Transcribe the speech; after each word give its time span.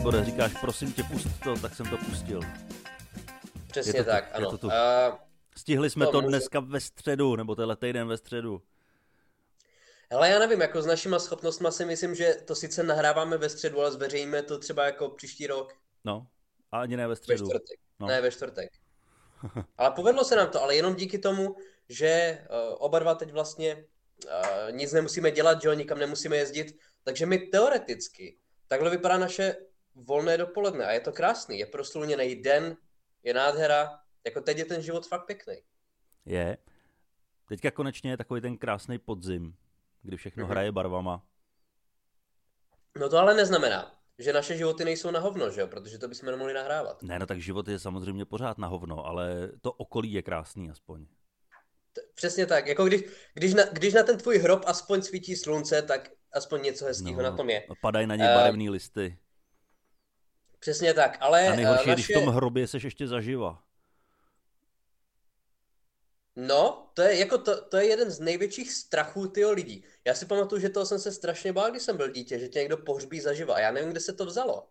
Libore, 0.00 0.24
říkáš, 0.24 0.52
prosím 0.60 0.92
tě, 0.92 1.02
pust 1.02 1.28
to, 1.44 1.54
tak 1.56 1.74
jsem 1.74 1.86
to 1.90 1.96
pustil. 1.98 2.40
Přesně 3.70 3.90
Je 3.90 3.94
to 3.94 4.04
tu, 4.04 4.10
tak, 4.10 4.24
je 4.26 4.32
ano. 4.32 4.50
to 4.50 4.58
tu. 4.58 4.66
Uh, 4.66 4.72
Stihli 5.58 5.90
jsme 5.90 6.06
To 6.06 6.12
to, 6.12 6.20
může- 6.22 6.28
dneska 6.36 6.60
ve 6.60 6.80
středu, 6.80 7.36
nebo 7.36 7.54
tenhle 7.54 7.76
týden 7.76 8.08
ve 8.08 8.16
středu. 8.16 8.62
hele, 10.10 10.30
já 10.30 10.38
nevím, 10.38 10.60
jako 10.60 10.82
s 10.82 10.86
našima 10.86 11.18
schopnostma 11.18 11.70
si 11.70 11.84
myslím, 11.84 12.14
že 12.14 12.34
to 12.44 12.54
sice 12.54 12.82
nahráváme 12.82 13.38
ve 13.38 13.48
středu, 13.48 13.80
ale 13.80 13.92
zveřejníme 13.92 14.42
to 14.42 14.58
třeba 14.58 14.84
jako 14.86 15.08
příští 15.08 15.46
rok 15.46 15.74
No, 16.04 16.26
a 16.72 16.80
ani 16.80 16.96
ne 16.96 17.02
ve 17.02 17.08
ve 17.08 17.16
středu. 17.16 17.46
čtvrtek. 17.46 17.78
No. 18.00 18.06
Ne, 18.06 18.20
ve 18.20 18.30
čtvrtek. 18.30 18.70
Ale 19.78 19.90
povedlo 19.90 20.24
se 20.24 20.36
nám 20.36 20.50
to, 20.50 20.62
ale 20.62 20.76
jenom 20.76 20.94
díky 20.94 21.18
tomu, 21.18 21.56
že 21.88 22.38
uh, 22.50 22.76
oba 22.78 22.98
dva 22.98 23.14
teď 23.14 23.32
vlastně 23.32 23.84
uh, 24.24 24.72
nic 24.76 24.92
nemusíme 24.92 25.30
dělat, 25.30 25.62
že 25.62 25.68
jo, 25.68 25.74
nikam 25.74 25.98
nemusíme 25.98 26.36
jezdit, 26.36 26.78
takže 27.04 27.26
my 27.26 27.38
teoreticky, 27.38 28.38
takhle 28.68 28.90
vypadá 28.90 29.18
naše 29.18 29.56
volné 30.04 30.36
dopoledne 30.38 30.84
a 30.86 30.92
je 30.92 31.00
to 31.00 31.12
krásný, 31.12 31.58
je 31.58 31.66
proslulněný 31.66 32.34
den, 32.42 32.76
je 33.22 33.34
nádhera, 33.34 33.98
jako 34.24 34.40
teď 34.40 34.58
je 34.58 34.64
ten 34.64 34.82
život 34.82 35.06
fakt 35.06 35.26
pěkný. 35.26 35.54
Je. 36.24 36.58
Teďka 37.48 37.70
konečně 37.70 38.10
je 38.10 38.16
takový 38.16 38.40
ten 38.40 38.58
krásný 38.58 38.98
podzim, 38.98 39.54
kdy 40.02 40.16
všechno 40.16 40.42
Mhm. 40.44 40.50
hraje 40.50 40.72
barvama. 40.72 41.22
No 42.98 43.08
to 43.08 43.18
ale 43.18 43.34
neznamená, 43.34 43.94
že 44.18 44.32
naše 44.32 44.56
životy 44.56 44.84
nejsou 44.84 45.10
na 45.10 45.20
hovno, 45.20 45.50
že 45.50 45.60
jo, 45.60 45.66
protože 45.66 45.98
to 45.98 46.08
bychom 46.08 46.30
nemohli 46.30 46.54
nahrávat. 46.54 47.02
Ne, 47.02 47.18
no 47.18 47.26
tak 47.26 47.40
život 47.40 47.68
je 47.68 47.78
samozřejmě 47.78 48.24
pořád 48.24 48.58
na 48.58 48.68
hovno, 48.68 49.06
ale 49.06 49.50
to 49.60 49.72
okolí 49.72 50.12
je 50.12 50.22
krásný 50.22 50.70
aspoň. 50.70 51.06
T- 51.92 52.00
Přesně 52.14 52.46
tak, 52.46 52.66
jako 52.66 52.84
když, 52.84 53.02
když, 53.34 53.54
na, 53.54 53.64
když 53.72 53.94
na 53.94 54.02
ten 54.02 54.18
tvůj 54.18 54.38
hrob 54.38 54.62
aspoň 54.66 55.02
svítí 55.02 55.36
slunce, 55.36 55.82
tak 55.82 56.10
aspoň 56.32 56.62
něco 56.62 56.84
hezkého 56.84 57.22
na 57.22 57.36
tom 57.36 57.50
je. 57.50 57.66
Padají 57.82 58.06
na 58.06 58.16
ně 58.16 58.24
Eh, 58.30 58.34
barevné 58.34 58.70
listy. 58.70 59.18
Přesně 60.60 60.94
tak, 60.94 61.16
ale 61.20 61.48
A 61.48 61.56
nejhorší 61.56 61.88
eh, 61.88 61.90
je, 61.90 61.94
když 61.94 62.10
v 62.10 62.12
tom 62.12 62.26
hrobě 62.26 62.66
seš 62.66 62.82
ještě 62.82 63.08
zaživa. 63.08 63.62
No, 66.36 66.90
to 66.94 67.02
je, 67.02 67.18
jako 67.18 67.38
to, 67.38 67.64
to 67.64 67.76
je 67.76 67.86
jeden 67.86 68.10
z 68.10 68.20
největších 68.20 68.72
strachů 68.72 69.28
tyho 69.28 69.52
lidí. 69.52 69.84
Já 70.04 70.14
si 70.14 70.26
pamatuju, 70.26 70.60
že 70.60 70.68
toho 70.68 70.86
jsem 70.86 70.98
se 70.98 71.12
strašně 71.12 71.52
bál, 71.52 71.70
když 71.70 71.82
jsem 71.82 71.96
byl 71.96 72.10
dítě, 72.10 72.38
že 72.38 72.48
tě 72.48 72.58
někdo 72.58 72.76
pohřbí 72.76 73.20
zaživa. 73.20 73.54
A 73.54 73.60
já 73.60 73.72
nevím, 73.72 73.90
kde 73.90 74.00
se 74.00 74.12
to 74.12 74.26
vzalo. 74.26 74.68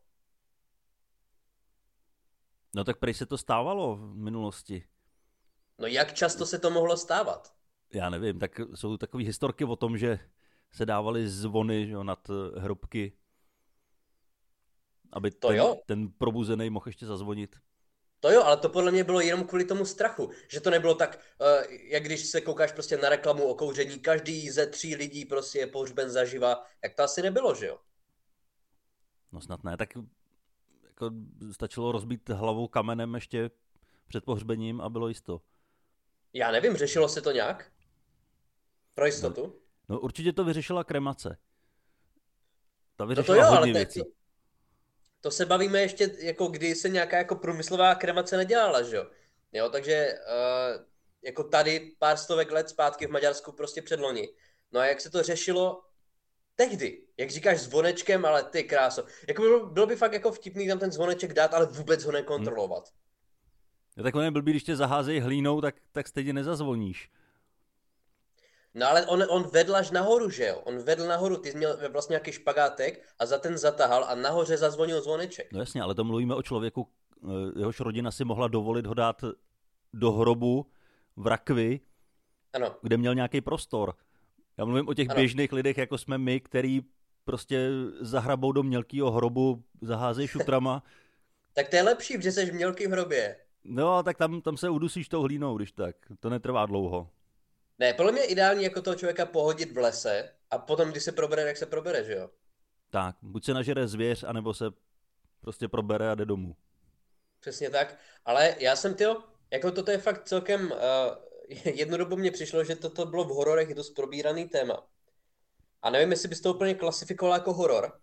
No 2.76 2.84
tak 2.84 2.98
prej 2.98 3.14
se 3.14 3.26
to 3.26 3.38
stávalo 3.38 3.96
v 3.96 4.16
minulosti. 4.16 4.84
No 5.78 5.88
jak 5.88 6.14
často 6.14 6.46
se 6.46 6.60
to 6.60 6.70
mohlo 6.70 6.98
stávat? 6.98 7.54
Já 7.94 8.10
nevím, 8.10 8.40
tak 8.40 8.60
jsou 8.76 8.98
takové 8.98 9.24
historky 9.24 9.66
o 9.66 9.76
tom, 9.76 9.98
že 9.98 10.20
se 10.72 10.86
dávaly 10.86 11.30
zvony 11.30 11.88
že 11.88 11.94
jo, 11.94 12.04
nad 12.04 12.30
eh, 12.30 12.60
hrobky, 12.60 13.14
aby 15.14 15.32
To 15.32 15.48
ten, 15.48 15.58
jo. 15.58 15.82
ten 15.86 16.10
probuzený 16.12 16.70
mohl 16.70 16.88
ještě 16.88 17.06
zazvonit. 17.06 17.56
To 18.20 18.32
jo, 18.32 18.44
ale 18.44 18.58
to 18.58 18.70
podle 18.70 18.92
mě 18.92 19.04
bylo 19.04 19.22
jenom 19.22 19.44
kvůli 19.48 19.66
tomu 19.66 19.86
strachu. 19.86 20.30
Že 20.48 20.62
to 20.62 20.70
nebylo 20.70 20.96
tak, 20.96 21.20
uh, 21.42 21.72
jak 21.72 22.04
když 22.04 22.26
se 22.26 22.42
koukáš 22.42 22.72
prostě 22.72 22.98
na 22.98 23.10
reklamu 23.10 23.44
o 23.44 23.56
kouření, 23.56 24.00
každý 24.00 24.50
ze 24.50 24.68
tří 24.68 24.96
lidí 24.96 25.26
prostě 25.26 25.60
je 25.60 25.68
pohřben 25.68 26.10
zaživa. 26.10 26.64
Jak 26.84 26.96
to 26.96 27.04
asi 27.04 27.22
nebylo, 27.22 27.56
že 27.56 27.68
jo? 27.68 27.80
No 29.32 29.42
snad 29.42 29.64
ne, 29.64 29.78
tak 29.78 29.90
jako 30.84 31.12
stačilo 31.52 31.92
rozbít 31.92 32.30
hlavou 32.30 32.68
kamenem 32.68 33.16
ještě 33.16 33.50
před 34.08 34.26
pohřbením 34.26 34.82
a 34.82 34.90
bylo 34.90 35.08
jisto. 35.08 35.42
Já 36.34 36.52
nevím, 36.52 36.78
řešilo 36.78 37.10
se 37.10 37.22
to 37.22 37.32
nějak? 37.32 37.72
Pro 38.94 39.06
jistotu? 39.06 39.62
No 39.90 40.00
určitě 40.00 40.34
to 40.34 40.44
vyřešila 40.44 40.84
kremace. 40.84 41.38
Ta 42.96 43.04
No 43.04 43.08
vyřešila 43.08 43.36
to 43.36 43.42
jo, 43.42 43.48
ale 43.48 43.58
hodně 43.58 43.74
to, 43.74 43.78
věcí. 43.78 44.00
to, 44.00 44.10
to 45.22 45.32
se 45.32 45.46
bavíme 45.46 45.82
ještě, 45.82 46.16
jako 46.20 46.48
kdy 46.48 46.76
se 46.76 46.90
nějaká 46.90 47.18
jako 47.18 47.36
průmyslová 47.36 47.96
kremace 47.96 48.38
nedělala, 48.38 48.82
že 48.82 48.96
jo? 48.96 49.06
Jo, 49.52 49.70
takže 49.70 50.14
uh, 50.28 50.86
jako 51.22 51.44
tady 51.44 51.92
pár 52.00 52.18
stovek 52.18 52.52
let 52.52 52.70
zpátky 52.70 53.08
v 53.08 53.12
Maďarsku 53.12 53.52
prostě 53.52 53.82
předloni. 53.82 54.30
No 54.72 54.80
a 54.80 54.86
jak 54.86 55.02
se 55.02 55.10
to 55.10 55.24
řešilo 55.24 55.82
tehdy? 56.56 57.02
Jak 57.18 57.30
říkáš 57.30 57.60
zvonečkem, 57.60 58.26
ale 58.26 58.44
ty 58.44 58.64
kráso. 58.64 59.06
Jako 59.28 59.42
bylo, 59.42 59.66
bylo 59.66 59.88
by 59.88 59.96
fakt 59.96 60.14
jako 60.14 60.32
vtipný 60.32 60.68
tam 60.68 60.80
ten 60.80 60.92
zvoneček 60.92 61.34
dát, 61.34 61.54
ale 61.54 61.66
vůbec 61.66 62.04
ho 62.04 62.12
nekontrolovat. 62.12 62.90
Je 63.98 64.04
takové 64.04 64.32
blbý, 64.32 64.52
když 64.52 64.64
tě 64.64 64.76
zaházejí 64.76 65.20
hlínou, 65.20 65.62
tak, 65.62 65.76
tak 65.92 66.08
stejně 66.08 66.34
nezazvoníš. 66.34 67.10
No 68.80 68.88
ale 68.88 69.06
on, 69.06 69.24
on 69.30 69.44
vedl 69.44 69.76
až 69.76 69.92
nahoru, 69.92 70.30
že 70.30 70.48
jo? 70.48 70.62
On 70.64 70.78
vedl 70.78 71.08
nahoru, 71.08 71.38
ty 71.38 71.52
jsi 71.52 71.58
měl 71.58 71.78
vlastně 71.92 72.14
nějaký 72.14 72.32
špagátek 72.32 73.06
a 73.20 73.26
za 73.26 73.38
ten 73.38 73.58
zatahal 73.58 74.04
a 74.04 74.16
nahoře 74.16 74.58
zazvonil 74.58 75.02
zvoneček. 75.02 75.54
No 75.54 75.60
jasně, 75.60 75.82
ale 75.82 75.96
to 75.96 76.04
mluvíme 76.04 76.36
o 76.36 76.44
člověku, 76.44 76.88
eh, 77.24 77.60
jehož 77.60 77.80
rodina 77.80 78.12
si 78.12 78.26
mohla 78.26 78.48
dovolit 78.48 78.86
ho 78.86 78.94
dát 78.94 79.24
do 79.94 80.12
hrobu 80.12 80.66
v 81.16 81.28
rakvi, 81.28 81.80
Ano. 82.54 82.76
kde 82.82 82.98
měl 82.98 83.16
nějaký 83.16 83.42
prostor. 83.42 83.94
Já 84.58 84.66
mluvím 84.66 84.88
o 84.88 84.94
těch 84.94 85.10
Ano. 85.10 85.16
běžných 85.16 85.52
lidech, 85.52 85.78
jako 85.78 85.98
jsme 85.98 86.18
my, 86.18 86.40
který 86.40 86.82
prostě 87.24 87.70
zahrabou 88.00 88.52
do 88.52 88.64
mělkého 88.64 89.12
hrobu, 89.12 89.64
zaházejí 89.82 90.28
šutrama. 90.58 90.84
Tak 91.54 91.70
to 91.70 91.76
je 91.76 91.84
lepší, 91.84 92.22
že 92.22 92.32
jsi 92.32 92.46
v 92.46 92.54
mělkým 92.54 92.92
hrobě. 92.92 93.36
No, 93.64 94.04
tak 94.04 94.18
tam, 94.18 94.42
tam 94.42 94.58
se 94.58 94.70
udusíš 94.70 95.10
tou 95.10 95.22
hlínou, 95.22 95.58
když 95.58 95.72
tak. 95.72 95.96
To 96.20 96.30
netrvá 96.30 96.66
dlouho. 96.66 97.10
Ne, 97.80 97.94
podle 97.94 98.12
mě 98.12 98.22
je 98.22 98.26
ideální 98.26 98.64
jako 98.64 98.82
toho 98.82 98.96
člověka 98.96 99.26
pohodit 99.26 99.72
v 99.72 99.78
lese 99.78 100.34
a 100.50 100.58
potom, 100.58 100.90
když 100.90 101.04
se 101.04 101.12
probere, 101.12 101.42
jak 101.42 101.58
se 101.58 101.66
probere, 101.66 102.04
že 102.04 102.14
jo? 102.14 102.30
Tak, 102.90 103.16
buď 103.22 103.46
se 103.46 103.54
nažere 103.54 103.88
zvěř, 103.88 104.24
anebo 104.24 104.54
se 104.54 104.66
prostě 105.42 105.68
probere 105.68 106.12
a 106.12 106.16
jde 106.16 106.26
domů. 106.26 106.56
Přesně 107.40 107.70
tak. 107.70 107.98
Ale 108.26 108.56
já 108.60 108.76
jsem, 108.76 108.96
tyjo, 108.96 109.24
jako 109.52 109.72
toto 109.72 109.92
je 109.92 109.98
fakt 109.98 110.24
celkem, 110.24 110.72
uh, 110.72 110.78
jednu 111.66 111.98
dobu 111.98 112.18
mně 112.18 112.32
přišlo, 112.32 112.64
že 112.64 112.76
toto 112.76 113.06
bylo 113.06 113.24
v 113.24 113.28
hororech 113.28 113.74
dost 113.74 113.90
probíraný 113.90 114.50
téma. 114.50 114.88
A 115.82 115.90
nevím, 115.90 116.12
jestli 116.12 116.30
bys 116.30 116.42
to 116.42 116.54
úplně 116.54 116.74
klasifikoval 116.76 117.34
jako 117.38 117.54
horor, 117.54 118.02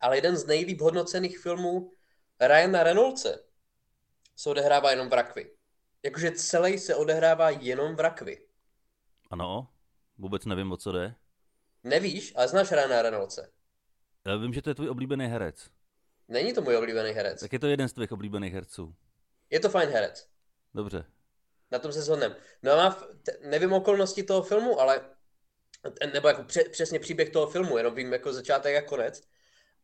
ale 0.00 0.16
jeden 0.16 0.36
z 0.36 0.46
nejlíp 0.46 0.80
hodnocených 0.80 1.38
filmů 1.38 1.92
Ryana 2.40 2.82
Reynoldse 2.82 3.44
se 4.36 4.50
odehrává 4.50 4.90
jenom 4.90 5.08
v 5.08 5.12
rakvi. 5.12 5.50
Jakože 6.02 6.30
celý 6.30 6.78
se 6.78 6.94
odehrává 6.94 7.50
jenom 7.50 7.96
v 7.96 8.00
rakvi. 8.00 8.46
Ano, 9.32 9.68
vůbec 10.18 10.44
nevím, 10.44 10.72
o 10.72 10.76
co 10.76 10.92
jde. 10.92 11.14
Nevíš, 11.84 12.32
ale 12.36 12.48
znáš 12.48 12.72
Ryana 12.72 13.02
Reynoldse. 13.02 13.50
Já 14.26 14.36
vím, 14.36 14.54
že 14.54 14.62
to 14.62 14.70
je 14.70 14.74
tvůj 14.74 14.88
oblíbený 14.88 15.26
herec. 15.26 15.70
Není 16.28 16.52
to 16.54 16.62
můj 16.62 16.76
oblíbený 16.76 17.10
herec. 17.10 17.40
Tak 17.40 17.52
je 17.52 17.58
to 17.58 17.66
jeden 17.66 17.88
z 17.88 17.92
tvých 17.92 18.12
oblíbených 18.12 18.54
herců. 18.54 18.94
Je 19.50 19.60
to 19.60 19.68
fajn 19.68 19.90
herec. 19.90 20.28
Dobře. 20.74 21.04
Na 21.70 21.78
tom 21.78 21.92
se 21.92 22.02
shodneme. 22.02 22.36
No 22.62 22.72
a 22.72 22.76
má, 22.76 22.90
v- 22.90 23.04
nevím 23.40 23.72
okolnosti 23.72 24.22
toho 24.22 24.42
filmu, 24.42 24.80
ale, 24.80 25.10
nebo 26.12 26.28
jako 26.28 26.44
pře, 26.44 26.64
přesně 26.64 26.98
příběh 26.98 27.30
toho 27.30 27.46
filmu, 27.46 27.78
jenom 27.78 27.94
vím 27.94 28.12
jako 28.12 28.32
začátek 28.32 28.76
a 28.76 28.88
konec, 28.88 29.22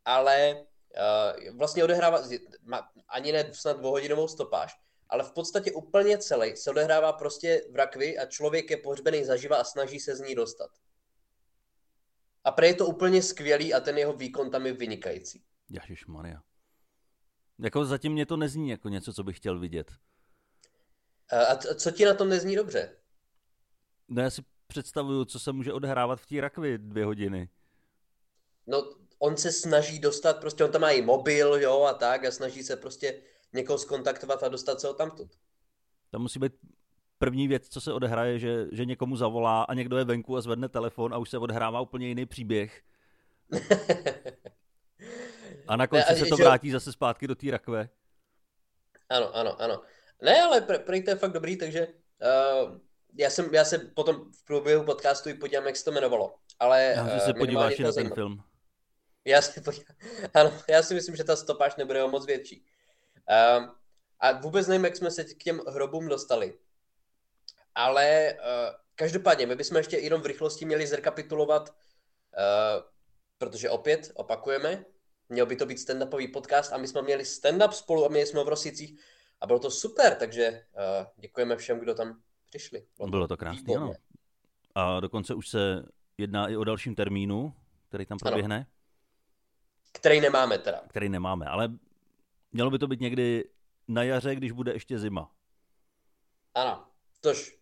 ale 0.05 0.55
uh, 1.51 1.57
vlastně 1.57 1.85
odehrává, 1.85 2.23
má, 2.63 2.91
ani 3.09 3.33
ne 3.33 3.55
snad 3.55 3.77
dvouhodinovou 3.79 4.29
stopáž, 4.29 4.81
ale 5.09 5.25
v 5.25 5.33
podstatě 5.33 5.73
úplně 5.73 6.19
celý 6.19 6.57
se 6.57 6.71
odehrává 6.71 7.13
prostě 7.13 7.63
v 7.71 7.77
rakvi 7.77 8.19
a 8.19 8.27
člověk 8.27 8.71
je 8.71 8.77
pohřbený 8.77 9.25
zaživa 9.25 9.57
a 9.57 9.65
snaží 9.65 10.01
se 10.01 10.17
z 10.17 10.21
ní 10.21 10.35
dostat. 10.35 10.71
A 12.45 12.51
prej 12.51 12.71
je 12.71 12.75
to 12.75 12.87
úplně 12.87 13.23
skvělý 13.23 13.75
a 13.75 13.81
ten 13.81 13.99
jeho 13.99 14.13
výkon 14.13 14.51
tam 14.51 14.67
je 14.67 14.73
vynikající. 14.73 15.45
Maria. 16.07 16.43
Jako 17.59 17.85
zatím 17.85 18.13
mě 18.13 18.27
to 18.27 18.37
nezní 18.37 18.71
jako 18.71 18.89
něco, 18.89 19.13
co 19.13 19.25
bych 19.25 19.37
chtěl 19.37 19.59
vidět. 19.59 19.93
A 21.51 21.57
co 21.57 21.91
ti 21.91 22.05
na 22.05 22.15
tom 22.15 22.29
nezní 22.29 22.57
dobře? 22.57 22.97
No 24.09 24.23
já 24.23 24.31
si 24.31 24.43
představuju, 24.67 25.25
co 25.25 25.41
se 25.41 25.53
může 25.53 25.73
odehrávat 25.73 26.21
v 26.21 26.27
té 26.27 26.41
rakvi 26.41 26.79
dvě 26.79 27.05
hodiny. 27.05 27.49
No, 28.67 28.95
on 29.19 29.37
se 29.37 29.53
snaží 29.53 29.99
dostat, 29.99 30.41
prostě 30.41 30.65
on 30.65 30.73
tam 30.73 30.81
má 30.81 30.91
i 30.91 31.03
mobil, 31.03 31.55
jo, 31.55 31.83
a 31.83 31.95
tak, 31.95 32.25
a 32.25 32.31
snaží 32.31 32.63
se 32.63 32.77
prostě 32.77 33.23
někoho 33.53 33.79
skontaktovat 33.79 34.43
a 34.43 34.49
dostat 34.49 34.81
se 34.81 34.87
ho 34.87 34.95
tamtud. 34.95 35.29
Tam 36.11 36.23
musí 36.23 36.39
být 36.39 36.53
první 37.19 37.49
věc, 37.49 37.69
co 37.69 37.81
se 37.81 37.93
odehraje, 37.93 38.39
že, 38.39 38.67
že 38.73 38.85
někomu 38.85 39.17
zavolá 39.17 39.63
a 39.63 39.75
někdo 39.75 39.97
je 39.99 40.05
venku 40.05 40.37
a 40.37 40.41
zvedne 40.41 40.69
telefon 40.69 41.15
a 41.15 41.19
už 41.19 41.31
se 41.31 41.39
odehrává 41.39 41.81
úplně 41.81 42.09
jiný 42.09 42.27
příběh. 42.27 42.83
A 45.69 45.77
na 45.77 45.87
konci 45.87 46.13
Ne, 46.13 46.19
se 46.19 46.27
to 46.27 46.37
že- 46.37 46.43
vrátí 46.45 46.71
zase 46.71 46.93
zpátky 46.93 47.27
do 47.27 47.35
té 47.35 47.51
rakve. 47.51 47.89
Ano, 49.09 49.37
ano, 49.37 49.61
ano. 49.63 49.83
Ne, 50.23 50.43
ale 50.43 50.61
pr- 50.61 50.79
prej 50.85 51.03
to 51.03 51.11
je 51.11 51.17
fakt 51.17 51.33
dobrý, 51.33 51.57
takže 51.57 51.87
uh, 51.87 52.79
já, 53.19 53.31
jsem, 53.31 53.55
já 53.55 53.65
se 53.65 53.79
potom 53.79 54.33
v 54.33 54.45
průběhu 54.45 54.85
podcastu 54.85 55.29
i 55.29 55.35
podívám, 55.35 55.67
jak 55.67 55.77
se 55.77 55.85
to 55.85 55.91
jmenovalo. 55.91 56.35
Ale 56.59 56.83
Já 56.97 57.09
že 57.09 57.15
eh, 57.15 57.21
se 57.21 57.35
podíváš 57.35 57.77
to 57.77 57.83
na 57.83 57.87
ten 57.89 57.93
zajímá. 57.93 58.15
film. 58.15 58.43
Já 59.25 59.43
si 59.43 59.61
podívám. 59.61 59.97
Ano, 60.35 60.53
já 60.69 60.83
si 60.83 60.95
myslím, 60.95 61.17
že 61.17 61.25
ta 61.25 61.37
stopáž 61.37 61.77
nebude 61.77 62.05
o 62.05 62.09
moc 62.09 62.27
větší. 62.27 62.65
Um, 63.29 63.75
a 64.21 64.33
vůbec 64.33 64.67
nevím, 64.67 64.85
jak 64.85 64.97
jsme 64.97 65.11
se 65.11 65.25
k 65.25 65.43
těm 65.43 65.61
hrobům 65.69 66.09
dostali. 66.09 66.59
Ale 67.75 68.35
uh, 68.35 68.75
každopádně, 68.95 69.47
my 69.47 69.57
bychom 69.57 69.77
ještě 69.77 69.97
jenom 69.97 70.21
v 70.21 70.27
rychlosti 70.27 70.65
měli 70.65 70.87
zrekapitulovat, 70.87 71.71
uh, 71.71 71.75
protože 73.39 73.71
opět 73.71 74.13
opakujeme, 74.15 74.85
měl 75.29 75.47
by 75.47 75.57
to 75.57 75.67
být 75.67 75.79
stand-upový 75.79 76.33
podcast 76.33 76.73
a 76.73 76.79
my 76.79 76.89
jsme 76.89 77.03
měli 77.03 77.25
stand-up 77.25 77.71
spolu 77.71 78.05
a 78.05 78.09
měli 78.09 78.27
jsme 78.27 78.45
v 78.45 78.49
Rosicích 78.49 79.01
a 79.41 79.47
bylo 79.47 79.59
to 79.59 79.71
super, 79.71 80.15
takže 80.15 80.65
uh, 80.73 81.07
děkujeme 81.17 81.57
všem, 81.57 81.81
kdo 81.81 81.95
tam 81.95 82.23
přišli. 82.49 82.87
Bylo, 82.97 83.09
bylo 83.09 83.29
to 83.29 83.37
krásné, 83.37 83.75
ano. 83.75 83.93
A 84.75 85.01
dokonce 85.01 85.35
už 85.35 85.49
se 85.49 85.83
jedná 86.19 86.49
i 86.49 86.57
o 86.57 86.65
dalším 86.65 86.95
termínu, 86.95 87.55
který 87.89 88.07
tam 88.07 88.19
proběhne. 88.19 88.57
Ano. 88.57 88.67
Který 89.93 90.21
nemáme 90.21 90.59
teda. 90.59 90.83
Který 90.89 91.09
nemáme, 91.09 91.47
ale 91.47 91.69
mělo 92.53 92.71
by 92.71 92.79
to 92.79 92.87
být 92.87 93.01
někdy 93.01 93.51
na 93.89 94.03
jaře, 94.03 94.35
když 94.35 94.53
bude 94.53 94.73
ještě 94.73 94.99
zima. 94.99 95.35
Ano, 96.55 96.87
tož 97.21 97.59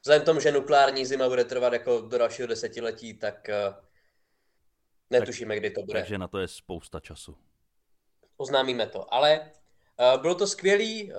vzhledem 0.00 0.22
k 0.22 0.26
tomu, 0.26 0.40
že 0.40 0.52
nukleární 0.52 1.06
zima 1.06 1.28
bude 1.28 1.44
trvat 1.44 1.72
jako 1.72 2.00
do 2.00 2.18
dalšího 2.18 2.48
desetiletí, 2.48 3.14
tak 3.14 3.50
uh, 3.68 3.74
netušíme, 5.10 5.54
tak, 5.54 5.58
kdy 5.58 5.70
to 5.70 5.82
bude. 5.82 5.98
Takže 6.00 6.18
na 6.18 6.28
to 6.28 6.38
je 6.38 6.48
spousta 6.48 7.00
času. 7.00 7.36
Oznámíme 8.36 8.86
to, 8.86 9.14
ale 9.14 9.50
uh, 10.14 10.20
bylo 10.20 10.34
to 10.34 10.46
skvělý, 10.46 11.12
uh, 11.12 11.18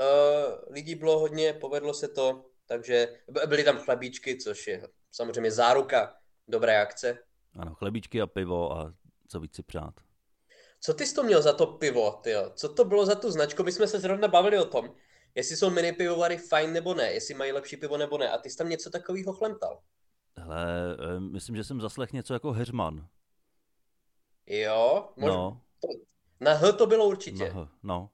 lidí 0.69 0.95
bylo 0.95 1.19
hodně, 1.19 1.53
povedlo 1.53 1.93
se 1.93 2.07
to, 2.07 2.45
takže 2.65 3.07
byly 3.47 3.63
tam 3.63 3.77
chlebíčky, 3.77 4.37
což 4.37 4.67
je 4.67 4.87
samozřejmě 5.11 5.51
záruka 5.51 6.15
dobré 6.47 6.81
akce. 6.81 7.17
Ano, 7.59 7.75
chlebíčky 7.75 8.21
a 8.21 8.27
pivo 8.27 8.77
a 8.77 8.93
co 9.27 9.39
víc 9.39 9.55
si 9.55 9.63
přát. 9.63 9.93
Co 10.83 10.93
ty 10.93 11.05
jsi 11.05 11.15
to 11.15 11.23
měl 11.23 11.41
za 11.41 11.53
to 11.53 11.67
pivo, 11.67 12.11
tyjo? 12.11 12.51
Co 12.55 12.73
to 12.73 12.85
bylo 12.85 13.05
za 13.05 13.15
tu 13.15 13.31
značku? 13.31 13.63
My 13.63 13.71
jsme 13.71 13.87
se 13.87 13.99
zrovna 13.99 14.27
bavili 14.27 14.59
o 14.59 14.65
tom, 14.65 14.93
jestli 15.35 15.57
jsou 15.57 15.69
mini 15.69 15.93
pivovary 15.93 16.37
fajn 16.37 16.73
nebo 16.73 16.93
ne, 16.93 17.13
jestli 17.13 17.33
mají 17.33 17.51
lepší 17.51 17.77
pivo 17.77 17.97
nebo 17.97 18.17
ne. 18.17 18.31
A 18.31 18.37
ty 18.37 18.49
jsi 18.49 18.57
tam 18.57 18.69
něco 18.69 18.89
takového 18.89 19.33
chlemtal. 19.33 19.81
Hele, 20.37 20.65
myslím, 21.19 21.55
že 21.55 21.63
jsem 21.63 21.81
zaslech 21.81 22.13
něco 22.13 22.33
jako 22.33 22.51
Heřman. 22.51 23.07
Jo? 24.45 25.09
Možná. 25.17 25.35
No. 25.35 25.61
Na 26.39 26.53
H 26.53 26.71
to 26.71 26.87
bylo 26.87 27.07
určitě. 27.07 27.53
Na 27.53 27.63
H, 27.63 27.69
no. 27.83 28.09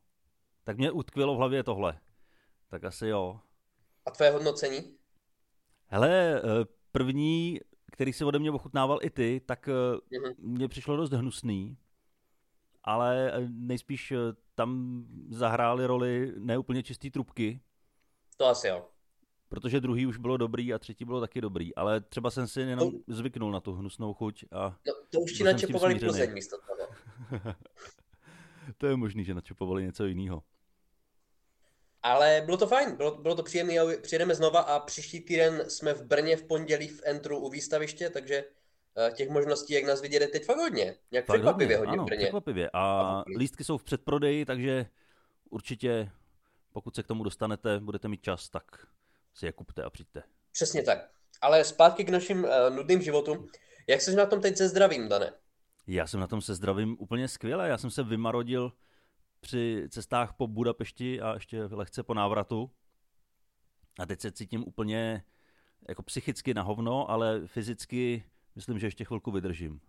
Tak 0.63 0.77
mě 0.77 0.91
utkvělo 0.91 1.35
v 1.35 1.37
hlavě 1.37 1.63
tohle. 1.63 1.99
Tak 2.69 2.83
asi 2.83 3.07
jo. 3.07 3.39
A 4.05 4.11
tvoje 4.11 4.31
hodnocení? 4.31 4.97
Hele, 5.85 6.37
eh, 6.37 6.41
první, 6.91 7.59
který 7.91 8.13
si 8.13 8.25
ode 8.25 8.39
mě 8.39 8.51
ochutnával 8.51 8.99
i 9.01 9.09
ty, 9.09 9.41
tak 9.45 9.67
mm-hmm. 9.67 10.35
mně 10.37 10.67
přišlo 10.67 10.97
dost 10.97 11.11
hnusný 11.11 11.77
ale 12.87 13.31
eh, 13.31 13.47
nejspíš 13.49 14.11
eh, 14.11 14.17
tam 14.55 15.03
zahrály 15.29 15.85
roli 15.85 16.33
neúplně 16.37 16.83
čistý 16.83 17.11
trubky. 17.11 17.59
To 18.37 18.45
asi 18.45 18.67
jo. 18.67 18.85
Protože 19.49 19.79
druhý 19.79 20.05
už 20.05 20.17
bylo 20.17 20.37
dobrý 20.37 20.73
a 20.73 20.79
třetí 20.79 21.05
bylo 21.05 21.21
taky 21.21 21.41
dobrý, 21.41 21.75
ale 21.75 22.01
třeba 22.01 22.31
jsem 22.31 22.47
si 22.47 22.61
jenom 22.61 22.91
to... 22.91 22.97
zvyknul 23.07 23.51
na 23.51 23.59
tu 23.59 23.73
hnusnou 23.73 24.13
chuť. 24.13 24.45
A 24.51 24.77
no, 24.87 24.93
to 25.09 25.19
už 25.19 25.33
ti 25.33 25.43
načepovali 25.43 25.99
Plzeň 25.99 26.33
místo 26.33 26.57
toho. 26.67 26.89
to 28.77 28.87
je 28.87 28.95
možný, 28.95 29.23
že 29.23 29.33
načepovali 29.33 29.83
něco 29.83 30.05
jiného. 30.05 30.43
Ale 32.03 32.41
bylo 32.45 32.57
to 32.57 32.67
fajn, 32.67 32.95
bylo, 32.95 33.17
bylo 33.17 33.35
to 33.35 33.43
příjemné 33.43 33.97
přijedeme 34.01 34.35
znova 34.35 34.59
a 34.59 34.79
příští 34.79 35.19
týden 35.19 35.69
jsme 35.69 35.93
v 35.93 36.03
Brně 36.03 36.37
v 36.37 36.43
pondělí 36.43 36.87
v 36.87 37.01
Entru 37.05 37.39
u 37.39 37.49
výstaviště, 37.49 38.09
takže 38.09 38.43
těch 39.13 39.29
možností, 39.29 39.73
jak 39.73 39.83
nás 39.83 40.01
vidět, 40.01 40.21
je 40.21 40.27
teď 40.27 40.45
fakt 40.45 40.57
hodně. 40.57 40.95
Jak 41.11 41.25
fakt 41.25 41.35
překvapivě 41.35 41.77
hodně, 41.77 41.89
hodně 41.89 41.99
ano, 41.99 42.05
Brně. 42.05 42.17
překvapivě. 42.17 42.69
A 42.73 43.23
lístky 43.38 43.63
jsou 43.63 43.77
v 43.77 43.83
předprodeji, 43.83 44.45
takže 44.45 44.85
určitě, 45.49 46.11
pokud 46.73 46.95
se 46.95 47.03
k 47.03 47.07
tomu 47.07 47.23
dostanete, 47.23 47.79
budete 47.79 48.07
mít 48.07 48.21
čas, 48.21 48.49
tak 48.49 48.88
si 49.33 49.45
je 49.45 49.51
kupte 49.51 49.83
a 49.83 49.89
přijďte. 49.89 50.23
Přesně 50.51 50.83
tak. 50.83 51.09
Ale 51.41 51.63
zpátky 51.63 52.03
k 52.03 52.09
našim 52.09 52.44
uh, 52.44 52.75
nudným 52.75 53.01
životům. 53.01 53.47
Jak 53.88 54.01
jsi 54.01 54.15
na 54.15 54.25
tom 54.25 54.41
teď 54.41 54.57
se 54.57 54.69
zdravím, 54.69 55.09
Dane? 55.09 55.33
Já 55.88 56.07
jsem 56.07 56.19
na 56.19 56.27
tom 56.27 56.41
se 56.41 56.55
zdravím 56.55 56.97
úplně 56.99 57.27
skvěle. 57.27 57.69
Já 57.69 57.77
jsem 57.77 57.91
se 57.91 58.03
vymarodil 58.03 58.71
při 59.39 59.88
cestách 59.89 60.33
po 60.38 60.47
Budapešti 60.47 61.21
a 61.21 61.33
ještě 61.33 61.63
lehce 61.63 62.03
po 62.03 62.13
návratu. 62.13 62.71
A 63.99 64.05
teď 64.05 64.21
se 64.21 64.31
cítím 64.31 64.63
úplně 64.67 65.23
jako 65.88 66.03
psychicky 66.03 66.53
na 66.53 66.61
hovno, 66.61 67.11
ale 67.11 67.47
fyzicky 67.47 68.23
myslím, 68.57 68.80
že 68.80 68.88
ještě 68.88 69.06
chvilku 69.06 69.31
vydržím. 69.31 69.80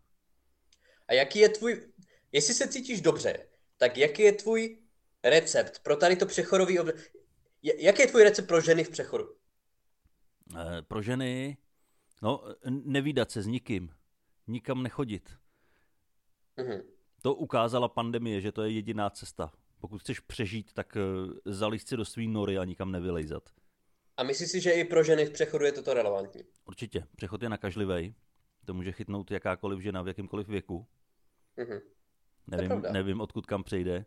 A 1.09 1.13
jaký 1.13 1.39
je 1.39 1.49
tvůj, 1.49 1.93
jestli 2.33 2.55
se 2.55 2.69
cítíš 2.69 3.01
dobře, 3.01 3.49
tak 3.77 3.97
jaký 3.97 4.23
je 4.23 4.33
tvůj 4.33 4.79
recept 5.25 5.83
pro 5.83 5.97
tady 5.97 6.17
to 6.17 6.27
přechodový 6.27 6.79
období? 6.79 6.99
Jaký 7.63 8.03
je 8.03 8.09
tvůj 8.09 8.25
recept 8.25 8.47
pro 8.47 8.61
ženy 8.61 8.85
v 8.85 8.91
přechodu? 8.91 9.37
E, 10.57 10.83
pro 10.83 11.03
ženy, 11.03 11.57
no, 12.23 12.45
nevídat 12.69 13.31
se 13.31 13.43
s 13.43 13.47
nikým, 13.47 13.91
nikam 14.47 14.83
nechodit. 14.83 15.31
Mm-hmm. 16.59 16.83
To 17.23 17.35
ukázala 17.35 17.89
pandemie, 17.89 18.41
že 18.41 18.53
to 18.53 18.63
je 18.63 18.71
jediná 18.71 19.11
cesta. 19.11 19.53
Pokud 19.81 19.99
chceš 19.99 20.21
přežít, 20.21 20.73
tak 20.73 20.97
e, 20.97 21.01
zalíst 21.45 21.89
si 21.89 21.97
do 21.97 22.05
svý 22.05 22.29
nory 22.29 22.59
a 22.59 22.65
nikam 22.65 22.93
nevylejzat. 22.93 23.43
A 24.17 24.23
myslíš 24.23 24.51
si, 24.51 24.61
že 24.61 24.73
i 24.73 24.85
pro 24.85 25.05
ženy 25.05 25.25
v 25.25 25.31
přechodu 25.31 25.65
je 25.65 25.73
toto 25.73 25.95
relevantní? 25.95 26.43
Určitě. 26.65 27.07
Přechod 27.17 27.43
je 27.43 27.49
nakažlivý 27.49 28.15
to 28.69 28.75
může 28.75 28.93
chytnout 28.93 29.31
jakákoliv 29.31 29.81
žena 29.81 30.03
v 30.03 30.09
jakýmkoliv 30.09 30.49
věku. 30.49 30.87
Mm-hmm. 31.59 31.81
Nevím, 32.47 32.83
nevím, 32.93 33.21
odkud 33.21 33.47
kam 33.47 33.65
přejde. 33.65 34.05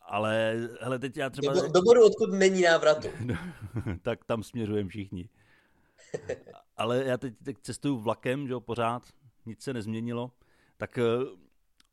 Ale 0.00 0.54
hele, 0.80 0.98
teď 0.98 1.16
já 1.16 1.30
třeba... 1.30 1.54
Do, 1.54 1.68
do 1.68 1.82
bodu, 1.82 2.06
odkud 2.06 2.30
není 2.32 2.62
návratu. 2.62 3.08
tak 4.02 4.24
tam 4.24 4.42
směřujeme 4.42 4.88
všichni. 4.88 5.28
Ale 6.76 7.04
já 7.04 7.16
teď, 7.16 7.34
teď 7.42 7.56
cestuju 7.62 7.98
vlakem, 7.98 8.46
že 8.46 8.52
jo, 8.52 8.60
pořád, 8.60 9.02
nic 9.46 9.62
se 9.62 9.72
nezměnilo. 9.72 10.32
Tak 10.76 10.98
eh, 10.98 11.02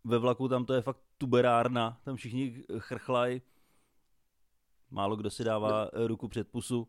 ve 0.04 0.18
vlaku 0.18 0.48
tam 0.48 0.66
to 0.66 0.74
je 0.74 0.82
fakt 0.82 1.00
tuberárna, 1.18 2.00
tam 2.04 2.16
všichni 2.16 2.64
chrchlají. 2.80 3.42
Málo 4.90 5.16
kdo 5.16 5.30
si 5.30 5.44
dává 5.44 5.90
no. 5.94 6.08
ruku 6.08 6.28
před 6.28 6.48
pusu. 6.48 6.88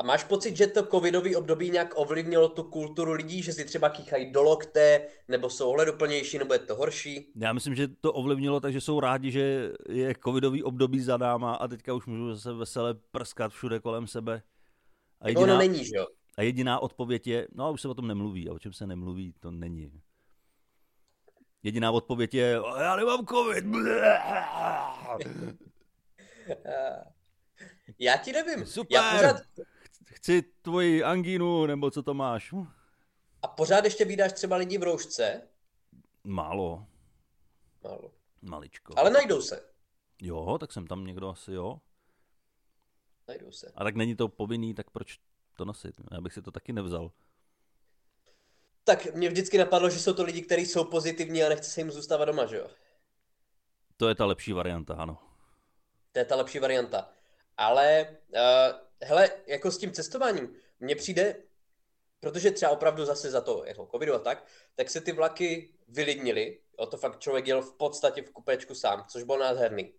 A 0.00 0.02
máš 0.02 0.24
pocit, 0.24 0.56
že 0.56 0.66
to 0.66 0.86
covidový 0.86 1.36
období 1.36 1.70
nějak 1.70 1.92
ovlivnilo 1.96 2.48
tu 2.48 2.62
kulturu 2.62 3.12
lidí, 3.12 3.42
že 3.42 3.52
si 3.52 3.64
třeba 3.64 3.88
kýchají 3.88 4.32
do 4.32 4.42
lokte, 4.42 5.06
nebo 5.28 5.50
jsou 5.50 5.70
hleduplnější, 5.70 6.38
nebo 6.38 6.52
je 6.52 6.58
to 6.58 6.76
horší? 6.76 7.32
Já 7.36 7.52
myslím, 7.52 7.74
že 7.74 7.88
to 7.88 8.12
ovlivnilo, 8.12 8.60
takže 8.60 8.80
jsou 8.80 9.00
rádi, 9.00 9.30
že 9.30 9.72
je 9.88 10.14
covidový 10.24 10.62
období 10.62 11.00
za 11.00 11.16
náma 11.16 11.54
a 11.54 11.68
teďka 11.68 11.94
už 11.94 12.06
můžu 12.06 12.34
zase 12.34 12.52
vesele 12.52 12.94
prskat 13.10 13.52
všude 13.52 13.80
kolem 13.80 14.06
sebe. 14.06 14.42
A 15.20 15.28
jediná, 15.28 15.44
ono 15.44 15.58
není, 15.58 15.84
že 15.84 15.96
jo? 15.96 16.06
A 16.38 16.42
jediná 16.42 16.78
odpověď 16.78 17.26
je, 17.26 17.48
no 17.52 17.64
a 17.64 17.70
už 17.70 17.80
se 17.80 17.88
o 17.88 17.94
tom 17.94 18.06
nemluví. 18.06 18.48
A 18.48 18.52
o 18.52 18.58
čem 18.58 18.72
se 18.72 18.86
nemluví, 18.86 19.34
to 19.40 19.50
není. 19.50 19.92
Jediná 21.62 21.90
odpověď 21.90 22.34
je, 22.34 22.60
já 22.80 22.96
nemám 22.96 23.26
covid. 23.26 23.64
Já 27.98 28.16
ti 28.16 28.32
nevím. 28.32 28.66
Super. 28.66 28.94
Já 28.94 29.16
pořád, 29.16 29.36
chci 30.20 30.42
tvoji 30.42 31.04
angínu, 31.04 31.66
nebo 31.66 31.90
co 31.90 32.02
to 32.02 32.14
máš. 32.14 32.54
A 33.42 33.48
pořád 33.48 33.84
ještě 33.84 34.04
vydáš 34.04 34.32
třeba 34.32 34.56
lidi 34.56 34.78
v 34.78 34.82
roušce? 34.82 35.48
Málo. 36.24 36.86
Málo. 37.84 38.12
Maličko. 38.42 38.94
Ale 38.96 39.10
najdou 39.10 39.42
se. 39.42 39.70
Jo, 40.22 40.58
tak 40.58 40.72
jsem 40.72 40.86
tam 40.86 41.04
někdo 41.04 41.28
asi, 41.28 41.52
jo. 41.52 41.80
Najdou 43.28 43.52
se. 43.52 43.72
A 43.74 43.84
tak 43.84 43.96
není 43.96 44.16
to 44.16 44.28
povinný, 44.28 44.74
tak 44.74 44.90
proč 44.90 45.18
to 45.56 45.64
nosit? 45.64 45.94
Já 46.12 46.20
bych 46.20 46.32
si 46.32 46.42
to 46.42 46.50
taky 46.50 46.72
nevzal. 46.72 47.12
Tak 48.84 49.14
mě 49.14 49.28
vždycky 49.28 49.58
napadlo, 49.58 49.90
že 49.90 50.00
jsou 50.00 50.14
to 50.14 50.24
lidi, 50.24 50.42
kteří 50.42 50.66
jsou 50.66 50.84
pozitivní 50.84 51.42
a 51.42 51.48
nechce 51.48 51.70
se 51.70 51.80
jim 51.80 51.90
zůstávat 51.90 52.28
doma, 52.28 52.46
že 52.46 52.56
jo? 52.56 52.70
To 53.96 54.08
je 54.08 54.14
ta 54.14 54.26
lepší 54.26 54.52
varianta, 54.52 54.94
ano. 54.94 55.18
To 56.12 56.18
je 56.18 56.24
ta 56.24 56.36
lepší 56.36 56.58
varianta. 56.58 57.12
Ale 57.60 58.16
uh, 58.28 58.80
hele, 59.02 59.30
jako 59.46 59.70
s 59.70 59.78
tím 59.78 59.92
cestováním, 59.92 60.56
mně 60.80 60.96
přijde, 60.96 61.36
protože 62.20 62.50
třeba 62.50 62.72
opravdu 62.72 63.04
zase 63.04 63.30
za 63.30 63.40
to 63.40 63.64
jako 63.64 63.88
covidu 63.92 64.14
a 64.14 64.18
tak, 64.18 64.46
tak 64.74 64.90
se 64.90 65.00
ty 65.00 65.12
vlaky 65.12 65.74
vylidnily, 65.88 66.60
o 66.76 66.86
to 66.86 66.96
fakt 66.96 67.18
člověk 67.18 67.46
jel 67.46 67.62
v 67.62 67.76
podstatě 67.76 68.22
v 68.22 68.30
kupečku 68.30 68.74
sám, 68.74 69.04
což 69.08 69.22
bylo 69.22 69.38
nádherný. 69.38 69.94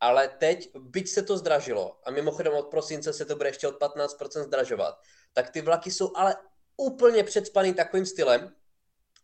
Ale 0.00 0.28
teď, 0.28 0.70
byť 0.78 1.08
se 1.08 1.22
to 1.22 1.36
zdražilo, 1.36 2.00
a 2.04 2.10
mimochodem 2.10 2.54
od 2.54 2.70
prosince 2.70 3.12
se 3.12 3.24
to 3.24 3.36
bude 3.36 3.48
ještě 3.48 3.68
od 3.68 3.80
15% 3.80 4.42
zdražovat, 4.42 5.00
tak 5.32 5.50
ty 5.50 5.60
vlaky 5.60 5.90
jsou 5.90 6.16
ale 6.16 6.36
úplně 6.76 7.24
předspaný 7.24 7.74
takovým 7.74 8.06
stylem, 8.06 8.54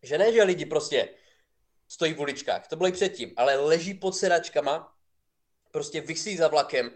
že 0.03 0.19
ne, 0.19 0.33
že 0.33 0.43
lidi 0.43 0.67
prostě 0.67 1.09
stojí 1.89 2.15
v 2.15 2.21
uličkách, 2.21 2.69
to 2.69 2.77
bylo 2.77 2.89
i 2.89 2.93
předtím, 2.93 3.33
ale 3.37 3.57
leží 3.57 3.95
pod 3.95 4.17
sedačkama, 4.17 4.95
prostě 5.71 6.01
vysí 6.01 6.37
za 6.37 6.49
vlakem, 6.49 6.91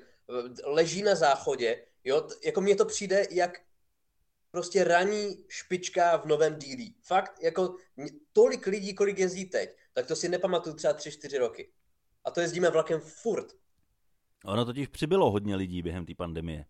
leží 0.64 1.02
na 1.02 1.14
záchodě, 1.14 1.87
Jo, 2.05 2.29
jako 2.45 2.61
mně 2.61 2.76
to 2.76 2.85
přijde 2.85 3.26
jak 3.31 3.61
prostě 4.50 4.85
raní 4.85 5.45
špička 5.49 6.17
v 6.17 6.26
novém 6.26 6.59
dílí. 6.59 6.97
Fakt, 7.02 7.43
jako 7.43 7.76
tolik 8.33 8.67
lidí, 8.67 8.95
kolik 8.95 9.19
jezdí 9.19 9.45
teď, 9.45 9.76
tak 9.93 10.07
to 10.07 10.17
si 10.17 10.29
nepamatuju 10.29 10.76
třeba 10.76 10.95
3-4 10.95 11.38
roky. 11.38 11.73
A 12.25 12.31
to 12.31 12.41
jezdíme 12.41 12.71
vlakem 12.71 13.00
furt. 13.00 13.52
Ono 14.45 14.64
totiž 14.64 14.88
přibylo 14.88 15.31
hodně 15.31 15.57
lidí 15.57 15.83
během 15.83 16.07
té 16.07 16.14
pandemie. 16.14 16.64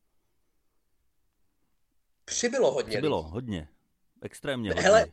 Přibylo 2.25 2.73
hodně 2.73 2.91
Přibylo 2.91 3.19
lidí. 3.19 3.31
hodně. 3.31 3.69
Extrémně 4.23 4.71
hodně. 4.71 4.83
Hele, 4.83 5.07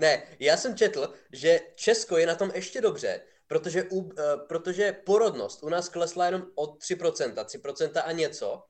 Ne, 0.00 0.22
já 0.38 0.56
jsem 0.56 0.76
četl, 0.76 1.14
že 1.32 1.60
Česko 1.74 2.18
je 2.18 2.26
na 2.26 2.34
tom 2.34 2.50
ještě 2.54 2.80
dobře, 2.80 3.20
protože, 3.48 3.84
u, 3.84 3.98
uh, 3.98 4.12
protože 4.48 4.92
porodnost 4.92 5.62
u 5.62 5.68
nás 5.68 5.88
klesla 5.88 6.26
jenom 6.26 6.42
o 6.54 6.66
3%, 6.66 7.34
3% 7.34 8.02
a 8.04 8.12
něco, 8.12 8.64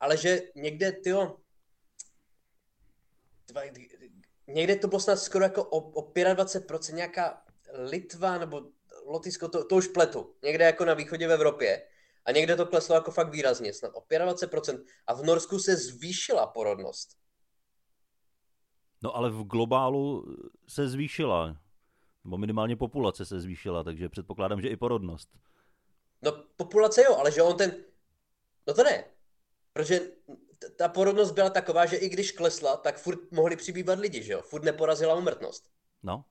ale 0.00 0.16
že 0.16 0.40
někde, 0.54 0.92
tyjo, 0.92 1.36
dva, 3.48 3.62
někde 4.46 4.76
to 4.76 4.88
bylo 4.88 5.00
snad 5.00 5.16
skoro 5.16 5.44
jako 5.44 5.64
o, 5.64 5.78
o 5.78 6.12
25%, 6.12 6.94
nějaká 6.94 7.42
Litva 7.72 8.38
nebo 8.38 8.62
Lotyšsko, 9.06 9.48
to, 9.48 9.64
to 9.64 9.76
už 9.76 9.88
pletu, 9.88 10.34
někde 10.42 10.64
jako 10.64 10.84
na 10.84 10.94
východě 10.94 11.28
v 11.28 11.32
Evropě. 11.32 11.88
A 12.24 12.32
někde 12.32 12.56
to 12.56 12.66
kleslo 12.66 12.94
jako 12.94 13.10
fakt 13.10 13.30
výrazně, 13.30 13.72
snad 13.72 13.92
o 13.94 14.00
25%. 14.00 14.84
A 15.06 15.14
v 15.14 15.22
Norsku 15.22 15.58
se 15.58 15.76
zvýšila 15.76 16.46
porodnost. 16.46 17.08
No 19.02 19.16
ale 19.16 19.30
v 19.30 19.42
globálu 19.42 20.24
se 20.68 20.88
zvýšila, 20.88 21.56
nebo 22.26 22.38
minimálně 22.38 22.76
populace 22.76 23.26
se 23.26 23.40
zvýšila, 23.40 23.84
takže 23.84 24.08
předpokládám, 24.08 24.60
že 24.60 24.68
i 24.68 24.76
porodnost. 24.76 25.28
No 26.22 26.32
populace 26.56 27.02
jo, 27.02 27.16
ale 27.16 27.32
že 27.32 27.42
on 27.42 27.56
ten... 27.56 27.76
No 28.66 28.74
to 28.74 28.84
ne. 28.84 29.04
Protože 29.72 30.00
ta 30.76 30.88
porodnost 30.88 31.34
byla 31.34 31.50
taková, 31.50 31.86
že 31.86 31.96
i 31.96 32.08
když 32.08 32.32
klesla, 32.32 32.76
tak 32.76 32.98
furt 32.98 33.32
mohli 33.32 33.56
přibývat 33.56 33.98
lidi, 33.98 34.22
že 34.22 34.32
jo? 34.32 34.42
Furt 34.42 34.64
neporazila 34.64 35.14
umrtnost. 35.14 35.70
No. 36.02 36.24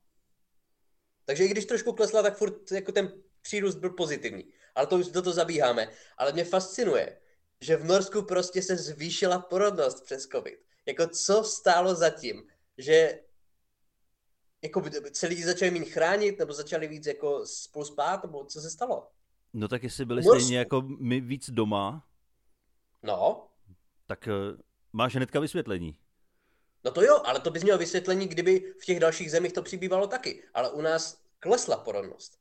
Takže 1.26 1.46
i 1.46 1.48
když 1.48 1.66
trošku 1.66 1.94
klesla, 1.94 2.24
tak 2.24 2.38
furt 2.38 2.72
jako 2.72 2.92
ten 2.92 3.14
přírůst 3.42 3.78
byl 3.78 3.90
pozitivní. 3.90 4.44
Ale 4.76 4.88
to 4.88 4.96
už 4.96 5.08
do 5.08 5.22
toho 5.22 5.34
zabíháme. 5.34 5.90
Ale 6.18 6.34
mě 6.34 6.44
fascinuje, 6.44 7.22
že 7.62 7.78
v 7.78 7.86
Norsku 7.86 8.22
prostě 8.22 8.62
se 8.62 8.76
zvýšila 8.76 9.40
porodnost 9.40 10.04
přes 10.04 10.28
COVID. 10.28 10.60
Jako 10.86 11.08
co 11.08 11.44
stálo 11.44 11.96
zatím, 11.96 12.44
že 12.78 13.20
jako 14.64 14.84
se 15.14 15.28
lidi 15.28 15.44
začali 15.44 15.72
méně 15.72 15.86
chránit, 15.86 16.40
nebo 16.40 16.54
začali 16.54 16.88
víc 16.88 17.06
jako 17.06 17.46
spolu 17.46 17.86
spát, 17.86 18.24
nebo 18.24 18.46
co 18.46 18.62
se 18.62 18.70
stalo? 18.70 19.08
No 19.54 19.68
tak 19.68 19.84
jestli 19.84 20.06
byli 20.06 20.24
stejně 20.24 20.58
jako 20.58 20.82
my 21.00 21.22
víc 21.22 21.50
doma, 21.50 22.08
no. 23.04 23.48
tak 24.08 24.28
uh, 24.28 24.60
máš 24.94 25.16
hnedka 25.16 25.40
vysvětlení. 25.40 25.98
No 26.84 26.92
to 26.92 27.02
jo, 27.02 27.22
ale 27.26 27.40
to 27.40 27.52
bys 27.52 27.64
měl 27.64 27.78
vysvětlení, 27.78 28.28
kdyby 28.28 28.74
v 28.82 28.86
těch 28.86 29.00
dalších 29.00 29.32
zemích 29.32 29.54
to 29.54 29.62
přibývalo 29.62 30.08
taky. 30.08 30.44
Ale 30.54 30.70
u 30.70 30.82
nás 30.82 31.22
klesla 31.40 31.78
porodnost. 31.78 32.40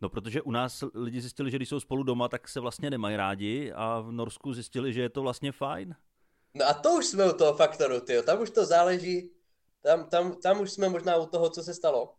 No, 0.00 0.08
protože 0.08 0.42
u 0.42 0.50
nás 0.50 0.84
lidi 0.94 1.20
zjistili, 1.20 1.50
že 1.50 1.56
když 1.56 1.68
jsou 1.68 1.80
spolu 1.80 2.02
doma, 2.02 2.28
tak 2.28 2.48
se 2.48 2.60
vlastně 2.60 2.90
nemají 2.90 3.16
rádi 3.16 3.72
a 3.74 4.00
v 4.00 4.12
Norsku 4.12 4.52
zjistili, 4.52 4.92
že 4.92 5.00
je 5.00 5.08
to 5.08 5.22
vlastně 5.22 5.52
fajn. 5.52 5.94
No 6.54 6.66
a 6.68 6.74
to 6.74 6.92
už 6.98 7.06
jsme 7.06 7.32
u 7.32 7.36
toho 7.36 7.54
faktoru, 7.54 8.00
tyjo. 8.00 8.22
Tam 8.22 8.40
už 8.42 8.50
to 8.50 8.66
záleží, 8.66 9.30
tam, 9.80 10.08
tam, 10.08 10.40
tam 10.40 10.60
už 10.60 10.72
jsme 10.72 10.88
možná 10.88 11.16
u 11.16 11.26
toho, 11.26 11.50
co 11.50 11.62
se 11.62 11.74
stalo. 11.74 12.14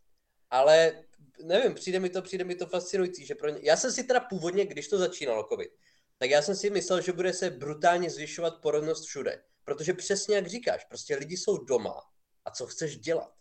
Ale 0.49 1.03
nevím, 1.43 1.73
přijde 1.73 1.99
mi 1.99 2.09
to, 2.09 2.21
přijde 2.21 2.43
mi 2.43 2.55
to 2.55 2.67
fascinující, 2.67 3.25
že 3.25 3.35
pro 3.35 3.49
ně... 3.49 3.59
Já 3.63 3.77
jsem 3.77 3.91
si 3.91 4.03
teda 4.03 4.19
původně, 4.19 4.65
když 4.65 4.87
to 4.87 4.97
začínalo 4.97 5.47
COVID, 5.51 5.71
tak 6.17 6.29
já 6.29 6.41
jsem 6.41 6.55
si 6.55 6.69
myslel, 6.69 7.01
že 7.01 7.13
bude 7.13 7.33
se 7.33 7.49
brutálně 7.49 8.09
zvyšovat 8.09 8.61
porodnost 8.61 9.05
všude. 9.05 9.43
Protože 9.63 9.93
přesně 9.93 10.35
jak 10.35 10.47
říkáš, 10.47 10.85
prostě 10.85 11.15
lidi 11.15 11.37
jsou 11.37 11.57
doma 11.57 12.01
a 12.45 12.51
co 12.51 12.67
chceš 12.67 12.97
dělat? 12.97 13.35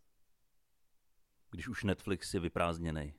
Když 1.50 1.68
už 1.68 1.84
Netflix 1.84 2.34
je 2.34 2.40
vyprázdněný. 2.40 3.14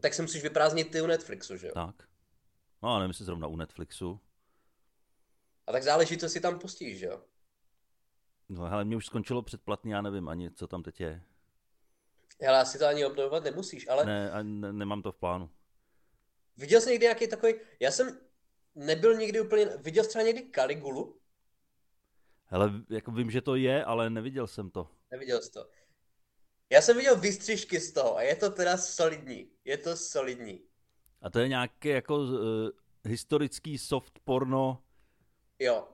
Tak 0.00 0.14
se 0.14 0.22
musíš 0.22 0.42
vyprázdnit 0.42 0.90
ty 0.90 1.00
u 1.00 1.06
Netflixu, 1.06 1.56
že 1.56 1.66
jo? 1.66 1.72
Tak. 1.74 2.08
No 2.82 2.94
a 2.94 2.98
nevím, 2.98 3.10
jestli 3.10 3.24
zrovna 3.24 3.46
u 3.46 3.56
Netflixu. 3.56 4.20
A 5.66 5.72
tak 5.72 5.82
záleží, 5.82 6.18
co 6.18 6.28
si 6.28 6.40
tam 6.40 6.58
pustíš, 6.58 6.98
že 6.98 7.06
jo? 7.06 7.24
No 8.48 8.64
hele, 8.64 8.84
mě 8.84 8.96
už 8.96 9.06
skončilo 9.06 9.42
předplatný, 9.42 9.90
já 9.90 10.02
nevím 10.02 10.28
ani, 10.28 10.50
co 10.50 10.66
tam 10.66 10.82
teď 10.82 11.00
je. 11.00 11.22
Hele, 12.40 12.60
asi 12.60 12.78
to 12.78 12.86
ani 12.86 13.06
obnovovat 13.06 13.44
nemusíš, 13.44 13.88
ale... 13.88 14.04
Ne, 14.04 14.30
a 14.30 14.42
ne, 14.42 14.72
nemám 14.72 15.02
to 15.02 15.12
v 15.12 15.16
plánu. 15.16 15.50
Viděl 16.56 16.80
jsi 16.80 16.90
někdy 16.90 17.04
nějaký 17.04 17.28
takový... 17.28 17.54
Já 17.80 17.90
jsem 17.90 18.20
nebyl 18.74 19.14
nikdy 19.16 19.40
úplně... 19.40 19.66
Viděl 19.66 20.04
jsi 20.04 20.08
třeba 20.08 20.24
někdy 20.24 20.50
Caligulu? 20.54 21.20
Hele, 22.44 22.72
jako 22.90 23.10
vím, 23.10 23.30
že 23.30 23.40
to 23.40 23.54
je, 23.54 23.84
ale 23.84 24.10
neviděl 24.10 24.46
jsem 24.46 24.70
to. 24.70 24.90
Neviděl 25.10 25.42
jsi 25.42 25.50
to. 25.50 25.70
Já 26.70 26.82
jsem 26.82 26.96
viděl 26.96 27.20
výstřižky 27.20 27.80
z 27.80 27.92
toho 27.92 28.16
a 28.16 28.22
je 28.22 28.36
to 28.36 28.50
teda 28.50 28.76
solidní. 28.76 29.50
Je 29.64 29.78
to 29.78 29.96
solidní. 29.96 30.62
A 31.22 31.30
to 31.30 31.38
je 31.38 31.48
nějaký 31.48 31.88
jako 31.88 32.16
uh, 32.16 32.30
historický 33.04 33.78
soft 33.78 34.18
porno. 34.24 34.82
Jo. 35.58 35.88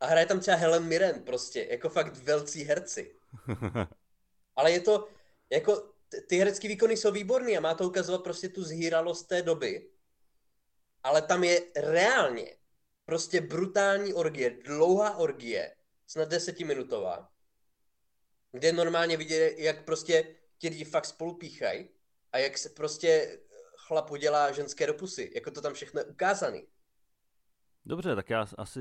A 0.00 0.06
hraje 0.06 0.26
tam 0.26 0.40
třeba 0.40 0.56
Helen 0.56 0.84
Mirren 0.84 1.22
prostě, 1.22 1.66
jako 1.70 1.88
fakt 1.88 2.16
velcí 2.16 2.64
herci. 2.64 3.16
Ale 4.56 4.72
je 4.72 4.80
to, 4.80 5.08
jako 5.50 5.92
ty 6.26 6.38
herecké 6.38 6.68
výkony 6.68 6.96
jsou 6.96 7.12
výborný 7.12 7.56
a 7.56 7.60
má 7.60 7.74
to 7.74 7.88
ukazovat 7.88 8.22
prostě 8.22 8.48
tu 8.48 8.62
zhýralost 8.64 9.28
té 9.28 9.42
doby. 9.42 9.90
Ale 11.02 11.22
tam 11.22 11.44
je 11.44 11.60
reálně 11.76 12.56
prostě 13.04 13.40
brutální 13.40 14.14
orgie, 14.14 14.50
dlouhá 14.50 15.16
orgie, 15.16 15.76
snad 16.06 16.28
desetiminutová, 16.28 17.32
kde 18.52 18.72
normálně 18.72 19.16
vidět, 19.16 19.54
jak 19.58 19.84
prostě 19.84 20.36
ti 20.58 20.68
lidi 20.68 20.84
fakt 20.84 21.06
spolu 21.06 21.34
píchají 21.34 21.88
a 22.32 22.38
jak 22.38 22.58
se 22.58 22.68
prostě 22.68 23.38
chlap 23.76 24.10
udělá 24.10 24.52
ženské 24.52 24.86
dopusy. 24.86 25.30
Jako 25.34 25.50
to 25.50 25.60
tam 25.60 25.74
všechno 25.74 26.00
je 26.00 26.04
ukázaný. 26.04 26.66
Dobře, 27.84 28.16
tak 28.16 28.30
já 28.30 28.46
asi 28.58 28.80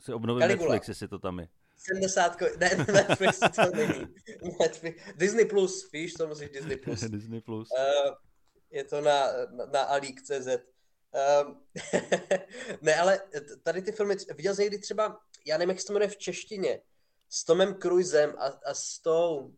si 0.00 0.12
obnovím 0.12 0.40
Caligula. 0.40 0.72
Netflix, 0.72 0.88
jestli 0.88 1.08
to 1.08 1.18
tam 1.18 1.38
je. 1.38 1.48
70, 1.76 2.40
ne, 2.40 2.70
Netflix 2.92 3.38
to 3.38 3.76
není. 3.76 4.06
Netflix. 4.60 5.02
Disney 5.16 5.44
Plus, 5.44 5.92
víš, 5.92 6.12
to 6.12 6.26
musíš 6.26 6.50
Disney 6.50 6.76
Plus. 6.76 7.00
Disney 7.10 7.40
Plus. 7.40 7.68
Uh, 7.70 8.14
je 8.70 8.84
to 8.84 9.00
na, 9.00 9.26
na, 9.50 9.66
na 9.66 9.80
Alík.cz. 9.82 10.48
Um, 11.42 11.62
ne, 12.80 12.94
ale 12.94 13.20
tady 13.62 13.82
ty 13.82 13.92
filmy, 13.92 14.16
viděl 14.36 14.54
jsi 14.54 14.62
někdy 14.62 14.78
třeba, 14.78 15.20
já 15.46 15.58
nevím, 15.58 15.70
jak 15.70 15.80
se 15.80 15.86
to 15.86 15.92
jmenuje 15.92 16.08
v 16.08 16.16
češtině, 16.16 16.80
s 17.28 17.44
Tomem 17.44 17.74
Cruisem 17.74 18.34
a, 18.38 18.46
a 18.46 18.74
s 18.74 18.98
tou 18.98 19.54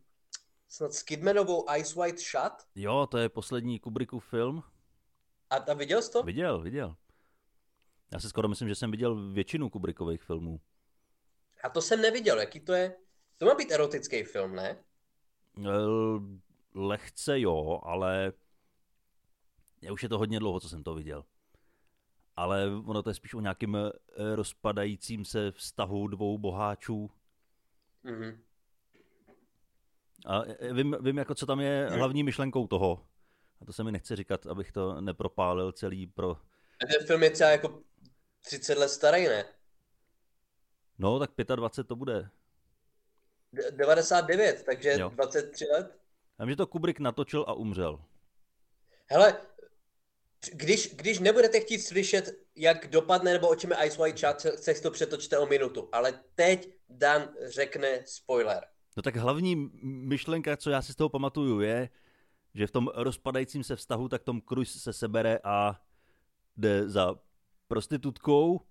snad 0.67 0.93
s 0.93 1.03
Kidmanovou 1.03 1.65
Ice 1.77 1.99
White 1.99 2.19
Shot. 2.19 2.53
Jo, 2.75 3.07
to 3.11 3.17
je 3.17 3.29
poslední 3.29 3.79
Kubrickův 3.79 4.25
film. 4.25 4.63
A, 5.49 5.55
a 5.55 5.73
viděl 5.73 6.01
jsi 6.01 6.11
to? 6.11 6.23
Viděl, 6.23 6.61
viděl. 6.61 6.95
Já 8.13 8.19
si 8.19 8.29
skoro 8.29 8.47
myslím, 8.47 8.67
že 8.67 8.75
jsem 8.75 8.91
viděl 8.91 9.31
většinu 9.31 9.69
Kubrickových 9.69 10.21
filmů. 10.21 10.61
A 11.63 11.69
to 11.69 11.81
jsem 11.81 12.01
neviděl, 12.01 12.39
jaký 12.39 12.59
to 12.59 12.73
je? 12.73 12.95
To 13.37 13.45
má 13.45 13.55
být 13.55 13.71
erotický 13.71 14.23
film, 14.23 14.55
ne? 14.55 14.77
Lehce 16.75 17.39
jo, 17.39 17.79
ale 17.83 18.33
já 19.81 19.93
už 19.93 20.03
je 20.03 20.09
to 20.09 20.17
hodně 20.17 20.39
dlouho, 20.39 20.59
co 20.59 20.69
jsem 20.69 20.83
to 20.83 20.95
viděl. 20.95 21.25
Ale 22.35 22.67
ono 22.85 23.03
to 23.03 23.09
je 23.09 23.13
spíš 23.13 23.33
o 23.33 23.39
nějakým 23.39 23.75
eh, 23.75 23.91
rozpadajícím 24.35 25.25
se 25.25 25.51
vztahu 25.51 26.07
dvou 26.07 26.37
boháčů. 26.37 27.11
Mm-hmm. 28.05 28.37
A 30.25 30.41
eh, 30.43 30.73
vím, 30.73 30.97
vím, 31.01 31.17
jako 31.17 31.35
co 31.35 31.45
tam 31.45 31.59
je 31.59 31.89
hlavní 31.91 32.23
myšlenkou 32.23 32.67
toho. 32.67 33.05
A 33.61 33.65
to 33.65 33.73
se 33.73 33.83
mi 33.83 33.91
nechce 33.91 34.15
říkat, 34.15 34.47
abych 34.47 34.71
to 34.71 35.01
nepropálil 35.01 35.71
celý 35.71 36.07
pro... 36.07 36.31
A 36.83 36.85
ten 36.85 37.07
film 37.07 37.23
je 37.23 37.29
třeba 37.29 37.49
jako 37.49 37.81
30 38.43 38.77
let 38.77 38.89
starý, 38.89 39.27
ne? 39.27 39.45
No, 40.97 41.19
tak 41.19 41.31
25 41.55 41.87
to 41.87 41.95
bude. 41.95 42.29
99, 43.71 44.63
takže 44.63 44.95
jo. 44.99 45.09
23 45.09 45.65
let. 45.65 45.97
Já 46.39 46.45
že 46.45 46.55
to 46.55 46.67
Kubrick 46.67 46.99
natočil 46.99 47.45
a 47.47 47.53
umřel. 47.53 48.01
Hele, 49.05 49.37
když, 50.51 50.95
když 50.95 51.19
nebudete 51.19 51.59
chtít 51.59 51.79
slyšet, 51.79 52.29
jak 52.55 52.87
dopadne 52.87 53.33
nebo 53.33 53.49
o 53.49 53.55
čem 53.55 53.71
je 53.71 53.87
Ice 53.87 53.97
White 54.01 54.19
Chat, 54.19 54.41
se 54.41 54.81
to 54.81 54.91
přetočte 54.91 55.37
o 55.37 55.45
minutu. 55.45 55.89
Ale 55.91 56.19
teď 56.35 56.73
Dan 56.89 57.29
řekne 57.45 58.03
spoiler. 58.05 58.63
No 58.97 59.03
tak 59.03 59.15
hlavní 59.15 59.71
myšlenka, 59.83 60.57
co 60.57 60.69
já 60.69 60.81
si 60.81 60.93
z 60.93 60.95
toho 60.95 61.09
pamatuju, 61.09 61.59
je, 61.59 61.89
že 62.53 62.67
v 62.67 62.71
tom 62.71 62.91
rozpadajícím 62.95 63.63
se 63.63 63.75
vztahu, 63.75 64.09
tak 64.09 64.23
Tom 64.23 64.41
Cruise 64.41 64.79
se 64.79 64.93
sebere 64.93 65.39
a 65.43 65.81
jde 66.57 66.89
za 66.89 67.15
prostitutkou 67.73 68.61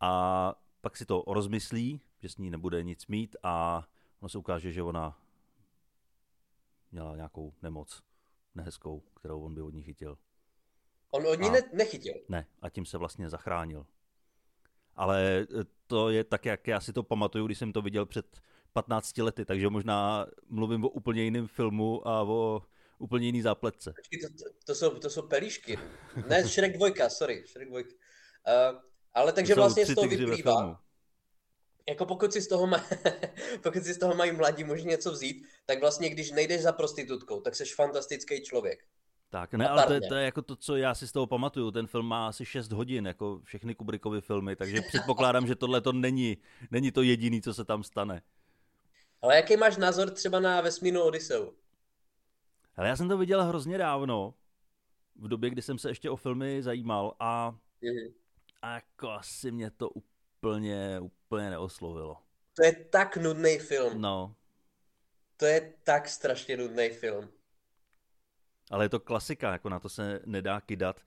a 0.00 0.12
pak 0.80 0.96
si 0.96 1.06
to 1.06 1.24
rozmyslí, 1.26 2.00
že 2.22 2.28
s 2.28 2.36
ní 2.38 2.50
nebude 2.50 2.82
nic 2.82 3.06
mít 3.06 3.36
a 3.42 3.84
ono 4.20 4.28
se 4.28 4.38
ukáže, 4.38 4.72
že 4.72 4.82
ona 4.82 5.18
měla 6.92 7.16
nějakou 7.16 7.54
nemoc 7.62 8.02
nehezkou, 8.54 9.00
kterou 9.00 9.42
on 9.42 9.54
by 9.54 9.62
od 9.62 9.74
ní 9.74 9.82
chytil. 9.82 10.18
On 11.10 11.26
od 11.26 11.40
ní 11.40 11.48
a... 11.48 11.52
ne- 11.52 11.70
nechytil? 11.72 12.14
Ne, 12.28 12.46
a 12.62 12.68
tím 12.68 12.86
se 12.86 12.98
vlastně 12.98 13.30
zachránil. 13.30 13.86
Ale 14.94 15.46
to 15.86 16.10
je 16.10 16.24
tak, 16.24 16.44
jak 16.44 16.66
já 16.66 16.80
si 16.80 16.92
to 16.92 17.02
pamatuju, 17.02 17.46
když 17.46 17.58
jsem 17.58 17.72
to 17.72 17.82
viděl 17.82 18.06
před 18.06 18.40
15 18.72 19.18
lety, 19.18 19.44
takže 19.44 19.70
možná 19.70 20.26
mluvím 20.48 20.84
o 20.84 20.88
úplně 20.88 21.22
jiném 21.22 21.46
filmu 21.46 22.08
a 22.08 22.22
o 22.22 22.62
úplně 23.00 23.26
jiný 23.26 23.42
zápletce. 23.42 23.92
To, 24.22 24.28
to, 24.28 24.50
to, 24.64 24.74
jsou, 24.74 24.90
to 24.90 25.10
jsou 25.10 25.22
pelíšky. 25.22 25.78
Ne, 26.28 26.44
Shrek 26.44 26.76
2, 26.76 27.08
sorry, 27.08 27.44
Shrek 27.46 27.68
2. 27.68 27.80
Uh, 27.80 27.86
ale 29.14 29.32
takže 29.32 29.54
vlastně 29.54 29.86
z 29.86 29.94
toho 29.94 30.08
vyplývá, 30.08 30.80
jako 31.88 32.06
pokud 32.06 32.32
si 32.32 32.40
z 32.40 32.48
toho, 32.48 32.66
má, 32.66 32.84
pokud 33.62 33.84
si 33.84 33.94
z 33.94 33.98
toho 33.98 34.14
mají 34.14 34.32
mladí 34.32 34.64
možná 34.64 34.90
něco 34.90 35.12
vzít, 35.12 35.46
tak 35.66 35.80
vlastně 35.80 36.10
když 36.10 36.30
nejdeš 36.30 36.62
za 36.62 36.72
prostitutkou, 36.72 37.40
tak 37.40 37.56
jsi 37.56 37.64
fantastický 37.64 38.42
člověk. 38.42 38.84
Tak, 39.30 39.54
ne, 39.54 39.68
ale 39.68 39.86
to 39.86 39.92
je, 39.92 40.00
to 40.00 40.14
je 40.14 40.24
jako 40.24 40.42
to, 40.42 40.56
co 40.56 40.76
já 40.76 40.94
si 40.94 41.08
z 41.08 41.12
toho 41.12 41.26
pamatuju. 41.26 41.70
Ten 41.70 41.86
film 41.86 42.06
má 42.06 42.28
asi 42.28 42.44
6 42.44 42.72
hodin, 42.72 43.06
jako 43.06 43.40
všechny 43.44 43.74
Kubrickovy 43.74 44.20
filmy, 44.20 44.56
takže 44.56 44.80
předpokládám, 44.88 45.46
že 45.46 45.54
tohle 45.54 45.80
to 45.80 45.92
není, 45.92 46.36
není 46.70 46.92
to 46.92 47.02
jediný, 47.02 47.42
co 47.42 47.54
se 47.54 47.64
tam 47.64 47.82
stane. 47.82 48.22
Ale 49.22 49.36
jaký 49.36 49.56
máš 49.56 49.76
názor 49.76 50.10
třeba 50.10 50.40
na 50.40 50.60
vesmírnou 50.60 51.02
Odiseu? 51.02 51.52
Ale 52.80 52.88
já 52.88 52.96
jsem 52.96 53.08
to 53.08 53.18
viděl 53.18 53.44
hrozně 53.44 53.78
dávno, 53.78 54.34
v 55.16 55.28
době, 55.28 55.50
kdy 55.50 55.62
jsem 55.62 55.78
se 55.78 55.90
ještě 55.90 56.10
o 56.10 56.16
filmy 56.16 56.62
zajímal 56.62 57.16
a, 57.20 57.54
mm-hmm. 57.82 58.12
a 58.62 58.74
jako 58.74 59.10
asi 59.10 59.52
mě 59.52 59.70
to 59.70 59.90
úplně, 59.90 61.00
úplně 61.00 61.50
neoslovilo. 61.50 62.16
To 62.54 62.64
je 62.64 62.72
tak 62.72 63.16
nudný 63.16 63.58
film. 63.58 64.00
No. 64.00 64.34
To 65.36 65.46
je 65.46 65.74
tak 65.84 66.08
strašně 66.08 66.56
nudný 66.56 66.88
film. 66.88 67.28
Ale 68.70 68.84
je 68.84 68.88
to 68.88 69.00
klasika, 69.00 69.52
jako 69.52 69.68
na 69.68 69.78
to 69.80 69.88
se 69.88 70.20
nedá 70.26 70.60
kydat. 70.60 71.00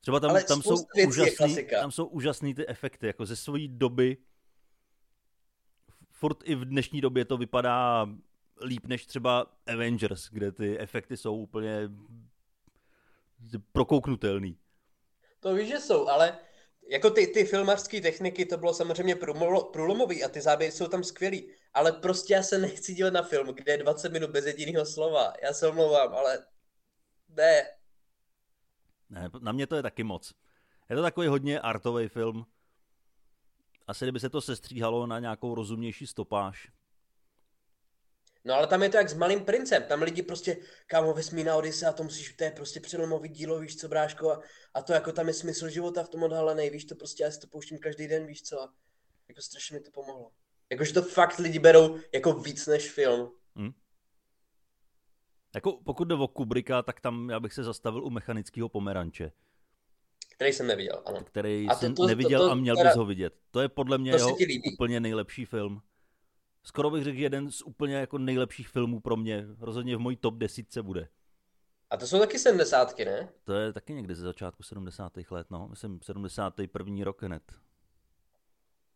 Třeba 0.00 0.20
tam, 0.20 0.36
tam, 0.48 0.62
jsou, 0.62 0.76
úžasný, 1.06 1.66
tam 1.70 1.90
jsou 1.90 2.06
úžasný 2.06 2.54
ty 2.54 2.68
efekty, 2.68 3.06
jako 3.06 3.26
ze 3.26 3.36
své 3.36 3.68
doby. 3.68 4.16
Furt 6.10 6.38
i 6.44 6.54
v 6.54 6.64
dnešní 6.64 7.00
době 7.00 7.24
to 7.24 7.36
vypadá 7.36 8.06
líp 8.62 8.86
než 8.86 9.06
třeba 9.06 9.46
Avengers, 9.66 10.28
kde 10.30 10.52
ty 10.52 10.78
efekty 10.78 11.16
jsou 11.16 11.36
úplně 11.36 11.88
prokouknutelný. 13.72 14.58
To 15.40 15.54
víš, 15.54 15.68
že 15.68 15.80
jsou, 15.80 16.08
ale 16.08 16.38
jako 16.90 17.10
ty, 17.10 17.26
ty 17.26 17.44
filmařské 17.44 18.00
techniky, 18.00 18.46
to 18.46 18.56
bylo 18.56 18.74
samozřejmě 18.74 19.16
průlomový 19.72 20.24
a 20.24 20.28
ty 20.28 20.40
záběry 20.40 20.72
jsou 20.72 20.88
tam 20.88 21.04
skvělý, 21.04 21.50
ale 21.74 21.92
prostě 21.92 22.34
já 22.34 22.42
se 22.42 22.58
nechci 22.58 22.94
dívat 22.94 23.12
na 23.12 23.22
film, 23.22 23.46
kde 23.46 23.72
je 23.72 23.78
20 23.78 24.12
minut 24.12 24.30
bez 24.30 24.46
jediného 24.46 24.86
slova. 24.86 25.32
Já 25.42 25.52
se 25.52 25.68
omlouvám, 25.68 26.14
ale 26.14 26.46
ne. 27.28 27.62
Ne, 29.10 29.30
na 29.40 29.52
mě 29.52 29.66
to 29.66 29.76
je 29.76 29.82
taky 29.82 30.04
moc. 30.04 30.32
Je 30.90 30.96
to 30.96 31.02
takový 31.02 31.26
hodně 31.26 31.60
artový 31.60 32.08
film. 32.08 32.46
Asi 33.86 34.04
kdyby 34.04 34.20
se 34.20 34.30
to 34.30 34.40
sestříhalo 34.40 35.06
na 35.06 35.18
nějakou 35.18 35.54
rozumnější 35.54 36.06
stopáž, 36.06 36.68
No 38.44 38.54
ale 38.54 38.66
tam 38.66 38.82
je 38.82 38.88
to 38.88 38.96
jak 38.96 39.08
s 39.08 39.14
malým 39.14 39.44
princem, 39.44 39.82
tam 39.82 40.02
lidi 40.02 40.22
prostě, 40.22 40.56
kámo, 40.86 41.14
vesmírná 41.14 41.56
Odyse 41.56 41.86
a 41.86 41.92
to 41.92 42.02
musíš, 42.02 42.32
to 42.32 42.44
je 42.44 42.50
prostě 42.50 42.80
přelomový 42.80 43.28
dílo, 43.28 43.60
víš 43.60 43.76
co, 43.76 43.88
bráško, 43.88 44.30
a, 44.30 44.40
a 44.74 44.82
to 44.82 44.92
jako 44.92 45.12
tam 45.12 45.28
je 45.28 45.34
smysl 45.34 45.68
života 45.68 46.02
v 46.02 46.08
tom 46.08 46.22
odhalený, 46.22 46.70
víš 46.70 46.84
to 46.84 46.94
prostě, 46.94 47.22
já 47.22 47.30
si 47.30 47.40
to 47.40 47.46
pouštím 47.46 47.78
každý 47.78 48.08
den, 48.08 48.26
víš 48.26 48.42
co, 48.42 48.60
a 48.60 48.72
jako 49.28 49.42
strašně 49.42 49.74
mi 49.74 49.80
to 49.80 49.90
pomohlo. 49.90 50.30
Jakože 50.70 50.94
to 50.94 51.02
fakt 51.02 51.38
lidi 51.38 51.58
berou 51.58 51.98
jako 52.14 52.32
víc 52.32 52.66
než 52.66 52.90
film. 52.90 53.32
Hmm. 53.56 53.72
Jako 55.54 55.72
pokud 55.84 56.08
jde 56.08 56.14
o 56.14 56.28
Kubricka, 56.28 56.82
tak 56.82 57.00
tam 57.00 57.30
já 57.30 57.40
bych 57.40 57.52
se 57.52 57.64
zastavil 57.64 58.04
u 58.04 58.10
mechanického 58.10 58.68
pomeranče. 58.68 59.32
Který 60.34 60.52
jsem 60.52 60.66
neviděl, 60.66 61.02
ano. 61.06 61.24
Který 61.24 61.66
a 61.68 61.74
to, 61.74 61.80
jsem 61.80 61.94
to, 61.94 62.06
neviděl 62.06 62.40
to, 62.40 62.46
to, 62.46 62.52
a 62.52 62.54
měl 62.54 62.76
teda, 62.76 62.90
bys 62.90 62.96
ho 62.96 63.04
vidět. 63.04 63.34
To 63.50 63.60
je 63.60 63.68
podle 63.68 63.98
mě 63.98 64.10
jeho 64.10 64.36
úplně 64.72 65.00
nejlepší 65.00 65.44
film 65.44 65.82
skoro 66.62 66.90
bych 66.90 67.04
řekl, 67.04 67.16
že 67.16 67.22
jeden 67.22 67.50
z 67.50 67.62
úplně 67.62 67.94
jako 67.94 68.18
nejlepších 68.18 68.68
filmů 68.68 69.00
pro 69.00 69.16
mě. 69.16 69.46
Rozhodně 69.58 69.96
v 69.96 70.00
mojí 70.00 70.16
top 70.16 70.34
desítce 70.34 70.82
bude. 70.82 71.08
A 71.90 71.96
to 71.96 72.06
jsou 72.06 72.18
taky 72.18 72.38
sedmdesátky, 72.38 73.04
ne? 73.04 73.28
To 73.44 73.54
je 73.54 73.72
taky 73.72 73.92
někdy 73.92 74.14
ze 74.14 74.22
začátku 74.22 74.62
70. 74.62 75.12
let, 75.30 75.46
no. 75.50 75.68
Myslím 75.68 76.00
71. 76.02 77.04
rok 77.04 77.22
hned. 77.22 77.42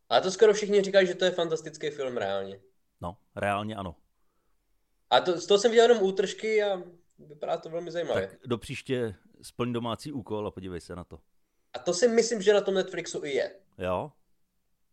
A 0.09 0.21
to 0.21 0.31
skoro 0.31 0.53
všichni 0.53 0.81
říkají, 0.81 1.07
že 1.07 1.15
to 1.15 1.25
je 1.25 1.31
fantastický 1.31 1.89
film 1.89 2.17
reálně. 2.17 2.59
No, 3.01 3.17
reálně 3.35 3.75
ano. 3.75 3.95
A 5.09 5.19
to, 5.19 5.41
z 5.41 5.45
toho 5.45 5.57
jsem 5.57 5.71
viděl 5.71 5.89
jenom 5.89 6.03
útržky 6.03 6.63
a 6.63 6.83
vypadá 7.19 7.57
to 7.57 7.69
velmi 7.69 7.91
zajímavě. 7.91 8.27
Tak 8.27 8.39
do 8.45 8.57
příště 8.57 9.15
splň 9.41 9.73
domácí 9.73 10.11
úkol 10.11 10.47
a 10.47 10.51
podívej 10.51 10.81
se 10.81 10.95
na 10.95 11.03
to. 11.03 11.19
A 11.73 11.79
to 11.79 11.93
si 11.93 12.07
myslím, 12.07 12.41
že 12.41 12.53
na 12.53 12.61
tom 12.61 12.73
Netflixu 12.73 13.25
i 13.25 13.29
je. 13.29 13.55
Jo? 13.77 14.11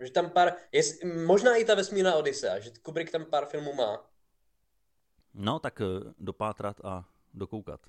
Že 0.03 0.11
tam 0.11 0.31
pár, 0.31 0.53
je, 0.73 0.83
možná 1.05 1.57
i 1.57 1.65
ta 1.65 1.75
vesmírná 1.75 2.15
Odyssea, 2.15 2.59
že 2.59 2.71
Kubrick 2.83 3.13
tam 3.13 3.25
pár 3.25 3.47
filmů 3.47 3.73
má. 3.73 4.11
No, 5.35 5.59
tak 5.59 5.81
eh, 5.81 6.13
dopátrat 6.19 6.81
a 6.85 7.09
dokoukat. 7.35 7.81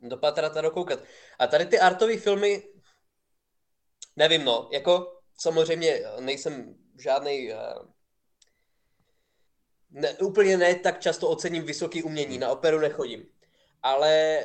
Dopátrat 0.00 0.56
a 0.56 0.60
dokoukat. 0.60 0.98
A 1.38 1.46
tady 1.46 1.66
ty 1.66 1.80
artové 1.80 2.16
filmy, 2.16 2.62
nevím 4.16 4.44
no, 4.44 4.68
jako 4.72 5.20
samozřejmě 5.38 6.02
nejsem 6.20 6.74
žádný 6.98 7.52
uh, 7.52 7.58
ne, 9.90 10.12
úplně 10.12 10.56
ne 10.56 10.74
tak 10.74 11.00
často 11.00 11.28
ocením 11.28 11.62
vysoký 11.62 12.02
umění, 12.02 12.38
na 12.38 12.50
operu 12.50 12.78
nechodím. 12.78 13.26
Ale 13.82 14.40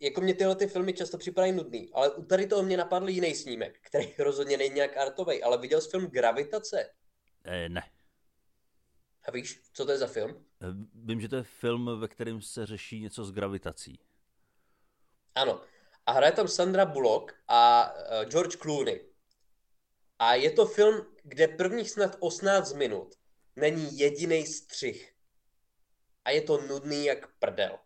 jako 0.00 0.20
mě 0.20 0.34
tyhle 0.34 0.56
ty 0.56 0.66
filmy 0.66 0.92
často 0.92 1.18
připadají 1.18 1.52
nudný, 1.52 1.90
ale 1.92 2.10
u 2.10 2.22
tady 2.22 2.46
toho 2.46 2.62
mě 2.62 2.76
napadl 2.76 3.08
jiný 3.08 3.34
snímek, 3.34 3.80
který 3.80 4.14
rozhodně 4.18 4.56
není 4.56 4.74
nějak 4.74 4.96
artový, 4.96 5.42
ale 5.42 5.58
viděl 5.58 5.80
jsi 5.80 5.90
film 5.90 6.06
Gravitace? 6.06 6.90
E, 7.44 7.68
ne. 7.68 7.82
A 9.24 9.30
víš, 9.30 9.62
co 9.72 9.86
to 9.86 9.92
je 9.92 9.98
za 9.98 10.06
film? 10.06 10.46
Eh, 10.62 10.66
vím, 10.94 11.20
že 11.20 11.28
to 11.28 11.36
je 11.36 11.42
film, 11.42 12.00
ve 12.00 12.08
kterém 12.08 12.42
se 12.42 12.66
řeší 12.66 13.00
něco 13.00 13.24
s 13.24 13.32
gravitací. 13.32 14.00
Ano. 15.34 15.60
A 16.06 16.12
hraje 16.12 16.32
tam 16.32 16.48
Sandra 16.48 16.84
Bullock 16.84 17.34
a 17.48 17.92
uh, 17.92 18.28
George 18.28 18.56
Clooney. 18.56 19.06
A 20.18 20.34
je 20.34 20.50
to 20.50 20.66
film, 20.66 21.06
kde 21.22 21.48
prvních 21.48 21.90
snad 21.90 22.16
18 22.20 22.72
minut 22.72 23.14
není 23.56 23.98
jediný 23.98 24.46
střih. 24.46 25.14
A 26.24 26.30
je 26.30 26.42
to 26.42 26.60
nudný 26.60 27.04
jak 27.04 27.32
prdel 27.38 27.78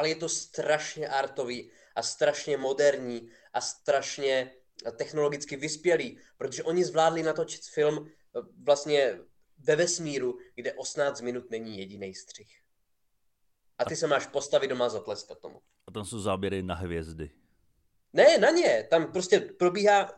ale 0.00 0.08
je 0.08 0.14
to 0.14 0.28
strašně 0.28 1.08
artový 1.08 1.70
a 1.94 2.02
strašně 2.02 2.56
moderní 2.56 3.30
a 3.52 3.60
strašně 3.60 4.50
technologicky 4.96 5.56
vyspělý, 5.56 6.18
protože 6.36 6.62
oni 6.62 6.84
zvládli 6.84 7.22
natočit 7.22 7.60
film 7.64 8.06
eh, 8.08 8.40
vlastně 8.64 9.20
ve 9.58 9.76
vesmíru, 9.76 10.38
kde 10.54 10.72
18 10.72 11.20
minut 11.20 11.50
není 11.50 11.78
jediný 11.78 12.14
střih. 12.14 12.60
A 13.78 13.84
ty 13.84 13.96
se 13.96 14.06
máš 14.06 14.26
postavit 14.26 14.68
doma 14.68 14.88
zatleskat 14.88 15.38
tomu. 15.38 15.60
A 15.86 15.90
tam 15.90 16.04
jsou 16.04 16.18
záběry 16.18 16.62
na 16.62 16.74
hvězdy. 16.74 17.30
Ne, 18.12 18.38
na 18.38 18.50
ně. 18.50 18.86
Tam 18.90 19.12
prostě 19.12 19.40
probíhá 19.40 20.14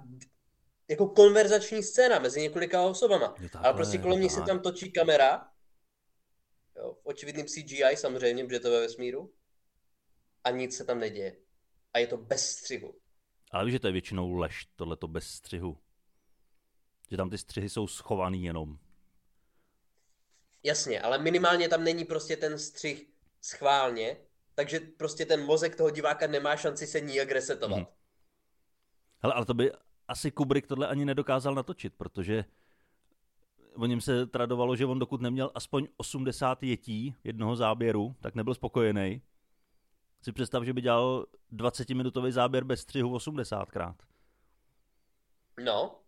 jako 0.88 1.06
konverzační 1.06 1.82
scéna 1.82 2.18
mezi 2.18 2.40
několika 2.40 2.82
osobama. 2.82 3.28
Takhle, 3.28 3.60
Ale 3.60 3.74
prostě 3.74 3.98
kolem 3.98 4.20
nich 4.20 4.32
se 4.32 4.42
tam 4.42 4.60
točí 4.60 4.92
kamera. 4.92 5.48
Jo, 6.76 6.94
v 7.02 7.06
očividným 7.06 7.46
CGI 7.46 7.96
samozřejmě, 7.96 8.44
protože 8.44 8.60
to 8.60 8.70
ve 8.70 8.80
vesmíru 8.80 9.32
a 10.44 10.50
nic 10.50 10.76
se 10.76 10.84
tam 10.84 11.00
neděje. 11.00 11.36
A 11.94 11.98
je 11.98 12.06
to 12.06 12.16
bez 12.16 12.50
střihu. 12.50 12.94
Ale 13.50 13.64
víš, 13.64 13.72
že 13.72 13.78
to 13.80 13.86
je 13.86 13.92
většinou 13.92 14.32
lež, 14.32 14.66
tohleto 14.76 15.08
bez 15.08 15.26
střihu. 15.26 15.78
Že 17.10 17.16
tam 17.16 17.30
ty 17.30 17.38
střihy 17.38 17.68
jsou 17.68 17.86
schovaný 17.86 18.44
jenom. 18.44 18.78
Jasně, 20.62 21.00
ale 21.00 21.18
minimálně 21.18 21.68
tam 21.68 21.84
není 21.84 22.04
prostě 22.04 22.36
ten 22.36 22.58
střih 22.58 23.06
schválně, 23.40 24.16
takže 24.54 24.80
prostě 24.80 25.26
ten 25.26 25.44
mozek 25.44 25.76
toho 25.76 25.90
diváka 25.90 26.26
nemá 26.26 26.56
šanci 26.56 26.86
se 26.86 27.00
nijak 27.00 27.30
resetovat. 27.30 27.76
Hmm. 27.76 27.86
Hele, 29.18 29.34
ale 29.34 29.46
to 29.46 29.54
by 29.54 29.72
asi 30.08 30.30
Kubrick 30.30 30.66
tohle 30.66 30.86
ani 30.86 31.04
nedokázal 31.04 31.54
natočit, 31.54 31.94
protože 31.94 32.44
o 33.76 33.86
něm 33.86 34.00
se 34.00 34.26
tradovalo, 34.26 34.76
že 34.76 34.86
on 34.86 34.98
dokud 34.98 35.20
neměl 35.20 35.50
aspoň 35.54 35.88
80 35.96 36.62
jetí 36.62 37.14
jednoho 37.24 37.56
záběru, 37.56 38.16
tak 38.20 38.34
nebyl 38.34 38.54
spokojený 38.54 39.22
si 40.22 40.32
představ, 40.32 40.64
že 40.64 40.72
by 40.72 40.80
dělal 40.80 41.26
20-minutový 41.52 42.30
záběr 42.30 42.64
bez 42.64 42.80
střihu 42.80 43.16
80krát. 43.16 43.94
No. 45.64 45.98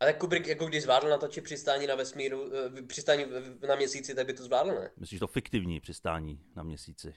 A 0.00 0.04
tak 0.04 0.18
Kubrick, 0.18 0.46
jako 0.46 0.66
když 0.66 0.82
zvládl 0.82 1.08
natočit 1.08 1.44
přistání 1.44 1.86
na 1.86 1.94
vesmíru, 1.94 2.50
eh, 2.78 2.82
přistání 2.82 3.24
na 3.68 3.74
měsíci, 3.74 4.14
tak 4.14 4.26
by 4.26 4.34
to 4.34 4.42
zvládl, 4.42 4.68
ne? 4.68 4.90
Myslíš 4.96 5.20
to 5.20 5.26
fiktivní 5.26 5.80
přistání 5.80 6.44
na 6.56 6.62
měsíci? 6.62 7.14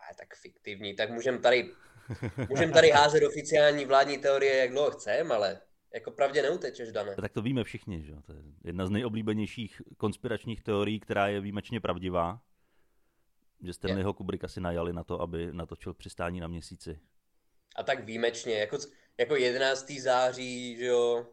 A 0.00 0.14
tak 0.14 0.36
fiktivní, 0.36 0.94
tak 0.96 1.10
můžeme 1.10 1.38
tady, 1.38 1.74
můžem 2.48 2.72
tady 2.72 2.90
házet 2.90 3.26
oficiální 3.26 3.84
vládní 3.84 4.18
teorie, 4.18 4.56
jak 4.56 4.70
dlouho 4.70 4.90
chcem, 4.90 5.32
ale 5.32 5.60
jako 5.94 6.10
pravdě 6.10 6.42
neutečeš, 6.42 6.92
Dane. 6.92 7.16
Tak 7.16 7.32
to 7.32 7.42
víme 7.42 7.64
všichni, 7.64 8.02
že 8.02 8.14
To 8.26 8.32
je 8.32 8.42
jedna 8.64 8.86
z 8.86 8.90
nejoblíbenějších 8.90 9.82
konspiračních 9.96 10.62
teorií, 10.62 11.00
která 11.00 11.28
je 11.28 11.40
výjimečně 11.40 11.80
pravdivá 11.80 12.40
že 13.62 13.72
Stanleyho 13.72 14.14
Kubricka 14.14 14.48
si 14.48 14.60
najali 14.60 14.92
na 14.92 15.04
to, 15.04 15.20
aby 15.20 15.52
natočil 15.52 15.94
přistání 15.94 16.40
na 16.40 16.46
měsíci. 16.46 17.00
A 17.76 17.82
tak 17.82 18.04
výjimečně, 18.04 18.58
jako, 18.58 18.78
jako 19.18 19.36
11. 19.36 19.90
září, 19.90 20.76
že 20.76 20.86
jo, 20.86 21.26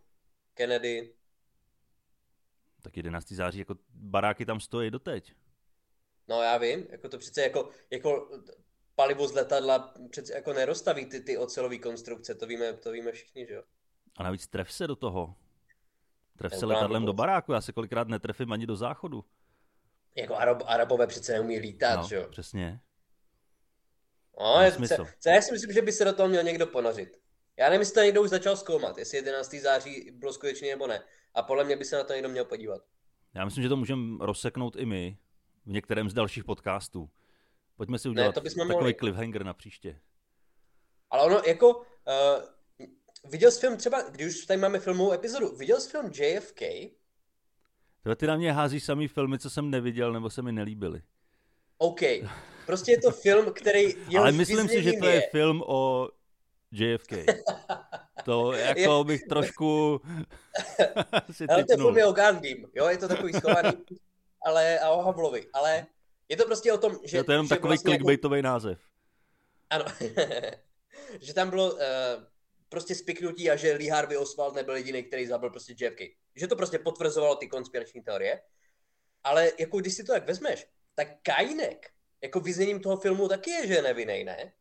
Kennedy. 0.53 1.13
Tak 2.81 2.97
11. 2.97 3.31
září, 3.31 3.59
jako 3.59 3.75
baráky 3.93 4.45
tam 4.45 4.59
stojí 4.59 4.91
doteď. 4.91 5.33
No 6.27 6.41
já 6.41 6.57
vím, 6.57 6.87
jako 6.89 7.09
to 7.09 7.17
přece 7.17 7.41
jako, 7.41 7.69
jako 7.91 8.29
palivo 8.95 9.27
z 9.27 9.33
letadla 9.33 9.93
přece 10.09 10.33
jako 10.33 10.53
nerozstaví 10.53 11.05
ty, 11.05 11.19
ty 11.21 11.37
ocelové 11.37 11.77
konstrukce, 11.77 12.35
to 12.35 12.47
víme, 12.47 12.73
to 12.73 12.91
víme 12.91 13.11
všichni, 13.11 13.45
že 13.45 13.53
jo. 13.53 13.63
A 14.17 14.23
navíc 14.23 14.47
tref 14.47 14.73
se 14.73 14.87
do 14.87 14.95
toho. 14.95 15.35
Tref 16.37 16.55
se 16.55 16.65
letadlem 16.65 17.05
do 17.05 17.13
baráku, 17.13 17.51
já 17.51 17.61
se 17.61 17.73
kolikrát 17.73 18.07
netrefím 18.07 18.51
ani 18.51 18.65
do 18.65 18.75
záchodu. 18.75 19.25
Jako 20.17 20.35
Arab, 20.35 20.63
Arabové 20.65 21.07
přece 21.07 21.33
neumí 21.33 21.59
lítat, 21.59 21.99
No, 22.01 22.07
že 22.07 22.15
jo? 22.15 22.27
přesně. 22.29 22.79
No, 24.39 24.61
je, 24.61 24.71
smysl. 24.71 24.95
co, 24.95 25.05
co 25.19 25.29
já 25.29 25.41
si 25.41 25.51
myslím, 25.51 25.71
že 25.73 25.81
by 25.81 25.91
se 25.91 26.05
do 26.05 26.13
toho 26.13 26.29
měl 26.29 26.43
někdo 26.43 26.67
ponořit. 26.67 27.17
Já 27.57 27.65
nevím, 27.65 27.81
jestli 27.81 27.93
to 27.93 28.01
někdo 28.01 28.21
už 28.21 28.29
začal 28.29 28.57
zkoumat, 28.57 28.97
jestli 28.97 29.17
11. 29.17 29.53
září 29.61 30.11
bylo 30.11 30.33
skutečně 30.33 30.69
nebo 30.69 30.87
ne. 30.87 31.03
A 31.33 31.43
podle 31.43 31.63
mě 31.63 31.75
by 31.75 31.85
se 31.85 31.95
na 31.95 32.03
to 32.03 32.13
někdo 32.13 32.29
měl 32.29 32.45
podívat. 32.45 32.81
Já 33.33 33.45
myslím, 33.45 33.63
že 33.63 33.69
to 33.69 33.77
můžeme 33.77 34.17
rozseknout 34.25 34.75
i 34.75 34.85
my 34.85 35.17
v 35.65 35.71
některém 35.71 36.09
z 36.09 36.13
dalších 36.13 36.43
podcastů. 36.43 37.09
Pojďme 37.75 37.99
si 37.99 38.09
udělat 38.09 38.35
to 38.35 38.41
bychom 38.41 38.67
takový 38.67 38.73
mohli. 38.73 38.93
cliffhanger 38.93 39.43
na 39.43 39.53
příště. 39.53 39.99
Ale 41.09 41.23
ono 41.23 41.41
jako, 41.47 41.77
uh, 41.77 41.83
viděl 43.31 43.51
jsi 43.51 43.59
film 43.59 43.77
třeba, 43.77 44.01
když 44.01 44.27
už 44.27 44.45
tady 44.45 44.59
máme 44.59 44.79
filmovou 44.79 45.11
epizodu, 45.13 45.55
viděl 45.55 45.79
jsi 45.81 45.89
film 45.89 46.11
JFK? 46.13 46.61
Tohle 48.07 48.15
ty 48.15 48.27
na 48.27 48.35
mě 48.35 48.53
hází 48.53 48.79
samý 48.79 49.07
filmy, 49.07 49.39
co 49.39 49.49
jsem 49.49 49.69
neviděl 49.69 50.13
nebo 50.13 50.29
se 50.29 50.41
mi 50.41 50.51
nelíbily. 50.51 51.01
OK. 51.77 52.01
Prostě 52.65 52.91
je 52.91 53.01
to 53.01 53.11
film, 53.11 53.53
který... 53.53 53.95
Ale 54.17 54.31
myslím 54.31 54.67
si, 54.67 54.83
že 54.83 54.93
to 54.93 55.05
je 55.05 55.21
film 55.31 55.63
o 55.67 56.09
JFK. 56.71 57.11
To 58.25 58.51
jako 58.51 59.03
bych 59.03 59.23
trošku 59.23 60.01
si 61.31 61.47
Ale 61.47 61.63
to 61.63 61.73
je 61.73 61.77
film 61.77 61.97
je 61.97 62.05
o 62.05 62.11
Gandhim, 62.11 62.67
jo, 62.75 62.87
je 62.87 62.97
to 62.97 63.07
takový 63.07 63.33
schovaný, 63.33 63.71
ale 64.45 64.79
a 64.79 64.89
o 64.89 65.01
Havlovi, 65.01 65.45
ale 65.53 65.85
je 66.29 66.37
to 66.37 66.45
prostě 66.45 66.73
o 66.73 66.77
tom, 66.77 66.99
že... 67.03 67.17
Je 67.17 67.23
to 67.23 67.31
jenom 67.31 67.45
že 67.45 67.49
takový 67.49 67.67
vlastně 67.67 67.91
jako- 67.93 68.05
clickbaitový 68.05 68.41
název. 68.41 68.79
Ano. 69.69 69.85
že 71.19 71.33
tam 71.33 71.49
bylo 71.49 71.73
uh, 71.73 71.79
prostě 72.69 72.95
spiknutí 72.95 73.49
a 73.49 73.55
že 73.55 73.73
Lee 73.73 73.89
Harvey 73.89 74.17
Oswald 74.17 74.55
nebyl 74.55 74.75
jediný, 74.75 75.03
který 75.03 75.27
zabil 75.27 75.49
prostě 75.49 75.73
JFK. 75.73 76.01
Že 76.35 76.47
to 76.47 76.55
prostě 76.55 76.79
potvrzovalo 76.79 77.35
ty 77.35 77.47
konspirační 77.47 78.01
teorie. 78.01 78.41
Ale 79.23 79.51
jako 79.59 79.79
když 79.79 79.93
si 79.93 80.03
to 80.03 80.11
tak 80.11 80.27
vezmeš, 80.27 80.67
tak 80.95 81.07
Kainek, 81.21 81.93
jako 82.21 82.39
vyzněním 82.39 82.79
toho 82.79 82.97
filmu 82.97 83.27
taky 83.27 83.49
je, 83.49 83.67
že 83.67 83.73
je 83.73 83.81
nevinnej, 83.81 84.23
ne? 84.23 84.53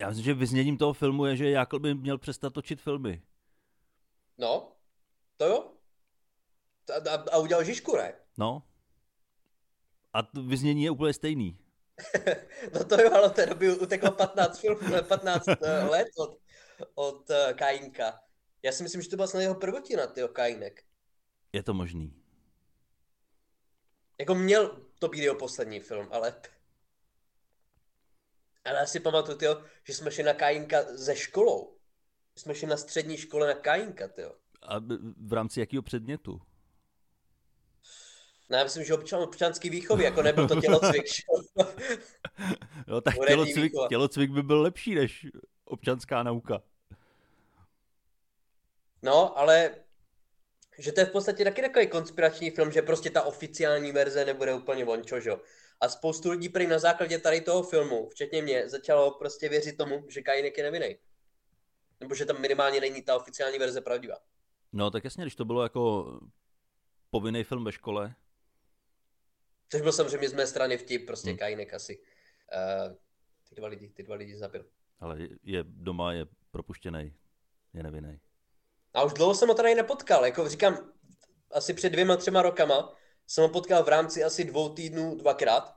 Já 0.00 0.08
myslím, 0.08 0.24
že 0.24 0.34
vyzněním 0.34 0.78
toho 0.78 0.92
filmu 0.92 1.26
je, 1.26 1.36
že 1.36 1.50
Jákl 1.50 1.78
by 1.78 1.94
měl 1.94 2.18
přestat 2.18 2.52
točit 2.52 2.80
filmy. 2.80 3.22
No, 4.38 4.72
to 5.36 5.46
jo. 5.46 5.72
A, 6.90 7.10
a, 7.10 7.14
a 7.14 7.38
udělal 7.38 7.64
Žižku, 7.64 7.96
ne? 7.96 8.14
No. 8.38 8.62
A 10.12 10.22
to 10.22 10.42
vyznění 10.42 10.82
je 10.82 10.90
úplně 10.90 11.12
stejný. 11.12 11.58
No 12.74 12.84
to 12.84 13.00
jo, 13.00 13.10
ale 13.12 13.30
té 13.30 13.46
doby 13.46 13.78
uteklo 13.78 14.12
15, 14.12 14.58
film, 14.58 14.78
15 15.08 15.48
eh, 15.48 15.84
let 15.84 16.08
od, 16.18 16.38
od 16.94 17.30
uh, 17.30 17.36
Kajinka. 17.56 18.20
Já 18.62 18.72
si 18.72 18.82
myslím, 18.82 19.02
že 19.02 19.08
to 19.08 19.16
byla 19.16 19.28
snad 19.28 19.40
jeho 19.40 19.54
prvotina, 19.54 20.06
tyjo, 20.06 20.28
Kajinek. 20.28 20.82
Je 21.52 21.62
to 21.62 21.74
možný. 21.74 22.14
Jako 24.18 24.34
měl 24.34 24.86
to 24.98 25.08
být 25.08 25.22
jeho 25.22 25.34
poslední 25.34 25.80
film, 25.80 26.08
ale... 26.10 26.40
Ale 28.64 28.78
já 28.78 28.86
si 28.86 29.00
pamatuju, 29.00 29.38
tyjo, 29.38 29.64
že 29.84 29.94
jsme 29.94 30.10
šli 30.10 30.22
na 30.22 30.34
Kajinka 30.34 30.82
ze 30.82 31.16
školou. 31.16 31.76
Jsme 32.36 32.54
šli 32.54 32.66
na 32.66 32.76
střední 32.76 33.16
škole 33.16 33.46
na 33.46 33.54
Kajinka, 33.54 34.08
tyjo. 34.08 34.34
A 34.62 34.74
v 35.26 35.32
rámci 35.32 35.60
jakého 35.60 35.82
předmětu? 35.82 36.40
No 38.50 38.58
já 38.58 38.64
myslím, 38.64 38.84
že 38.84 38.94
občan, 38.94 39.22
občanský 39.22 39.70
výchovy, 39.70 40.04
jako 40.04 40.22
nebyl 40.22 40.48
to 40.48 40.60
tělocvik. 40.60 41.04
Jo, 42.88 43.00
tak 43.04 43.14
tělocvik, 43.26 43.72
tělocvik 43.88 44.30
by 44.30 44.42
byl 44.42 44.62
lepší 44.62 44.94
než 44.94 45.26
občanská 45.64 46.22
nauka. 46.22 46.62
No, 49.02 49.38
ale 49.38 49.74
že 50.78 50.92
to 50.92 51.00
je 51.00 51.06
v 51.06 51.12
podstatě 51.12 51.44
taky 51.44 51.62
takový 51.62 51.86
konspirační 51.86 52.50
film, 52.50 52.72
že 52.72 52.82
prostě 52.82 53.10
ta 53.10 53.22
oficiální 53.22 53.92
verze 53.92 54.24
nebude 54.24 54.54
úplně 54.54 54.84
vončo, 54.84 55.20
že. 55.20 55.30
A 55.80 55.88
spoustu 55.88 56.30
lidí 56.30 56.48
prý 56.48 56.66
na 56.66 56.78
základě 56.78 57.18
tady 57.18 57.40
toho 57.40 57.62
filmu, 57.62 58.08
včetně 58.08 58.42
mě, 58.42 58.68
začalo 58.68 59.10
prostě 59.10 59.48
věřit 59.48 59.76
tomu, 59.76 60.04
že 60.08 60.22
Kajinek 60.22 60.58
je 60.58 60.64
nevinný. 60.64 60.96
Nebo 62.00 62.14
že 62.14 62.26
tam 62.26 62.40
minimálně 62.40 62.80
není 62.80 63.02
ta 63.02 63.16
oficiální 63.16 63.58
verze 63.58 63.80
pravdivá. 63.80 64.16
No 64.72 64.90
tak 64.90 65.04
jasně, 65.04 65.24
když 65.24 65.34
to 65.34 65.44
bylo 65.44 65.62
jako 65.62 66.12
povinný 67.10 67.44
film 67.44 67.64
ve 67.64 67.72
škole, 67.72 68.14
Což 69.70 69.80
byl 69.80 69.92
samozřejmě 69.92 70.28
z 70.28 70.32
mé 70.32 70.46
strany 70.46 70.78
vtip, 70.78 71.06
prostě 71.06 71.30
Hmm. 71.30 71.38
Kajinek 71.38 71.74
asi. 71.74 71.98
Uh, 71.98 72.96
ty 73.48 73.54
dva 73.54 73.68
lidi, 73.68 73.88
ty 73.88 74.02
dva 74.02 74.14
lidi 74.14 74.36
zabil. 74.36 74.64
ale 75.00 75.18
je 75.42 75.64
doma, 75.66 76.12
je 76.12 76.26
propuštěný, 76.50 77.14
je 77.74 77.82
nevinný. 77.82 78.20
A 78.94 79.04
už 79.04 79.12
dlouho 79.12 79.34
jsem 79.34 79.48
ho 79.48 79.54
tady 79.54 79.74
nepotkal, 79.74 80.24
jako 80.24 80.48
říkám, 80.48 80.92
asi 81.50 81.74
před 81.74 81.90
dvěma, 81.90 82.16
třema 82.16 82.42
rokama 82.42 82.94
jsem 83.26 83.42
ho 83.42 83.48
potkal 83.48 83.84
v 83.84 83.88
rámci 83.88 84.24
asi 84.24 84.44
dvou 84.44 84.68
týdnů 84.74 85.14
dvakrát 85.16 85.76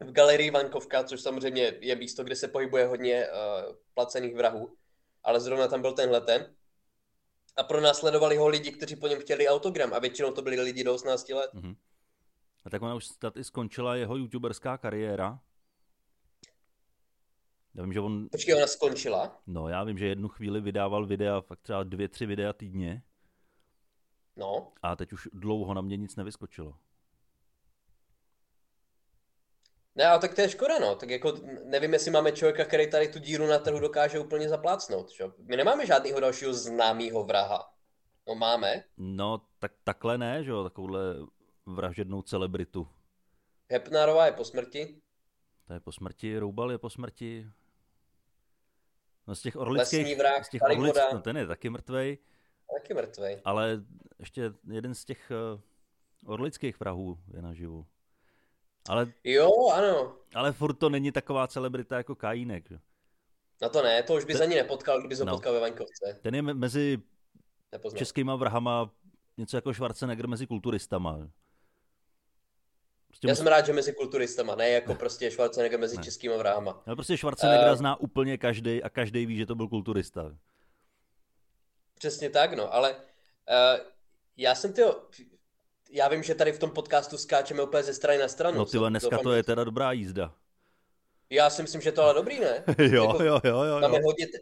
v 0.00 0.12
galerii 0.12 0.50
Vankovka, 0.50 1.04
což 1.04 1.20
samozřejmě 1.20 1.72
je 1.80 1.96
místo, 1.96 2.24
kde 2.24 2.36
se 2.36 2.48
pohybuje 2.48 2.86
hodně 2.86 3.26
uh, 3.28 3.74
placených 3.94 4.34
vrahů, 4.34 4.76
ale 5.22 5.40
zrovna 5.40 5.68
tam 5.68 5.82
byl 5.82 5.92
tenhle 5.92 6.20
ten. 6.20 6.54
A 7.56 7.62
pro 7.62 7.80
nás 7.80 7.98
sledovali 7.98 8.36
ho 8.36 8.48
lidi, 8.48 8.72
kteří 8.72 8.96
po 8.96 9.06
něm 9.06 9.20
chtěli 9.20 9.48
autogram 9.48 9.94
a 9.94 9.98
většinou 9.98 10.30
to 10.32 10.42
byli 10.42 10.60
lidi 10.60 10.84
do 10.84 10.94
18 10.94 11.28
let. 11.28 11.50
Mhm. 11.54 11.74
A 12.64 12.70
tak 12.70 12.82
ona 12.82 12.94
už 12.94 13.06
snad 13.06 13.36
i 13.36 13.44
skončila 13.44 13.96
jeho 13.96 14.16
youtuberská 14.16 14.78
kariéra. 14.78 15.40
Já 17.74 17.82
vím, 17.82 17.92
že 17.92 18.00
on, 18.00 18.28
Počkej, 18.28 18.54
ona 18.54 18.66
skončila. 18.66 19.42
no 19.46 19.68
já 19.68 19.84
vím, 19.84 19.98
že 19.98 20.06
jednu 20.06 20.28
chvíli 20.28 20.60
vydával 20.60 21.06
videa, 21.06 21.40
fakt 21.40 21.60
třeba 21.60 21.82
dvě, 21.82 22.08
tři 22.08 22.26
videa 22.26 22.52
týdně 22.52 23.02
No, 24.36 24.72
a 24.82 24.96
teď 24.96 25.12
už 25.12 25.28
dlouho 25.32 25.74
na 25.74 25.80
mě 25.80 25.96
nic 25.96 26.16
nevyskočilo. 26.16 26.78
ne, 29.94 30.06
ale 30.06 30.18
tak 30.20 30.34
to 30.34 30.40
je 30.40 30.48
škoda, 30.48 30.78
no. 30.78 30.94
Tak 30.96 31.10
jako 31.10 31.32
nevím, 31.64 31.92
jestli 31.92 32.10
máme 32.10 32.32
člověka, 32.32 32.64
který 32.64 32.90
tady 32.90 33.08
tu 33.08 33.18
díru 33.18 33.46
na 33.46 33.58
trhu 33.58 33.78
dokáže 33.80 34.18
úplně 34.18 34.48
zaplácnout. 34.48 35.10
Čo? 35.10 35.32
My 35.38 35.56
nemáme 35.56 35.86
žádného 35.86 36.20
dalšího 36.20 36.54
známého 36.54 37.24
vraha. 37.24 37.74
No 38.28 38.34
máme. 38.34 38.84
No, 38.96 39.40
tak 39.58 39.72
takhle 39.84 40.18
ne, 40.18 40.44
že 40.44 40.50
jo, 40.50 40.64
takovouhle 40.64 41.00
vražednou 41.74 42.22
celebritu. 42.22 42.88
Hepnarová 43.70 44.26
je 44.26 44.32
po 44.32 44.44
smrti. 44.44 45.00
To 45.66 45.72
je 45.72 45.80
po 45.80 45.92
smrti, 45.92 46.38
Roubal 46.38 46.70
je 46.70 46.78
po 46.78 46.90
smrti. 46.90 47.46
No 49.26 49.34
z 49.34 49.42
těch 49.42 49.56
orlických, 49.56 49.98
Lesní 50.00 50.14
vrah, 50.14 50.44
z 50.46 50.48
těch 50.48 50.62
orlic, 50.62 50.94
no 51.12 51.20
ten 51.20 51.36
je 51.36 51.46
taky 51.46 51.70
mrtvej, 51.70 52.18
Taky 52.80 52.94
mrtvej. 52.94 53.40
ale 53.44 53.82
ještě 54.18 54.52
jeden 54.70 54.94
z 54.94 55.04
těch 55.04 55.32
uh, 55.54 55.60
orlických 56.32 56.80
vrahů 56.80 57.18
je 57.34 57.42
naživu. 57.42 57.86
Ale, 58.88 59.12
Jo, 59.24 59.50
ano. 59.74 60.16
ale 60.34 60.52
furt 60.52 60.74
to 60.74 60.88
není 60.90 61.12
taková 61.12 61.46
celebrita 61.46 61.96
jako 61.96 62.14
Kajínek. 62.14 62.68
Že? 62.68 62.78
Na 63.62 63.68
to 63.68 63.82
ne, 63.82 64.02
to 64.02 64.14
už 64.14 64.24
bys 64.24 64.36
Te- 64.38 64.42
ani 64.44 64.54
nepotkal, 64.54 64.98
kdybys 65.00 65.18
ho 65.18 65.24
No. 65.24 65.32
potkal 65.32 65.52
ve 65.52 65.60
Vaňkovce. 65.60 66.18
Ten 66.22 66.34
je 66.34 66.42
me- 66.42 66.54
mezi 66.54 66.98
Nepoznal. 67.72 67.98
českýma 67.98 68.36
vrahama 68.36 68.90
něco 69.36 69.56
jako 69.56 69.74
Schwarzenegger 69.74 70.28
mezi 70.28 70.46
kulturistama. 70.46 71.28
Prostě 73.14 73.28
Já 73.28 73.32
mus- 73.34 73.36
jsem 73.38 73.46
rád, 73.46 73.66
že 73.66 73.72
mezi 73.72 73.92
kulturistama, 73.92 74.54
ne 74.54 74.68
jako 74.68 74.94
prostě 74.94 75.30
Schwarzenegger 75.30 75.80
mezi 75.80 75.96
Ne. 75.96 76.02
českýma 76.02 76.36
vrahama. 76.36 76.82
Ale 76.86 76.96
prostě 76.96 77.16
Schwarzeneggera 77.16 77.72
Eh. 77.72 77.76
zná 77.76 78.00
úplně 78.00 78.38
každý 78.38 78.82
a 78.82 78.88
každý 78.90 79.26
ví, 79.26 79.36
že 79.36 79.46
to 79.46 79.54
byl 79.54 79.68
kulturista. 79.68 80.36
Přesně 81.98 82.30
tak, 82.30 82.52
no, 82.52 82.74
ale 82.74 82.94
uh, 82.94 82.98
já 84.36 84.54
jsem 84.54 84.72
tyjo, 84.72 85.02
já 85.90 86.08
vím, 86.08 86.22
že 86.22 86.34
tady 86.34 86.52
v 86.52 86.58
tom 86.58 86.70
podcastu 86.70 87.18
skáčeme 87.18 87.62
úplně 87.62 87.82
ze 87.82 87.94
strany 87.94 88.18
na 88.18 88.28
stranu. 88.28 88.58
No 88.58 88.64
ty 88.66 88.78
dneska 88.88 89.10
Doufám, 89.10 89.22
to 89.24 89.32
je 89.32 89.42
teda 89.42 89.64
dobrá 89.64 89.92
jízda. 89.92 90.34
Já 91.30 91.50
si 91.50 91.62
myslím, 91.62 91.80
že 91.80 91.92
to 91.92 92.00
je 92.00 92.04
ale 92.04 92.14
dobrý, 92.14 92.40
ne? 92.40 92.64
jo, 92.78 93.04
Jako- 93.06 93.22
jo, 93.24 93.40
jo, 93.44 93.62
jo, 93.62 93.80
Máme 93.80 93.96
jo. 93.96 94.02
hodně... 94.04 94.26
Te... 94.26 94.38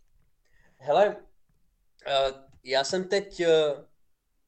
Hele, 0.78 1.16
uh, 1.16 2.36
já 2.64 2.84
jsem 2.84 3.04
teď, 3.08 3.40
uh, 3.40 3.84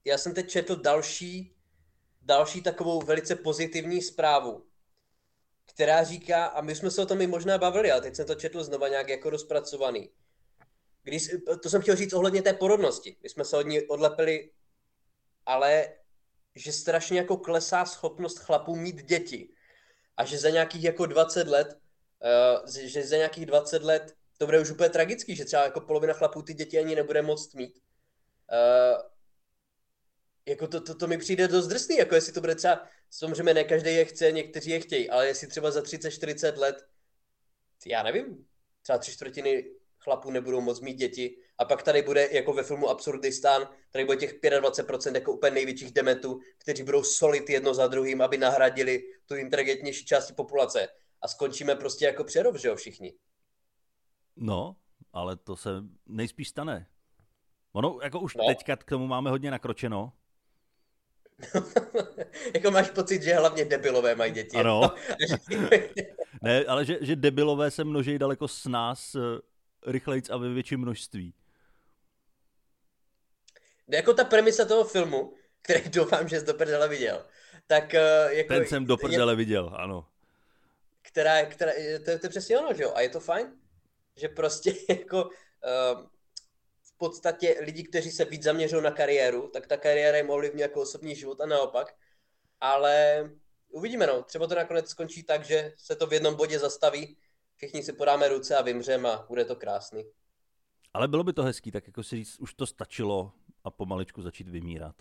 já 0.05 0.19
jsem 0.19 0.35
teď 0.35 0.49
četl 0.51 0.77
další, 0.77 1.54
další 2.25 2.63
takovou 2.63 3.03
velice 3.03 3.37
pozitivní 3.37 4.03
zprávu, 4.03 4.67
která 5.67 6.05
říká, 6.05 6.47
a 6.47 6.61
my 6.61 6.75
jsme 6.75 6.91
se 6.91 7.03
o 7.03 7.07
tom 7.07 7.21
i 7.21 7.27
možná 7.27 7.59
bavili, 7.59 7.91
ale 7.91 8.01
teď 8.01 8.17
jsem 8.17 8.27
to 8.27 8.35
četl 8.35 8.65
znova 8.65 8.89
nějak 8.89 9.09
jako 9.09 9.31
rozpracovaný. 9.31 10.11
Když, 11.03 11.31
to 11.63 11.71
jsem 11.71 11.83
chtěl 11.83 11.97
říct 11.97 12.13
ohledně 12.13 12.43
té 12.43 12.53
porodnosti. 12.53 13.17
My 13.23 13.29
jsme 13.29 13.45
se 13.45 13.57
od 13.57 13.67
ní 13.67 13.83
odlepili, 13.83 14.51
ale 15.47 15.89
že 16.55 16.73
strašně 16.73 17.19
jako 17.19 17.37
klesá 17.37 17.85
schopnost 17.85 18.39
chlapů 18.39 18.77
mít 18.77 19.03
děti. 19.03 19.49
A 20.17 20.25
že 20.25 20.39
za 20.39 20.51
nějakých 20.51 20.85
jako 20.85 21.07
20 21.07 21.49
let, 21.49 21.79
uh, 22.65 22.71
že 22.71 23.07
za 23.07 23.17
nějakých 23.17 23.47
20 23.47 23.83
let 23.83 24.15
to 24.39 24.47
bude 24.47 24.61
už 24.61 24.71
úplně 24.71 24.89
tragický, 24.89 25.37
že 25.37 25.45
třeba 25.45 25.63
jako 25.63 25.81
polovina 25.81 26.15
chlapů 26.15 26.43
ty 26.43 26.55
děti 26.55 26.79
ani 26.79 26.95
nebude 26.95 27.23
moct 27.23 27.55
mít. 27.55 27.79
Uh, 28.53 29.14
jako 30.49 30.69
to, 30.69 30.81
to, 30.81 30.95
to 30.95 31.07
mi 31.07 31.19
přijde 31.19 31.49
dost 31.49 31.67
drsný, 31.67 31.97
jako 31.97 32.15
jestli 32.15 32.33
to 32.33 32.41
bude 32.41 32.55
třeba, 32.55 32.83
samozřejmě 33.11 33.55
ne 33.55 33.65
každý 33.65 33.95
je 33.95 34.05
chce, 34.05 34.33
někteří 34.33 34.71
je 34.71 34.81
chtějí, 34.81 35.11
ale 35.11 35.27
jestli 35.27 35.47
třeba 35.47 35.71
za 35.71 35.81
30-40 35.81 36.59
let, 36.59 36.87
já 37.87 38.03
nevím, 38.03 38.47
třeba 38.83 38.99
tři 38.99 39.13
čtvrtiny 39.13 39.71
chlapů 40.05 40.31
nebudou 40.31 40.61
moc 40.61 40.81
mít 40.81 40.95
děti. 40.95 41.37
A 41.59 41.65
pak 41.65 41.83
tady 41.83 42.03
bude, 42.03 42.29
jako 42.33 42.53
ve 42.53 42.63
filmu 42.63 42.89
Absurdistán, 42.89 43.69
tady 43.91 44.05
bude 44.05 44.17
těch 44.17 44.41
25% 44.41 45.15
jako 45.15 45.33
úplně 45.33 45.51
největších 45.51 45.93
demetů, 45.93 46.41
kteří 46.59 46.83
budou 46.83 47.03
solit 47.03 47.51
jedno 47.51 47.75
za 47.75 47.87
druhým, 47.87 48.23
aby 48.23 48.37
nahradili 48.37 49.03
tu 49.27 49.35
inteligentnější 49.35 50.05
části 50.05 50.33
populace. 50.33 50.89
A 51.23 51.29
skončíme 51.29 51.75
prostě 51.75 52.05
jako 52.05 52.25
přerov, 52.25 52.57
že 52.57 52.69
jo, 52.69 52.77
všichni. 52.77 53.15
No, 54.37 54.77
ale 55.13 55.37
to 55.37 55.57
se 55.57 55.71
nejspíš 56.07 56.49
stane. 56.49 56.87
Ono, 57.73 57.99
jako 58.03 58.21
už 58.21 58.37
no. 58.37 58.47
teďka 58.47 58.77
k 58.77 58.85
tomu 58.85 59.07
máme 59.07 59.31
hodně 59.31 59.51
nakročeno. 59.51 60.13
jako 62.55 62.71
máš 62.71 62.91
pocit, 62.91 63.23
že 63.23 63.35
hlavně 63.35 63.65
debilové 63.65 64.15
mají 64.15 64.33
děti. 64.33 64.57
Ano. 64.57 64.95
ne, 66.43 66.65
ale 66.65 66.85
že, 66.85 66.99
že 67.01 67.17
debilové 67.17 67.71
se 67.71 67.85
množí 67.85 68.19
daleko 68.19 68.49
s 68.49 68.67
nás 68.67 69.15
eh, 69.15 69.21
rychlejc 69.87 70.31
a 70.31 70.37
ve 70.37 70.49
větším 70.49 70.81
množství. 70.81 71.35
Jako 73.89 74.15
ta 74.15 74.25
premisa 74.25 74.65
toho 74.65 74.85
filmu, 74.85 75.35
který 75.63 75.89
doufám, 75.91 76.29
že 76.29 76.41
jsi 76.41 76.47
do 76.47 76.55
prdele 76.55 76.89
viděl, 76.89 77.27
tak 77.67 77.85
uh, 77.95 78.33
jako... 78.33 78.55
Ten 78.55 78.67
jsem 78.67 78.87
do 78.87 78.97
prdele 78.97 79.33
je, 79.33 79.37
viděl, 79.37 79.73
ano. 79.77 80.07
Která, 81.03 81.47
která, 81.47 81.73
to, 82.05 82.19
to 82.19 82.27
je 82.27 82.31
přesně 82.31 82.59
ono, 82.59 82.75
že 82.75 82.83
jo? 82.83 82.93
A 82.95 83.01
je 83.01 83.09
to 83.09 83.21
fajn, 83.21 83.53
že 84.17 84.29
prostě 84.29 84.75
jako 84.89 85.25
uh, 85.25 86.07
podstatě 87.09 87.57
lidi, 87.61 87.83
kteří 87.83 88.11
se 88.11 88.25
víc 88.25 88.43
zaměřují 88.43 88.83
na 88.83 88.91
kariéru, 88.91 89.51
tak 89.53 89.67
ta 89.67 89.77
kariéra 89.77 90.17
jim 90.17 90.31
ovlivní 90.31 90.61
jako 90.61 90.81
osobní 90.81 91.17
život 91.17 91.41
a 91.41 91.47
naopak. 91.47 91.95
Ale 92.61 93.25
uvidíme, 93.69 94.07
no. 94.07 94.23
Třeba 94.23 94.47
to 94.47 94.55
nakonec 94.55 94.89
skončí 94.89 95.23
tak, 95.23 95.45
že 95.45 95.73
se 95.77 95.97
to 95.97 96.07
v 96.07 96.13
jednom 96.13 96.35
bodě 96.35 96.59
zastaví, 96.59 97.17
všichni 97.57 97.83
si 97.83 97.93
podáme 97.93 98.29
ruce 98.29 98.57
a 98.57 98.63
vymřeme 98.63 99.11
a 99.11 99.27
bude 99.29 99.45
to 99.45 99.57
krásný. 99.57 100.05
Ale 100.95 101.09
bylo 101.09 101.25
by 101.25 101.33
to 101.33 101.43
hezký, 101.43 101.71
tak 101.71 101.87
jako 101.87 102.03
si 102.03 102.17
říct, 102.17 102.39
už 102.39 102.55
to 102.55 102.67
stačilo 102.67 103.33
a 103.65 103.71
pomaličku 103.71 104.23
začít 104.23 104.49
vymírat. 104.49 104.97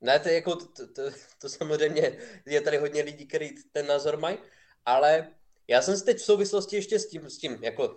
Ne, 0.00 0.20
to, 0.20 0.28
je 0.28 0.34
jako, 0.34 0.56
to, 0.56 0.86
to, 0.86 1.02
to 1.38 1.48
samozřejmě 1.48 2.18
je 2.46 2.60
tady 2.60 2.76
hodně 2.76 3.02
lidí, 3.02 3.26
kteří 3.26 3.54
ten 3.72 3.86
názor 3.86 4.16
mají, 4.16 4.38
ale 4.84 5.34
já 5.68 5.82
jsem 5.82 5.96
si 5.96 6.04
teď 6.04 6.16
v 6.16 6.24
souvislosti 6.24 6.76
ještě 6.76 6.98
s 6.98 7.08
tím, 7.08 7.30
s 7.30 7.38
tím 7.38 7.64
jako 7.64 7.88
uh, 7.88 7.94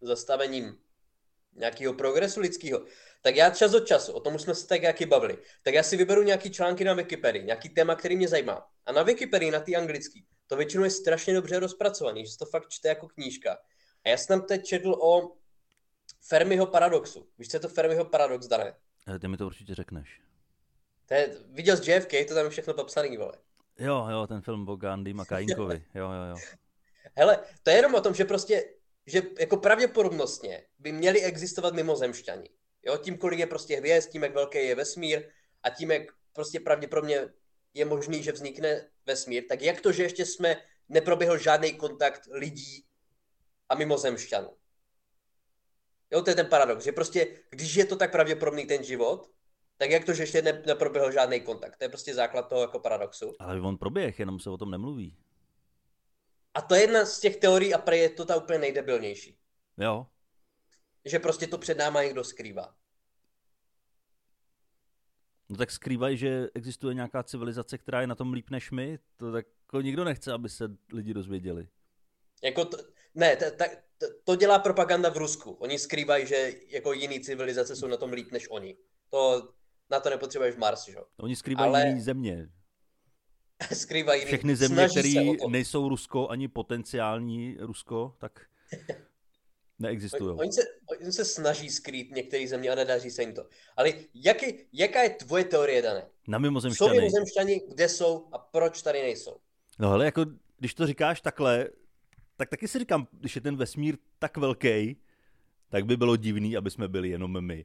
zastavením 0.00 0.78
nějakého 1.52 1.94
progresu 1.94 2.40
lidského, 2.40 2.84
tak 3.22 3.36
já 3.36 3.50
čas 3.50 3.74
od 3.74 3.86
času, 3.86 4.12
o 4.12 4.20
tom 4.20 4.34
už 4.34 4.42
jsme 4.42 4.54
se 4.54 4.66
tak 4.66 4.82
jaký 4.82 5.06
bavili, 5.06 5.38
tak 5.62 5.74
já 5.74 5.82
si 5.82 5.96
vyberu 5.96 6.22
nějaký 6.22 6.50
články 6.50 6.84
na 6.84 6.94
Wikipedii, 6.94 7.44
nějaký 7.44 7.68
téma, 7.68 7.94
který 7.94 8.16
mě 8.16 8.28
zajímá. 8.28 8.68
A 8.86 8.92
na 8.92 9.02
Wikipedii, 9.02 9.50
na 9.50 9.60
ty 9.60 9.76
anglický, 9.76 10.26
to 10.46 10.56
většinou 10.56 10.84
je 10.84 10.90
strašně 10.90 11.34
dobře 11.34 11.58
rozpracovaný, 11.58 12.26
že 12.26 12.32
se 12.32 12.38
to 12.38 12.46
fakt 12.46 12.68
čte 12.68 12.88
jako 12.88 13.08
knížka. 13.08 13.58
A 14.04 14.08
já 14.08 14.16
jsem 14.16 14.38
tam 14.38 14.46
teď 14.46 14.64
četl 14.64 14.90
o 14.90 15.36
Fermiho 16.28 16.66
paradoxu. 16.66 17.28
Víš, 17.38 17.48
co 17.48 17.56
je 17.56 17.60
to 17.60 17.68
Fermiho 17.68 18.04
paradox, 18.04 18.46
Dané? 18.46 18.74
Eh, 19.14 19.18
ty 19.18 19.28
mi 19.28 19.36
to 19.36 19.46
určitě 19.46 19.74
řekneš. 19.74 20.20
To 21.06 21.14
je, 21.14 21.36
viděl 21.46 21.76
z 21.76 21.88
JFK, 21.88 22.10
to 22.28 22.34
tam 22.34 22.44
je 22.44 22.50
všechno 22.50 22.74
popsaný, 22.74 23.16
vole. 23.16 23.32
Jo, 23.78 24.06
jo, 24.10 24.26
ten 24.26 24.40
film 24.40 24.68
o 24.68 24.76
Gandhi 24.76 25.14
a 25.18 25.24
Kajinkovi. 25.24 25.84
Jo, 25.94 26.12
jo, 26.12 26.22
jo. 26.30 26.36
Hele, 27.16 27.38
to 27.62 27.70
je 27.70 27.76
jenom 27.76 27.94
o 27.94 28.00
tom, 28.00 28.14
že 28.14 28.24
prostě, 28.24 28.64
že 29.06 29.22
jako 29.38 29.56
pravděpodobnostně 29.56 30.66
by 30.78 30.92
měli 30.92 31.22
existovat 31.22 31.74
mimozemšťani. 31.74 32.50
Jo, 32.86 32.96
tím, 32.96 33.18
kolik 33.18 33.38
je 33.38 33.46
prostě 33.46 33.76
hvězd, 33.76 34.10
tím, 34.10 34.22
jak 34.22 34.34
velký 34.34 34.58
je 34.58 34.74
vesmír 34.74 35.22
a 35.62 35.70
tím, 35.70 35.90
jak 35.90 36.02
prostě 36.32 36.60
pravděpodobně 36.60 37.28
je 37.74 37.84
možný, 37.84 38.22
že 38.22 38.32
vznikne 38.32 38.88
vesmír, 39.06 39.44
tak 39.48 39.62
jak 39.62 39.80
to, 39.80 39.92
že 39.92 40.02
ještě 40.02 40.26
jsme 40.26 40.56
neproběhl 40.88 41.38
žádný 41.38 41.72
kontakt 41.72 42.22
lidí 42.32 42.84
a 43.68 43.74
mimozemšťanů? 43.74 44.50
Jo, 46.10 46.22
to 46.22 46.30
je 46.30 46.36
ten 46.36 46.46
paradox, 46.46 46.84
že 46.84 46.92
prostě, 46.92 47.26
když 47.50 47.74
je 47.74 47.84
to 47.84 47.96
tak 47.96 48.12
pravděpodobný 48.12 48.66
ten 48.66 48.84
život, 48.84 49.30
tak 49.76 49.90
jak 49.90 50.04
to, 50.04 50.14
že 50.14 50.22
ještě 50.22 50.42
ne, 50.42 50.62
neproběhl 50.66 51.12
žádný 51.12 51.40
kontakt? 51.40 51.76
To 51.76 51.84
je 51.84 51.88
prostě 51.88 52.14
základ 52.14 52.48
toho 52.48 52.60
jako 52.60 52.78
paradoxu. 52.78 53.32
Ale 53.38 53.60
on 53.60 53.78
proběh, 53.78 54.18
jenom 54.18 54.40
se 54.40 54.50
o 54.50 54.56
tom 54.56 54.70
nemluví. 54.70 55.16
A 56.56 56.60
to 56.60 56.74
je 56.74 56.80
jedna 56.80 57.04
z 57.04 57.20
těch 57.20 57.36
teorií 57.36 57.74
a 57.74 57.78
prej 57.78 58.00
je 58.00 58.10
to 58.10 58.24
ta 58.24 58.36
úplně 58.36 58.58
nejdebilnější. 58.58 59.38
Jo. 59.78 60.06
Že 61.04 61.18
prostě 61.18 61.46
to 61.46 61.58
před 61.58 61.78
náma 61.78 62.02
někdo 62.02 62.24
skrývá. 62.24 62.74
No 65.48 65.56
tak 65.56 65.70
skrývají, 65.70 66.16
že 66.16 66.48
existuje 66.54 66.94
nějaká 66.94 67.22
civilizace, 67.22 67.78
která 67.78 68.00
je 68.00 68.06
na 68.06 68.14
tom 68.14 68.32
líp 68.32 68.50
než 68.50 68.70
my. 68.70 68.98
To 69.16 69.32
tak 69.32 69.46
jako 69.62 69.80
nikdo 69.80 70.04
nechce, 70.04 70.32
aby 70.32 70.48
se 70.48 70.64
lidi 70.92 71.14
dozvěděli. 71.14 71.68
Jako 72.42 72.64
to, 72.64 72.76
ne, 73.14 73.36
to, 73.36 73.44
to, 73.98 74.06
to 74.24 74.36
dělá 74.36 74.58
propaganda 74.58 75.10
v 75.10 75.16
Rusku. 75.16 75.50
Oni 75.50 75.78
skrývají, 75.78 76.26
že 76.26 76.52
jako 76.68 76.92
jiný 76.92 77.20
civilizace 77.20 77.76
jsou 77.76 77.86
na 77.86 77.96
tom 77.96 78.12
líp 78.12 78.32
než 78.32 78.50
oni. 78.50 78.76
To 79.10 79.52
na 79.90 80.00
to 80.00 80.10
nepotřebuješ 80.10 80.56
Mars, 80.56 80.84
že? 80.84 80.98
Oni 81.16 81.36
skrývají 81.36 81.68
Ale... 81.68 81.86
jiný 81.86 82.00
země. 82.00 82.48
skrývají. 83.74 84.24
Všechny 84.24 84.56
země, 84.56 84.88
které 84.88 85.14
nejsou 85.48 85.88
Rusko, 85.88 86.28
ani 86.28 86.48
potenciální 86.48 87.56
Rusko, 87.60 88.14
tak 88.18 88.46
neexistují. 89.78 90.38
Oni, 90.38 90.52
se, 90.52 90.62
oni 91.00 91.12
se 91.12 91.24
snaží 91.24 91.70
skrýt 91.70 92.10
některé 92.10 92.48
země 92.48 92.70
a 92.70 92.74
nedaří 92.74 93.10
se 93.10 93.22
jim 93.22 93.34
to. 93.34 93.46
Ale 93.76 93.92
jaký, 94.14 94.46
jaká 94.72 95.02
je 95.02 95.10
tvoje 95.10 95.44
teorie, 95.44 95.82
Dané? 95.82 96.06
Na 96.28 96.38
mimozemšťany. 96.38 96.90
Jsou 96.90 96.94
mimozemšťani, 96.94 97.60
kde 97.68 97.88
jsou 97.88 98.28
a 98.32 98.38
proč 98.38 98.82
tady 98.82 99.02
nejsou? 99.02 99.36
No 99.78 99.92
ale 99.92 100.04
jako, 100.04 100.24
když 100.58 100.74
to 100.74 100.86
říkáš 100.86 101.20
takhle, 101.20 101.68
tak 102.36 102.48
taky 102.48 102.68
si 102.68 102.78
říkám, 102.78 103.08
když 103.12 103.34
je 103.34 103.40
ten 103.40 103.56
vesmír 103.56 103.96
tak 104.18 104.36
velký, 104.36 104.96
tak 105.68 105.86
by 105.86 105.96
bylo 105.96 106.16
divný, 106.16 106.56
aby 106.56 106.70
jsme 106.70 106.88
byli 106.88 107.08
jenom 107.08 107.46
my. 107.46 107.64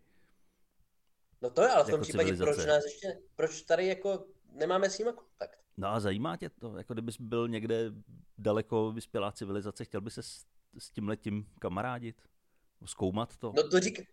No 1.41 1.49
to 1.49 1.61
je, 1.61 1.69
ale 1.69 1.83
v 1.83 1.85
tom 1.85 1.93
jako 1.93 2.03
případě 2.03 2.35
proč 2.35 2.65
nás 2.65 2.83
ještě, 2.85 3.19
proč 3.35 3.61
tady 3.61 3.87
jako 3.87 4.25
nemáme 4.51 4.89
s 4.89 4.97
nimi 4.97 5.11
kontakt? 5.15 5.60
No 5.77 5.87
a 5.87 5.99
zajímá 5.99 6.37
tě 6.37 6.49
to, 6.49 6.77
jako 6.77 6.93
kdybys 6.93 7.17
byl 7.19 7.47
někde 7.47 7.91
daleko 8.37 8.91
vyspělá 8.91 9.31
civilizace, 9.31 9.85
chtěl 9.85 10.01
by 10.01 10.11
se 10.11 10.23
s, 10.23 10.45
s 10.77 10.91
tím 10.91 11.07
letím 11.07 11.45
kamarádit? 11.59 12.21
Zkoumat 12.85 13.37
to? 13.37 13.53
No 13.55 13.69
to 13.69 13.79
řík... 13.79 14.07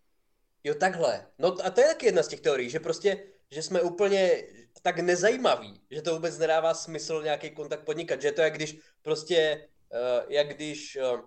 Jo, 0.65 0.75
takhle. 0.75 1.27
No 1.39 1.57
a 1.65 1.71
to 1.71 1.81
je 1.81 1.87
taky 1.87 2.07
jedna 2.07 2.23
z 2.23 2.29
těch 2.29 2.41
teorií, 2.41 2.71
že 2.71 2.81
prostě, 2.81 3.27
že 3.51 3.63
jsme 3.63 3.83
úplně 3.83 4.45
tak 4.83 4.99
nezajímaví, 4.99 5.81
že 5.91 6.03
to 6.03 6.15
vůbec 6.15 6.39
nedává 6.39 6.75
smysl 6.75 7.23
nějaký 7.23 7.51
kontakt 7.51 7.85
podnikat, 7.85 8.23
že 8.23 8.33
to 8.33 8.43
je 8.43 8.51
když 8.51 8.79
prostě, 9.03 9.69
uh, 9.93 10.33
jak 10.33 10.49
když, 10.49 10.97
uh, 10.97 11.21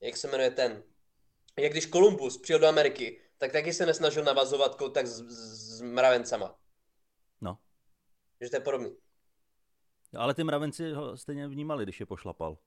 jak 0.00 0.16
se 0.16 0.28
jmenuje 0.28 0.50
ten, 0.50 0.82
jak 1.58 1.72
když 1.72 1.86
Kolumbus 1.86 2.38
přijel 2.38 2.60
do 2.60 2.66
Ameriky, 2.66 3.20
tak 3.38 3.52
taky 3.52 3.72
se 3.72 3.86
nesnažil 3.86 4.24
navazovat 4.24 4.74
kontakt 4.74 5.06
s, 5.06 5.20
s 5.76 5.80
mravencama. 5.80 6.58
No. 7.40 7.58
Že 8.40 8.50
to 8.50 8.56
je 8.56 8.60
podobný. 8.60 8.96
No, 10.14 10.20
ale 10.20 10.34
ty 10.34 10.44
mravenci 10.44 10.92
ho 10.92 11.16
stejně 11.16 11.48
vnímali, 11.48 11.84
když 11.84 12.00
je 12.00 12.06
pošlapal. 12.06 12.58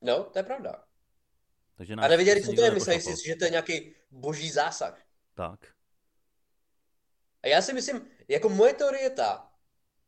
No, 0.00 0.24
to 0.24 0.38
je 0.38 0.42
pravda. 0.42 0.84
Takže 1.74 1.94
a 1.94 2.08
nevěděli, 2.08 2.42
co 2.42 2.52
to 2.52 2.62
je, 2.62 2.70
mysleli 2.70 3.00
si, 3.00 3.28
že 3.28 3.36
to 3.36 3.44
je 3.44 3.50
nějaký 3.50 3.94
boží 4.10 4.50
zásah. 4.50 5.02
Tak. 5.34 5.74
A 7.42 7.46
já 7.46 7.62
si 7.62 7.72
myslím, 7.72 8.08
jako 8.28 8.48
moje 8.48 8.74
teorie 8.74 9.02
je 9.02 9.10
ta, 9.10 9.52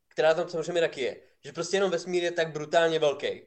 která 0.08 0.34
tam 0.34 0.48
samozřejmě 0.48 0.80
taky 0.80 1.00
je, 1.00 1.22
že 1.44 1.52
prostě 1.52 1.76
jenom 1.76 1.90
vesmír 1.90 2.22
je 2.22 2.32
tak 2.32 2.52
brutálně 2.52 2.98
velký. 2.98 3.42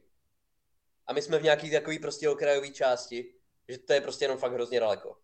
A 1.07 1.13
my 1.13 1.21
jsme 1.21 1.39
v 1.39 1.43
nějaký 1.43 1.71
takový 1.71 1.99
prostě 1.99 2.29
okrajové 2.29 2.69
části, 2.69 3.33
že 3.67 3.77
to 3.77 3.93
je 3.93 4.01
prostě 4.01 4.25
jenom 4.25 4.37
fakt 4.37 4.53
hrozně 4.53 4.79
daleko. 4.79 5.17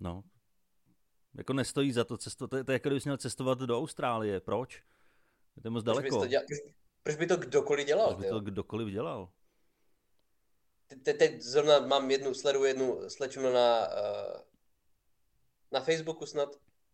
No. 0.00 0.24
Jako 1.34 1.52
nestojí 1.52 1.92
za 1.92 2.04
to 2.04 2.18
cestovat, 2.18 2.50
to 2.50 2.56
je, 2.56 2.64
to 2.64 2.72
je 2.72 2.74
jako 2.74 2.88
kdybys 2.88 3.04
měl 3.04 3.16
cestovat 3.16 3.58
do 3.58 3.78
Austrálie, 3.78 4.40
proč? 4.40 4.82
Je 5.58 5.62
to 5.62 5.70
moc 5.70 5.84
proč 5.84 5.96
daleko. 5.96 6.20
To 6.20 6.26
děla, 6.26 6.42
proč, 7.02 7.16
by 7.16 7.26
to 7.26 7.36
kdokoliv 7.36 7.86
dělal? 7.86 8.14
Proč 8.14 8.18
by 8.18 8.28
to 8.28 8.40
kdokoliv 8.40 8.88
dělal? 8.88 9.28
Te, 11.02 11.14
teď 11.14 11.42
zrovna 11.42 11.78
mám 11.78 12.10
jednu, 12.10 12.34
sledu 12.34 12.64
jednu 12.64 13.10
slečnu 13.10 13.42
na, 13.42 13.88
uh, 13.88 14.40
na 15.72 15.80
Facebooku 15.80 16.26
snad, 16.26 16.48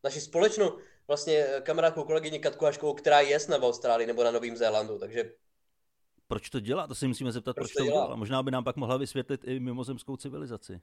naši 0.05 0.21
společnou 0.21 0.79
vlastně 1.09 1.47
kamarádku 1.63 2.05
kolegyni 2.05 2.39
Katku 2.39 2.65
Haškovou, 2.65 2.95
která 2.95 3.21
je 3.21 3.39
na 3.49 3.59
v 3.59 3.65
Austrálii 3.65 4.07
nebo 4.07 4.25
na 4.25 4.31
Novém 4.31 4.57
Zélandu, 4.57 4.99
takže 4.99 5.35
proč 6.27 6.51
to 6.51 6.61
dělá? 6.61 6.87
To 6.87 6.95
si 6.95 7.09
musíme 7.09 7.33
zeptat, 7.33 7.57
proč, 7.57 7.73
proč 7.73 7.87
to 7.87 7.93
dělá. 7.93 8.17
Možná 8.17 8.43
by 8.43 8.51
nám 8.51 8.65
pak 8.65 8.77
mohla 8.77 8.97
vysvětlit 8.97 9.41
i 9.45 9.61
mimozemskou 9.61 10.17
civilizaci. 10.17 10.81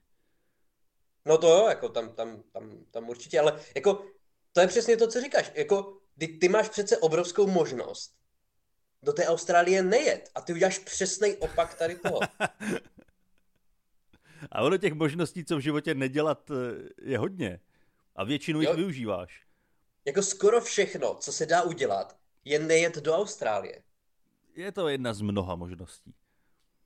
No 1.26 1.38
to 1.38 1.48
jo, 1.48 1.67
jako 1.67 1.89
tam, 1.89 2.13
tam, 2.13 2.44
tam, 2.52 2.86
tam 2.91 3.10
určitě, 3.10 3.39
ale 3.39 3.60
jako 3.76 4.06
to 4.52 4.62
je 4.62 4.67
přesně 4.67 4.98
to, 4.98 5.08
co 5.08 5.22
říkáš. 5.22 5.52
Jako, 5.56 6.01
ty, 6.22 6.28
ty 6.28 6.50
máš 6.50 6.70
přece 6.70 6.98
obrovskou 6.98 7.48
možnost 7.48 8.16
do 9.04 9.14
té 9.14 9.28
Austrálie 9.28 9.84
nejet 9.84 10.30
a 10.36 10.42
ty 10.42 10.54
uděláš 10.54 10.80
přesný 10.80 11.36
opak 11.36 11.74
tady 11.74 11.96
toho. 11.96 12.20
a 14.52 14.62
ono 14.62 14.78
těch 14.78 14.94
možností, 14.94 15.46
co 15.46 15.58
v 15.58 15.60
životě 15.60 15.94
nedělat, 15.94 16.52
eh, 16.52 16.54
je 17.02 17.18
hodně. 17.18 17.60
A 18.16 18.24
většinu 18.24 18.62
jo. 18.62 18.70
jich 18.70 18.78
využíváš. 18.78 19.46
Jako 20.06 20.24
skoro 20.24 20.62
všechno, 20.62 21.16
co 21.16 21.34
se 21.34 21.46
dá 21.46 21.62
udělat, 21.62 22.18
je 22.46 22.60
nejet 22.60 22.98
do 22.98 23.16
Austrálie 23.16 23.84
je 24.56 24.72
to 24.72 24.88
jedna 24.88 25.14
z 25.14 25.22
mnoha 25.22 25.56
možností. 25.56 26.14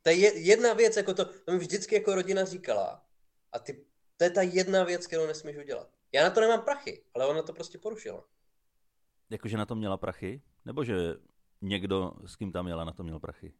To 0.01 0.09
je 0.09 0.39
jedna 0.39 0.73
věc, 0.73 0.97
jako 0.97 1.13
to, 1.13 1.25
to 1.25 1.51
mi 1.51 1.57
vždycky 1.57 1.95
jako 1.95 2.15
rodina 2.15 2.45
říkala. 2.45 3.05
A 3.51 3.59
ty, 3.59 3.85
to 4.17 4.23
je 4.23 4.29
ta 4.29 4.41
jedna 4.41 4.83
věc, 4.83 5.07
kterou 5.07 5.27
nesmíš 5.27 5.57
udělat. 5.57 5.89
Já 6.11 6.23
na 6.23 6.29
to 6.29 6.41
nemám 6.41 6.61
prachy, 6.61 7.03
ale 7.13 7.27
ona 7.27 7.41
to 7.41 7.53
prostě 7.53 7.77
porušila. 7.77 8.23
Jakože 9.29 9.57
na 9.57 9.65
to 9.65 9.75
měla 9.75 9.97
prachy? 9.97 10.41
Nebo 10.65 10.83
že 10.83 10.95
někdo, 11.61 12.11
s 12.25 12.35
kým 12.35 12.51
tam 12.51 12.67
jela, 12.67 12.83
na 12.83 12.91
to 12.91 13.03
měl 13.03 13.19
prachy? 13.19 13.53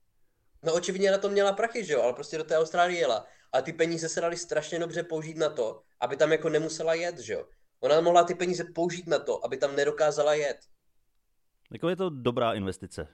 No 0.64 0.74
očividně 0.74 1.12
na 1.12 1.18
to 1.18 1.30
měla 1.30 1.54
prachy, 1.54 1.86
že 1.86 1.94
jo, 1.94 2.02
ale 2.02 2.14
prostě 2.14 2.38
do 2.38 2.44
té 2.44 2.58
Austrálie 2.58 3.00
jela. 3.00 3.26
A 3.54 3.62
ty 3.62 3.74
peníze 3.74 4.10
se 4.10 4.22
daly 4.22 4.38
strašně 4.38 4.80
dobře 4.80 5.04
použít 5.04 5.38
na 5.38 5.50
to, 5.50 5.82
aby 6.00 6.18
tam 6.18 6.32
jako 6.32 6.50
nemusela 6.50 6.94
jet, 6.94 7.20
že 7.20 7.34
jo. 7.34 7.48
Ona 7.80 8.02
mohla 8.02 8.24
ty 8.24 8.36
peníze 8.36 8.64
použít 8.76 9.08
na 9.08 9.20
to, 9.20 9.46
aby 9.46 9.58
tam 9.58 9.76
nedokázala 9.76 10.34
jet. 10.34 10.58
Jako 11.72 11.90
je 11.90 11.96
to 11.96 12.10
dobrá 12.10 12.54
investice. 12.54 13.08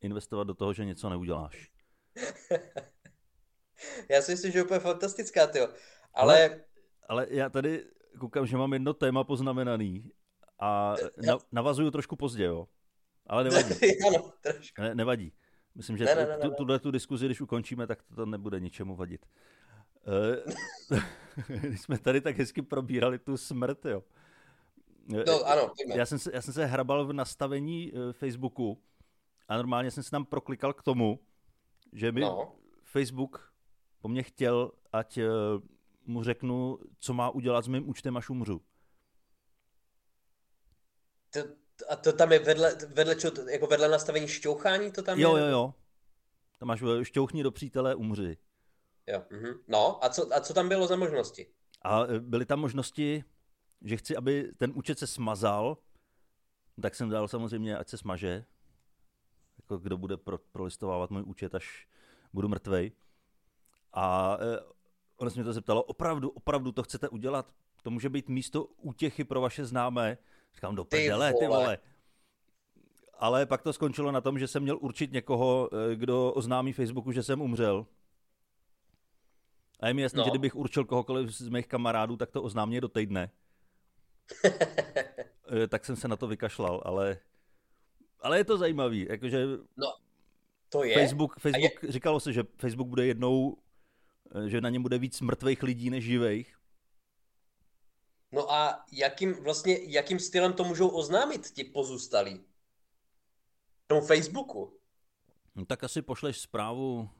Investovat 0.00 0.44
do 0.44 0.54
toho, 0.54 0.72
že 0.72 0.84
něco 0.84 1.08
neuděláš. 1.08 1.70
já 4.10 4.22
si 4.22 4.32
myslím, 4.32 4.52
že 4.52 4.58
je 4.58 4.64
úplně 4.64 4.80
fantastická, 4.80 5.46
ty. 5.46 5.58
Ale... 5.60 5.70
ale... 6.14 6.60
Ale 7.08 7.26
já 7.30 7.48
tady 7.48 7.84
koukám, 8.20 8.46
že 8.46 8.56
mám 8.56 8.72
jedno 8.72 8.94
téma 8.94 9.24
poznamenaný 9.24 10.10
a 10.58 10.94
na, 11.26 11.38
navazuju 11.52 11.90
trošku 11.90 12.16
pozdě, 12.16 12.44
jo. 12.44 12.68
Ale 13.26 13.44
nevadí. 13.44 13.74
ano, 14.06 14.32
trošku. 14.40 14.82
Ne, 14.82 14.94
nevadí. 14.94 15.32
Myslím, 15.74 15.96
že 15.96 16.04
ne, 16.04 16.14
ne, 16.14 16.26
ne, 16.26 16.38
tu, 16.38 16.50
tuhle 16.50 16.78
tu 16.78 16.90
diskuzi, 16.90 17.26
když 17.26 17.40
ukončíme, 17.40 17.86
tak 17.86 18.02
to 18.14 18.26
nebude 18.26 18.60
ničemu 18.60 18.96
vadit. 18.96 19.26
Eh, 20.06 20.98
když 21.68 21.80
jsme 21.80 21.98
tady 21.98 22.20
tak 22.20 22.36
hezky 22.36 22.62
probírali 22.62 23.18
tu 23.18 23.36
smrt, 23.36 23.84
jo. 23.84 24.02
No, 25.26 25.44
ano, 25.44 25.72
já 25.94 26.06
jsem, 26.06 26.18
se, 26.18 26.30
já 26.34 26.42
jsem 26.42 26.54
se 26.54 26.66
hrabal 26.66 27.06
v 27.06 27.12
nastavení 27.12 27.92
Facebooku 28.12 28.82
a 29.48 29.56
normálně 29.56 29.90
jsem 29.90 30.02
se 30.02 30.10
tam 30.10 30.24
proklikal 30.24 30.72
k 30.72 30.82
tomu, 30.82 31.20
že 31.92 32.12
mi 32.12 32.20
no. 32.20 32.52
Facebook 32.82 33.52
po 34.00 34.08
mně 34.08 34.22
chtěl, 34.22 34.72
ať 34.92 35.18
mu 36.06 36.22
řeknu, 36.22 36.78
co 36.98 37.14
má 37.14 37.30
udělat 37.30 37.64
s 37.64 37.68
mým 37.68 37.88
účtem, 37.88 38.16
až 38.16 38.30
umřu. 38.30 38.62
To, 41.42 41.92
a 41.92 41.96
to 41.96 42.12
tam 42.12 42.32
je 42.32 42.38
vedle, 42.38 42.76
vedle, 42.88 43.16
čo, 43.16 43.30
jako 43.50 43.66
vedle 43.66 43.88
nastavení 43.88 44.28
šťouchání 44.28 44.92
to 44.92 45.02
tam 45.02 45.18
jo, 45.18 45.36
je? 45.36 45.42
Jo, 45.42 45.48
jo, 45.48 45.74
Tam 46.58 46.68
máš 46.68 46.82
šťouchni 47.02 47.42
do 47.42 47.50
přítele, 47.50 47.94
umři. 47.94 48.36
Jo, 49.06 49.22
mhm. 49.30 49.54
No, 49.68 50.04
a 50.04 50.08
co, 50.08 50.34
a 50.34 50.40
co 50.40 50.54
tam 50.54 50.68
bylo 50.68 50.86
za 50.86 50.96
možnosti? 50.96 51.46
A 51.82 52.04
e, 52.04 52.20
byly 52.20 52.46
tam 52.46 52.60
možnosti, 52.60 53.24
že 53.82 53.96
chci, 53.96 54.16
aby 54.16 54.52
ten 54.56 54.72
účet 54.74 54.98
se 54.98 55.06
smazal, 55.06 55.78
tak 56.82 56.94
jsem 56.94 57.08
dal 57.08 57.28
samozřejmě, 57.28 57.76
ať 57.76 57.88
se 57.88 57.98
smaže. 57.98 58.44
Jako 59.58 59.78
kdo 59.78 59.98
bude 59.98 60.16
pro, 60.16 60.38
prolistovávat 60.38 61.10
můj 61.10 61.22
účet, 61.22 61.54
až 61.54 61.88
budu 62.32 62.48
mrtvej. 62.48 62.92
A 63.92 64.36
e, 64.40 64.60
ono 65.16 65.30
se 65.30 65.34
mě 65.34 65.44
to 65.44 65.52
zeptalo, 65.52 65.82
opravdu, 65.82 66.30
opravdu 66.30 66.72
to 66.72 66.82
chcete 66.82 67.08
udělat? 67.08 67.52
To 67.82 67.90
může 67.90 68.08
být 68.08 68.28
místo 68.28 68.64
útěchy 68.64 69.24
pro 69.24 69.40
vaše 69.40 69.64
známé. 69.64 70.18
Říkám, 70.56 70.74
do 70.74 70.84
prdele, 70.84 71.34
ty 71.34 71.46
vole. 71.46 71.78
Ale 73.18 73.46
pak 73.46 73.62
to 73.62 73.72
skončilo 73.72 74.12
na 74.12 74.20
tom, 74.20 74.38
že 74.38 74.48
jsem 74.48 74.62
měl 74.62 74.78
určit 74.80 75.12
někoho, 75.12 75.70
eh, 75.72 75.96
kdo 75.96 76.32
oznámí 76.32 76.72
Facebooku, 76.72 77.12
že 77.12 77.22
jsem 77.22 77.40
umřel. 77.40 77.86
A 79.80 79.88
je 79.88 79.94
mi 79.94 80.02
jasný, 80.02 80.18
no. 80.18 80.24
že 80.24 80.30
kdybych 80.30 80.56
určil 80.56 80.84
kohokoliv 80.84 81.30
z 81.30 81.48
mých 81.48 81.66
kamarádů, 81.66 82.16
tak 82.16 82.30
to 82.30 82.42
oznámí 82.42 82.80
do 82.80 82.88
týdne. 82.88 83.30
Eh, 85.62 85.68
tak 85.68 85.84
jsem 85.84 85.96
se 85.96 86.08
na 86.08 86.16
to 86.16 86.26
vykašlal, 86.26 86.82
ale, 86.84 87.18
ale 88.20 88.38
je 88.38 88.44
to 88.44 88.58
zajímavý. 88.58 89.06
Jakože 89.10 89.46
no, 89.76 89.94
to 90.68 90.84
je. 90.84 90.94
Facebook, 90.94 91.38
Facebook 91.40 91.82
je... 91.82 91.92
říkalo 91.92 92.20
se, 92.20 92.32
že 92.32 92.42
Facebook 92.58 92.88
bude 92.88 93.06
jednou, 93.06 93.56
eh, 94.34 94.48
že 94.48 94.60
na 94.60 94.70
něm 94.70 94.82
bude 94.82 94.98
víc 94.98 95.20
mrtvých 95.20 95.62
lidí 95.62 95.90
než 95.90 96.04
živých. 96.04 96.55
No 98.32 98.52
a 98.52 98.84
jakým, 98.92 99.34
vlastně, 99.42 99.78
jakým 99.82 100.18
stylem 100.18 100.52
to 100.52 100.64
můžou 100.64 100.88
oznámit 100.88 101.50
ti 101.50 101.64
pozůstalí? 101.64 102.44
Tomu 103.86 104.00
Facebooku? 104.00 104.80
No 105.54 105.66
tak 105.66 105.84
asi 105.84 106.02
pošleš 106.02 106.40
zprávu 106.40 107.10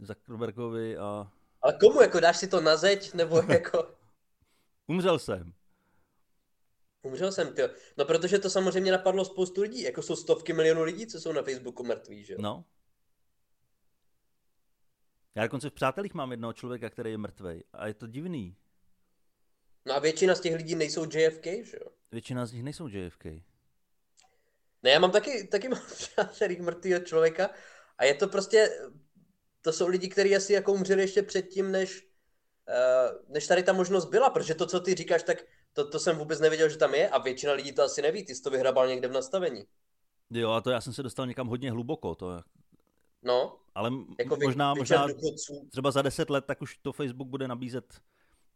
Zuckerbergovi 0.00 0.96
a... 0.96 1.32
Ale 1.62 1.78
komu? 1.80 2.02
Jako 2.02 2.20
dáš 2.20 2.36
si 2.36 2.48
to 2.48 2.60
na 2.60 2.76
zeď? 2.76 3.14
Nebo 3.14 3.42
jako... 3.48 3.94
Umřel 4.86 5.18
jsem. 5.18 5.52
Umřel 7.02 7.32
jsem, 7.32 7.54
ty. 7.54 7.62
No 7.96 8.04
protože 8.04 8.38
to 8.38 8.50
samozřejmě 8.50 8.92
napadlo 8.92 9.24
spoustu 9.24 9.60
lidí. 9.62 9.82
Jako 9.82 10.02
jsou 10.02 10.16
stovky 10.16 10.52
milionů 10.52 10.82
lidí, 10.82 11.06
co 11.06 11.20
jsou 11.20 11.32
na 11.32 11.42
Facebooku 11.42 11.84
mrtví, 11.84 12.24
že 12.24 12.32
jo? 12.32 12.38
No. 12.42 12.64
Já 15.34 15.42
dokonce 15.42 15.70
v 15.70 15.72
přátelích 15.72 16.14
mám 16.14 16.30
jednoho 16.30 16.52
člověka, 16.52 16.90
který 16.90 17.10
je 17.10 17.18
mrtvý. 17.18 17.64
A 17.72 17.86
je 17.86 17.94
to 17.94 18.06
divný. 18.06 18.56
No 19.88 19.94
a 19.94 19.98
většina 19.98 20.34
z 20.34 20.40
těch 20.40 20.54
lidí 20.54 20.74
nejsou 20.74 21.04
JFK, 21.04 21.44
že 21.44 21.76
jo? 21.84 21.90
Většina 22.12 22.46
z 22.46 22.52
nich 22.52 22.62
nejsou 22.62 22.88
JFK. 22.88 23.24
Ne, 24.82 24.90
já 24.90 24.98
mám 24.98 25.10
taky, 25.10 25.48
taky 25.48 25.68
mám 25.68 25.80
přátelých 25.94 26.60
mrtvého 26.60 27.00
člověka 27.00 27.50
a 27.98 28.04
je 28.04 28.14
to 28.14 28.28
prostě, 28.28 28.70
to 29.62 29.72
jsou 29.72 29.86
lidi, 29.86 30.08
kteří 30.08 30.36
asi 30.36 30.52
jako 30.52 30.72
umřeli 30.72 31.02
ještě 31.02 31.22
předtím, 31.22 31.72
než, 31.72 32.08
uh, 32.68 33.32
než 33.32 33.46
tady 33.46 33.62
ta 33.62 33.72
možnost 33.72 34.04
byla, 34.04 34.30
protože 34.30 34.54
to, 34.54 34.66
co 34.66 34.80
ty 34.80 34.94
říkáš, 34.94 35.22
tak 35.22 35.44
to, 35.72 35.90
to 35.90 35.98
jsem 35.98 36.16
vůbec 36.16 36.40
nevěděl, 36.40 36.68
že 36.68 36.76
tam 36.76 36.94
je 36.94 37.08
a 37.08 37.18
většina 37.18 37.52
lidí 37.52 37.72
to 37.72 37.82
asi 37.82 38.02
neví, 38.02 38.24
ty 38.24 38.34
jsi 38.34 38.42
to 38.42 38.50
vyhrabal 38.50 38.88
někde 38.88 39.08
v 39.08 39.12
nastavení. 39.12 39.64
Jo, 40.30 40.50
a 40.50 40.60
to 40.60 40.70
já 40.70 40.80
jsem 40.80 40.92
se 40.92 41.02
dostal 41.02 41.26
někam 41.26 41.46
hodně 41.46 41.70
hluboko, 41.70 42.14
to 42.14 42.40
No. 43.22 43.58
Ale 43.74 43.90
jako 44.18 44.36
možná, 44.42 44.74
možná 44.74 45.06
třeba 45.70 45.90
za 45.90 46.02
deset 46.02 46.30
let, 46.30 46.44
tak 46.44 46.62
už 46.62 46.76
to 46.76 46.92
Facebook 46.92 47.28
bude 47.28 47.48
nabízet 47.48 48.00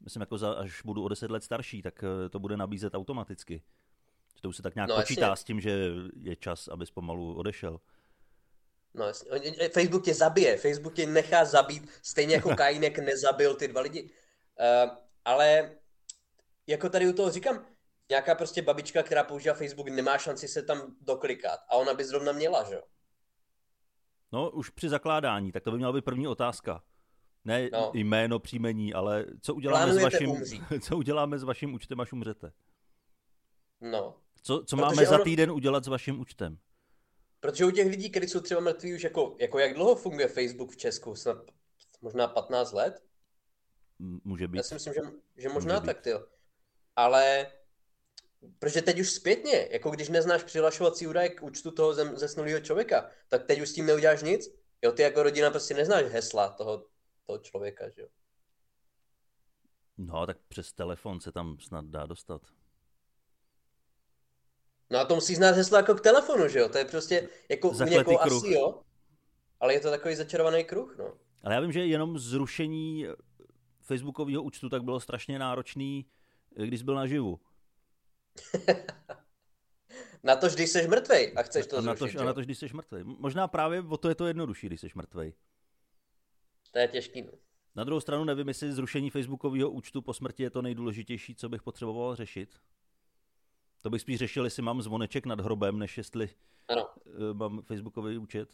myslím, 0.04 0.20
jako 0.20 0.38
za, 0.38 0.52
až 0.52 0.82
budu 0.82 1.04
o 1.04 1.08
deset 1.08 1.30
let 1.30 1.44
starší, 1.44 1.82
tak 1.82 2.04
eh, 2.04 2.28
to 2.28 2.38
bude 2.38 2.56
nabízet 2.56 2.94
automaticky. 2.94 3.62
To 4.40 4.48
už 4.48 4.56
se 4.56 4.62
tak 4.62 4.74
nějak 4.74 4.90
no, 4.90 4.96
počítá 4.96 5.26
jasně. 5.26 5.42
s 5.42 5.44
tím, 5.44 5.60
že 5.60 5.90
je 6.20 6.36
čas, 6.36 6.68
abys 6.68 6.90
pomalu 6.90 7.34
odešel. 7.34 7.80
No 8.94 9.04
jasně. 9.04 9.30
Facebook 9.68 10.04
tě 10.04 10.14
zabije, 10.14 10.56
Facebook 10.56 10.94
tě 10.94 11.06
nechá 11.06 11.44
zabít, 11.44 11.88
stejně 12.02 12.34
jako 12.34 12.48
Kainek 12.56 12.98
nezabil 12.98 13.54
ty 13.54 13.68
dva 13.68 13.80
lidi. 13.80 14.02
Uh, 14.02 14.90
ale 15.24 15.76
jako 16.66 16.88
tady 16.88 17.08
u 17.08 17.12
toho 17.12 17.30
říkám, 17.30 17.66
nějaká 18.08 18.34
prostě 18.34 18.62
babička, 18.62 19.02
která 19.02 19.24
používá 19.24 19.54
Facebook, 19.54 19.88
nemá 19.88 20.18
šanci 20.18 20.48
se 20.48 20.62
tam 20.62 20.96
doklikat. 21.00 21.60
A 21.68 21.76
ona 21.76 21.94
by 21.94 22.04
zrovna 22.04 22.32
měla, 22.32 22.64
že 22.64 22.74
jo? 22.74 22.82
No, 24.32 24.50
už 24.50 24.70
při 24.70 24.88
zakládání, 24.88 25.52
tak 25.52 25.62
to 25.62 25.70
by 25.70 25.76
měla 25.76 25.92
být 25.92 26.04
první 26.04 26.28
otázka. 26.28 26.82
Ne 27.44 27.68
no. 27.72 27.90
jméno, 27.94 28.38
příjmení, 28.38 28.94
ale 28.94 29.26
co 29.40 29.54
uděláme, 29.54 29.94
s 29.94 30.02
vaším, 30.02 30.44
co 30.80 30.96
uděláme 30.96 31.38
s 31.38 31.42
vaším 31.42 31.74
účtem, 31.74 32.00
až 32.00 32.12
umřete? 32.12 32.52
No. 33.80 34.16
Co, 34.42 34.64
co 34.66 34.76
máme 34.76 35.06
za 35.06 35.18
týden 35.18 35.50
udělat 35.50 35.84
s 35.84 35.88
vaším 35.88 36.20
účtem? 36.20 36.58
Protože 37.40 37.64
u 37.64 37.70
těch 37.70 37.86
lidí, 37.86 38.10
kteří 38.10 38.28
jsou 38.28 38.40
třeba 38.40 38.60
mrtví 38.60 38.94
už 38.94 39.04
jako, 39.04 39.36
jako 39.40 39.58
jak 39.58 39.74
dlouho 39.74 39.94
funguje 39.94 40.28
Facebook 40.28 40.70
v 40.70 40.76
Česku? 40.76 41.14
Snad 41.14 41.36
možná 42.02 42.28
15 42.28 42.72
let? 42.72 43.02
Může 44.24 44.48
být. 44.48 44.56
Já 44.56 44.62
si 44.62 44.74
myslím, 44.74 44.94
že, 44.94 45.00
že 45.36 45.48
možná 45.48 45.80
tak, 45.80 46.00
ty. 46.00 46.10
Ale 46.96 47.46
protože 48.58 48.82
teď 48.82 49.00
už 49.00 49.10
zpětně, 49.10 49.68
jako 49.70 49.90
když 49.90 50.08
neznáš 50.08 50.42
přihlašovací 50.42 51.06
údaje 51.06 51.28
k 51.28 51.42
účtu 51.42 51.70
toho 51.70 51.94
zesnulého 51.94 52.60
člověka, 52.60 53.10
tak 53.28 53.46
teď 53.46 53.60
už 53.60 53.68
s 53.68 53.72
tím 53.72 53.86
neuděláš 53.86 54.22
nic. 54.22 54.48
Jo, 54.82 54.92
ty 54.92 55.02
jako 55.02 55.22
rodina 55.22 55.50
prostě 55.50 55.74
neznáš 55.74 56.04
hesla 56.04 56.48
toho, 56.48 56.86
toho 57.26 57.38
člověka, 57.38 57.88
že 57.88 58.02
jo. 58.02 58.08
No, 59.98 60.26
tak 60.26 60.38
přes 60.48 60.72
telefon 60.72 61.20
se 61.20 61.32
tam 61.32 61.58
snad 61.60 61.84
dá 61.84 62.06
dostat. 62.06 62.42
No 64.90 64.98
a 64.98 65.04
to 65.04 65.14
musí 65.14 65.34
znát 65.34 65.56
heslo 65.56 65.76
jako 65.76 65.94
k 65.94 66.00
telefonu, 66.00 66.48
že 66.48 66.58
jo? 66.58 66.68
To 66.68 66.78
je 66.78 66.84
prostě 66.84 67.28
jako 67.48 67.70
u 67.70 67.84
někoho 67.84 68.18
kruh. 68.18 68.44
asi 68.44 68.52
jo, 68.52 68.82
ale 69.60 69.74
je 69.74 69.80
to 69.80 69.90
takový 69.90 70.14
začarovaný 70.14 70.64
kruh, 70.64 70.96
no. 70.98 71.14
Ale 71.42 71.54
já 71.54 71.60
vím, 71.60 71.72
že 71.72 71.86
jenom 71.86 72.18
zrušení 72.18 73.06
Facebookového 73.80 74.42
účtu 74.42 74.68
tak 74.68 74.84
bylo 74.84 75.00
strašně 75.00 75.38
náročný, 75.38 76.06
když 76.50 76.82
byl 76.82 76.94
naživu. 76.94 77.40
na 80.22 80.36
to, 80.36 80.48
když 80.48 80.70
jsi 80.70 80.88
mrtvej 80.88 81.32
a 81.36 81.42
chceš 81.42 81.66
to 81.66 81.76
a 81.78 81.80
na 81.80 81.94
zrušit, 81.94 82.16
to, 82.16 82.22
A 82.22 82.24
na 82.24 82.32
to, 82.32 82.40
když 82.40 82.58
jsi 82.58 82.66
mrtvej. 82.72 83.04
Možná 83.04 83.48
právě 83.48 83.82
o 83.82 83.96
to 83.96 84.08
je 84.08 84.14
to 84.14 84.26
jednodušší, 84.26 84.66
když 84.66 84.80
jsi 84.80 84.88
mrtvej. 84.94 85.34
To 86.72 86.78
je 86.78 86.88
těžký. 86.88 87.22
No. 87.22 87.32
Na 87.74 87.84
druhou 87.84 88.00
stranu 88.00 88.24
nevím, 88.24 88.48
jestli 88.48 88.72
zrušení 88.72 89.10
Facebookového 89.10 89.70
účtu 89.70 90.02
po 90.02 90.14
smrti 90.14 90.42
je 90.42 90.50
to 90.50 90.62
nejdůležitější, 90.62 91.34
co 91.34 91.48
bych 91.48 91.62
potřeboval 91.62 92.16
řešit. 92.16 92.56
To 93.80 93.90
bych 93.90 94.00
spíš 94.00 94.18
řešil, 94.18 94.44
jestli 94.44 94.62
mám 94.62 94.82
zvoneček 94.82 95.26
nad 95.26 95.40
hrobem, 95.40 95.78
než 95.78 95.98
jestli 95.98 96.28
ano. 96.68 96.88
Eh, 97.06 97.34
mám 97.34 97.62
Facebookový 97.62 98.18
účet. 98.18 98.48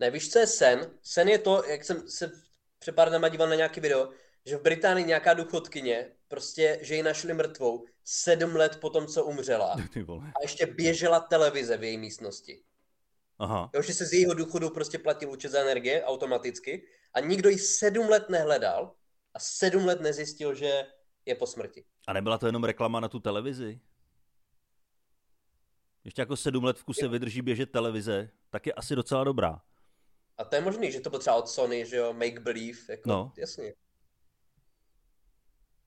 Ne, 0.00 0.10
víš, 0.10 0.30
co 0.30 0.38
je 0.38 0.46
sen? 0.46 0.90
Sen 1.02 1.28
je 1.28 1.38
to, 1.38 1.64
jak 1.64 1.84
jsem 1.84 2.08
se 2.08 2.32
před 2.78 2.94
pár 2.94 3.08
dnama 3.08 3.28
díval 3.28 3.48
na 3.48 3.54
nějaký 3.54 3.80
video, 3.80 4.10
že 4.46 4.56
v 4.56 4.62
Británii 4.62 5.06
nějaká 5.06 5.34
důchodkyně, 5.34 6.12
prostě, 6.28 6.78
že 6.82 6.94
ji 6.94 7.02
našli 7.02 7.34
mrtvou 7.34 7.84
sedm 8.04 8.56
let 8.56 8.78
po 8.80 8.90
tom, 8.90 9.06
co 9.06 9.24
umřela. 9.24 9.72
A 10.08 10.42
ještě 10.42 10.66
běžela 10.66 11.20
televize 11.20 11.76
v 11.76 11.84
její 11.84 11.98
místnosti. 11.98 12.62
Aha. 13.38 13.70
Jo, 13.74 13.82
že 13.82 13.94
se 13.94 14.06
z 14.06 14.12
jejího 14.12 14.34
důchodu 14.34 14.70
prostě 14.70 14.98
platil 14.98 15.30
účet 15.30 15.48
za 15.48 15.60
energie 15.60 16.04
automaticky 16.04 16.86
a 17.14 17.20
nikdo 17.20 17.48
ji 17.48 17.58
sedm 17.58 18.08
let 18.08 18.28
nehledal 18.30 18.94
a 19.34 19.38
sedm 19.38 19.86
let 19.86 20.00
nezjistil, 20.00 20.54
že 20.54 20.86
je 21.26 21.34
po 21.34 21.46
smrti. 21.46 21.84
A 22.06 22.12
nebyla 22.12 22.38
to 22.38 22.46
jenom 22.46 22.64
reklama 22.64 23.00
na 23.00 23.08
tu 23.08 23.20
televizi? 23.20 23.80
Ještě 26.04 26.22
jako 26.22 26.36
sedm 26.36 26.64
let 26.64 26.78
v 26.78 26.84
kuse 26.84 27.08
vydrží 27.08 27.42
běžet 27.42 27.72
televize, 27.72 28.30
tak 28.50 28.66
je 28.66 28.72
asi 28.72 28.94
docela 28.96 29.24
dobrá. 29.24 29.62
A 30.38 30.44
to 30.44 30.54
je 30.56 30.60
možný, 30.60 30.92
že 30.92 31.00
to 31.00 31.10
potřeba 31.10 31.36
od 31.36 31.48
Sony, 31.48 31.86
že 31.86 31.96
jo, 31.96 32.12
make 32.12 32.40
believe, 32.40 32.78
jako, 32.88 33.08
No. 33.08 33.32
jasně. 33.36 33.74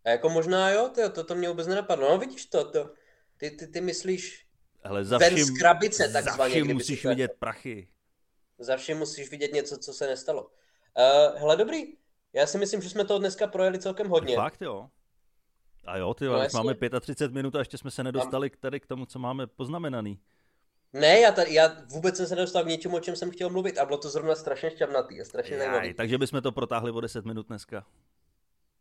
A 0.06 0.10
jako 0.10 0.30
možná 0.30 0.70
jo, 0.70 0.90
to, 0.96 1.10
to, 1.10 1.24
to 1.24 1.36
mě 1.36 1.50
vůbec 1.50 1.68
nenapadlo. 1.68 2.10
No 2.10 2.18
vidíš 2.18 2.46
to, 2.46 2.72
to 2.72 2.94
ty, 3.38 3.52
ty, 3.52 3.68
ty 3.68 3.82
myslíš, 3.82 4.48
Hele, 4.84 5.06
za 5.06 5.18
Ven 5.18 5.34
vším, 5.36 5.46
z 5.46 5.60
krabice, 5.60 6.10
za 6.10 6.22
takzvaně, 6.22 6.56
kdyby 6.56 6.74
musíš 6.74 7.06
vidět 7.06 7.32
prachy. 7.40 7.92
za 8.60 8.78
vším 8.78 8.98
musíš 8.98 9.30
vidět 9.30 9.54
něco, 9.54 9.78
co 9.78 9.94
se 9.94 10.08
nestalo. 10.08 10.52
Uh, 10.98 11.40
hele, 11.40 11.58
dobrý, 11.58 11.84
já 12.34 12.48
si 12.48 12.58
myslím, 12.58 12.82
že 12.82 12.90
jsme 12.90 13.06
toho 13.06 13.20
dneska 13.20 13.48
projeli 13.48 13.80
celkem 13.80 14.10
hodně. 14.10 14.36
Fakt 14.36 14.62
jo. 14.62 14.90
A 15.86 15.98
jo, 15.98 16.14
ty, 16.14 16.26
No, 16.26 16.38
jasně. 16.38 16.58
máme 16.58 16.76
35 17.00 17.34
minut 17.36 17.56
a 17.56 17.60
ještě 17.60 17.78
jsme 17.78 17.92
se 17.92 18.04
nedostali 18.04 18.50
k 18.50 18.58
tady 18.58 18.80
k 18.80 18.88
tomu, 18.88 19.06
co 19.06 19.20
máme 19.20 19.48
poznamenaný. 19.48 20.20
Ne, 20.94 21.20
já, 21.20 21.32
tady, 21.32 21.54
já 21.54 21.76
vůbec 21.86 22.18
jsem 22.18 22.28
se 22.28 22.36
nedostal 22.36 22.64
k 22.64 22.68
něčemu, 22.68 22.96
o 22.98 23.00
čem 23.00 23.16
jsem 23.16 23.32
chtěl 23.32 23.50
mluvit 23.50 23.78
a 23.78 23.86
bylo 23.86 23.98
to 23.98 24.10
zrovna 24.10 24.36
strašně 24.36 24.72
šťavnatý 24.72 25.22
a 25.22 25.26
strašně 25.26 25.58
zajímavý. 25.58 25.94
Takže 25.94 26.18
bychom 26.18 26.42
to 26.42 26.52
protáhli 26.52 26.92
o 26.92 27.02
10 27.02 27.26
minut 27.26 27.48
dneska. 27.48 27.86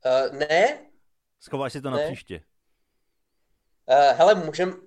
Uh, 0.05 0.39
ne, 0.39 0.79
Schováš 1.41 1.73
si 1.73 1.81
to 1.81 1.91
na 1.91 1.97
Ne. 1.97 2.07
příště. 2.07 2.43
Uh, 3.87 4.17
hele, 4.17 4.35
můžem, 4.35 4.83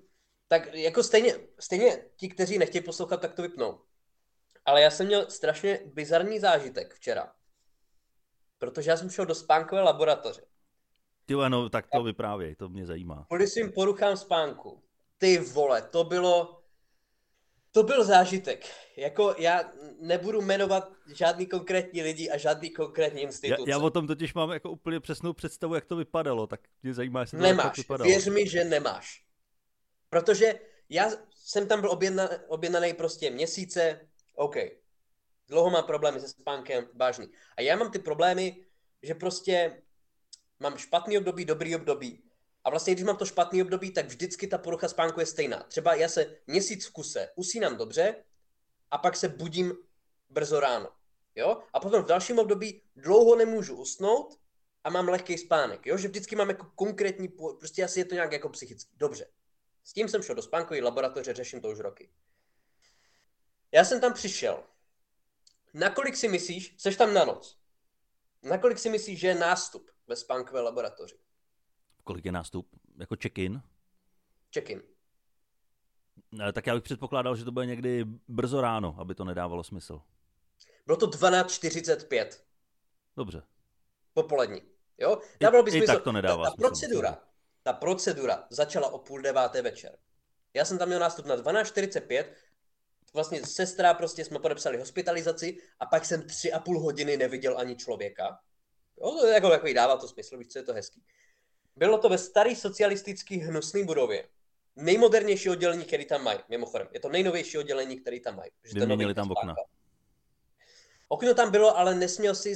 tak 0.47 0.73
jako 0.73 1.03
stejně, 1.03 1.33
stejně 1.59 1.97
ti, 2.15 2.29
kteří 2.29 2.57
nechtějí 2.57 2.83
poslouchat, 2.83 3.21
tak 3.21 3.33
to 3.33 3.41
vypnou. 3.41 3.79
Ale 4.65 4.81
já 4.81 4.91
jsem 4.91 5.07
měl 5.07 5.29
strašně 5.29 5.79
bizarní 5.85 6.39
zážitek 6.39 6.93
včera. 6.93 7.33
Protože 8.57 8.89
já 8.89 8.97
jsem 8.97 9.09
šel 9.09 9.25
do 9.25 9.35
spánkové 9.35 9.81
laboratoře. 9.81 10.41
Ty 11.25 11.33
no, 11.33 11.69
tak 11.69 11.87
to 11.95 12.03
vyprávěj, 12.03 12.55
to 12.55 12.69
mě 12.69 12.85
zajímá. 12.85 13.25
Kvůli 13.27 13.47
svým 13.47 13.71
poruchám 13.71 14.17
spánku. 14.17 14.83
Ty 15.17 15.37
vole, 15.37 15.81
to 15.81 16.03
bylo... 16.03 16.59
To 17.71 17.83
byl 17.83 18.03
zážitek. 18.03 18.65
Jako 18.97 19.35
já 19.37 19.71
nebudu 19.99 20.41
jmenovat 20.41 20.91
žádný 21.15 21.45
konkrétní 21.45 22.01
lidi 22.01 22.29
a 22.29 22.37
žádný 22.37 22.69
konkrétní 22.69 23.21
Já, 23.21 23.27
instituce. 23.27 23.69
já 23.71 23.77
o 23.77 23.89
tom 23.89 24.07
totiž 24.07 24.33
mám 24.33 24.51
jako 24.51 24.71
úplně 24.71 24.99
přesnou 24.99 25.33
představu, 25.33 25.75
jak 25.75 25.85
to 25.85 25.95
vypadalo, 25.95 26.47
tak 26.47 26.59
mě 26.83 26.93
zajímá, 26.93 27.21
jestli 27.21 27.37
to 27.37 27.43
Nemáš, 27.43 27.77
vypadalo. 27.77 28.07
věř 28.07 28.27
mi, 28.27 28.49
že 28.49 28.63
nemáš. 28.63 29.25
Protože 30.09 30.59
já 30.89 31.09
jsem 31.35 31.67
tam 31.67 31.81
byl 31.81 31.91
objedna, 31.91 32.29
objednaný 32.47 32.93
prostě 32.93 33.29
měsíce, 33.29 34.07
OK. 34.35 34.55
Dlouho 35.47 35.69
mám 35.69 35.83
problémy 35.83 36.19
se 36.19 36.27
spánkem, 36.27 36.87
vážný. 36.93 37.29
A 37.57 37.61
já 37.61 37.75
mám 37.75 37.91
ty 37.91 37.99
problémy, 37.99 38.65
že 39.01 39.15
prostě 39.15 39.81
mám 40.59 40.77
špatný 40.77 41.17
období, 41.17 41.45
dobrý 41.45 41.75
období. 41.75 42.23
A 42.63 42.69
vlastně, 42.69 42.93
když 42.93 43.05
mám 43.05 43.17
to 43.17 43.25
špatný 43.25 43.61
období, 43.61 43.91
tak 43.91 44.05
vždycky 44.05 44.47
ta 44.47 44.57
porucha 44.57 44.87
spánku 44.87 45.19
je 45.19 45.25
stejná. 45.25 45.63
Třeba 45.63 45.95
já 45.95 46.09
se 46.09 46.37
měsíc 46.47 46.85
v 46.85 46.91
kuse 46.91 47.29
usínám 47.35 47.77
dobře 47.77 48.23
a 48.91 48.97
pak 48.97 49.15
se 49.15 49.29
budím 49.29 49.73
brzo 50.29 50.59
ráno. 50.59 50.89
Jo? 51.35 51.61
A 51.73 51.79
potom 51.79 52.03
v 52.03 52.07
dalším 52.07 52.39
období 52.39 52.81
dlouho 52.95 53.35
nemůžu 53.35 53.75
usnout 53.75 54.39
a 54.83 54.89
mám 54.89 55.09
lehký 55.09 55.37
spánek. 55.37 55.85
Jo? 55.85 55.97
Že 55.97 56.07
vždycky 56.07 56.35
mám 56.35 56.49
jako 56.49 56.71
konkrétní, 56.75 57.27
prostě 57.59 57.83
asi 57.83 57.99
je 57.99 58.05
to 58.05 58.15
nějak 58.15 58.31
jako 58.31 58.49
psychicky. 58.49 58.91
Dobře. 58.97 59.25
S 59.83 59.93
tím 59.93 60.07
jsem 60.07 60.21
šel 60.21 60.35
do 60.35 60.41
spánkové 60.41 60.81
laboratoře, 60.81 61.33
řeším 61.33 61.61
to 61.61 61.69
už 61.69 61.79
roky. 61.79 62.09
Já 63.73 63.85
jsem 63.85 64.01
tam 64.01 64.13
přišel. 64.13 64.63
Nakolik 65.73 66.15
si 66.15 66.27
myslíš, 66.27 66.75
seš 66.77 66.95
tam 66.95 67.13
na 67.13 67.25
noc, 67.25 67.57
nakolik 68.43 68.79
si 68.79 68.89
myslíš, 68.89 69.19
že 69.19 69.27
je 69.27 69.35
nástup 69.35 69.91
ve 70.07 70.15
spánkové 70.15 70.61
laboratoři? 70.61 71.15
Kolik 72.03 72.25
je 72.25 72.31
nástup? 72.31 72.69
Jako 72.97 73.15
check-in? 73.21 73.61
Check-in. 74.53 74.81
Ne, 76.31 76.53
tak 76.53 76.67
já 76.67 76.73
bych 76.75 76.83
předpokládal, 76.83 77.35
že 77.35 77.45
to 77.45 77.51
bude 77.51 77.65
někdy 77.65 78.05
brzo 78.27 78.61
ráno, 78.61 78.95
aby 78.99 79.15
to 79.15 79.23
nedávalo 79.23 79.63
smysl. 79.63 80.01
Bylo 80.85 80.97
to 80.97 81.07
12.45 81.07 82.29
Dobře. 83.17 83.43
popolední. 84.13 84.61
Jo? 84.97 85.17
I- 85.39 85.43
Dávalo 85.43 85.63
by 85.63 85.71
i 85.71 85.73
smysl. 85.73 85.93
tak 85.93 86.03
to 86.03 86.11
nedává 86.11 86.43
ta, 86.43 86.49
ta 86.49 86.55
smysl, 86.55 86.67
procedura, 86.67 87.17
ta 87.63 87.73
procedura 87.73 88.47
začala 88.49 88.89
o 88.89 88.99
půl 88.99 89.21
deváté 89.21 89.61
večer. 89.61 89.97
Já 90.53 90.65
jsem 90.65 90.77
tam 90.77 90.87
měl 90.87 90.99
nástup 90.99 91.25
na 91.25 91.35
12.45, 91.35 92.25
vlastně 93.13 93.45
sestra, 93.45 93.93
prostě 93.93 94.25
jsme 94.25 94.39
podepsali 94.39 94.77
hospitalizaci 94.77 95.57
a 95.79 95.85
pak 95.85 96.05
jsem 96.05 96.27
tři 96.27 96.53
a 96.53 96.59
půl 96.59 96.79
hodiny 96.79 97.17
neviděl 97.17 97.57
ani 97.57 97.75
člověka. 97.75 98.39
Jo, 98.97 99.11
to 99.11 99.27
je 99.27 99.33
jako 99.33 99.49
takový, 99.49 99.73
dává 99.73 99.97
to 99.97 100.07
smysl, 100.07 100.37
víš, 100.37 100.47
co 100.47 100.59
je 100.59 100.63
to 100.63 100.73
hezký. 100.73 101.03
Bylo 101.75 101.97
to 101.97 102.09
ve 102.09 102.17
starý 102.17 102.55
socialistický 102.55 103.37
hnusný 103.37 103.83
budově. 103.83 104.27
Nejmodernější 104.75 105.49
oddělení, 105.49 105.85
který 105.85 106.05
tam 106.05 106.23
mají, 106.23 106.39
mimochodem. 106.49 106.87
Je 106.91 106.99
to 106.99 107.09
nejnovější 107.09 107.57
oddělení, 107.57 107.99
který 107.99 108.19
tam 108.19 108.35
mají. 108.35 108.51
Vyměnili 108.73 109.13
tam 109.13 109.31
okna. 109.31 109.55
Okno 111.07 111.33
tam 111.33 111.51
bylo, 111.51 111.77
ale 111.77 111.95
nesměl 111.95 112.35
si 112.35 112.55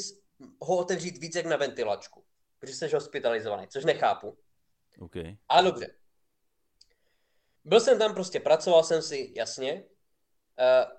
ho 0.62 0.78
otevřít 0.78 1.18
víc 1.18 1.36
jak 1.36 1.46
na 1.46 1.58
ventilačku, 1.58 2.24
protože 2.60 2.74
jsi 2.74 2.88
hospitalizovaný, 2.88 3.68
což 3.68 3.86
nechápu. 3.86 4.38
OK. 5.00 5.16
Ale 5.50 5.64
dobře. 5.64 5.96
Byl 7.66 7.80
jsem 7.80 8.00
tam 8.00 8.14
prostě, 8.14 8.40
pracoval 8.40 8.84
jsem 8.84 9.02
si, 9.02 9.34
jasně. 9.36 9.84
Uh, 10.60 10.92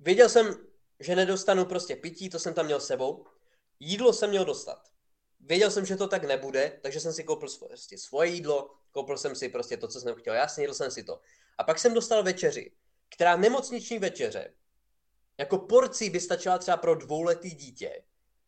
věděl 0.00 0.28
jsem, 0.28 0.66
že 1.00 1.16
nedostanu 1.16 1.64
prostě 1.64 1.96
pití, 1.96 2.30
to 2.30 2.38
jsem 2.38 2.54
tam 2.54 2.66
měl 2.66 2.80
sebou. 2.80 3.26
Jídlo 3.80 4.12
jsem 4.12 4.30
měl 4.30 4.44
dostat. 4.44 4.90
Věděl 5.40 5.70
jsem, 5.70 5.86
že 5.86 5.96
to 5.96 6.08
tak 6.08 6.24
nebude, 6.24 6.78
takže 6.82 7.00
jsem 7.00 7.12
si 7.12 7.24
koupil 7.24 7.48
prostě 7.68 7.98
svoje 7.98 8.30
jídlo, 8.30 8.70
koupil 8.90 9.18
jsem 9.18 9.36
si 9.36 9.48
prostě 9.48 9.76
to, 9.76 9.88
co 9.88 10.00
jsem 10.00 10.14
chtěl, 10.14 10.34
já 10.34 10.48
snědl 10.48 10.74
jsem 10.74 10.90
si 10.90 11.04
to. 11.04 11.20
A 11.58 11.64
pak 11.64 11.78
jsem 11.78 11.94
dostal 11.94 12.22
večeři, 12.22 12.72
která 13.08 13.36
nemocniční 13.36 13.98
večeře, 13.98 14.54
jako 15.38 15.58
porcí 15.58 16.10
by 16.10 16.20
stačila 16.20 16.58
třeba 16.58 16.76
pro 16.76 16.94
dvouletý 16.94 17.50
dítě. 17.50 18.04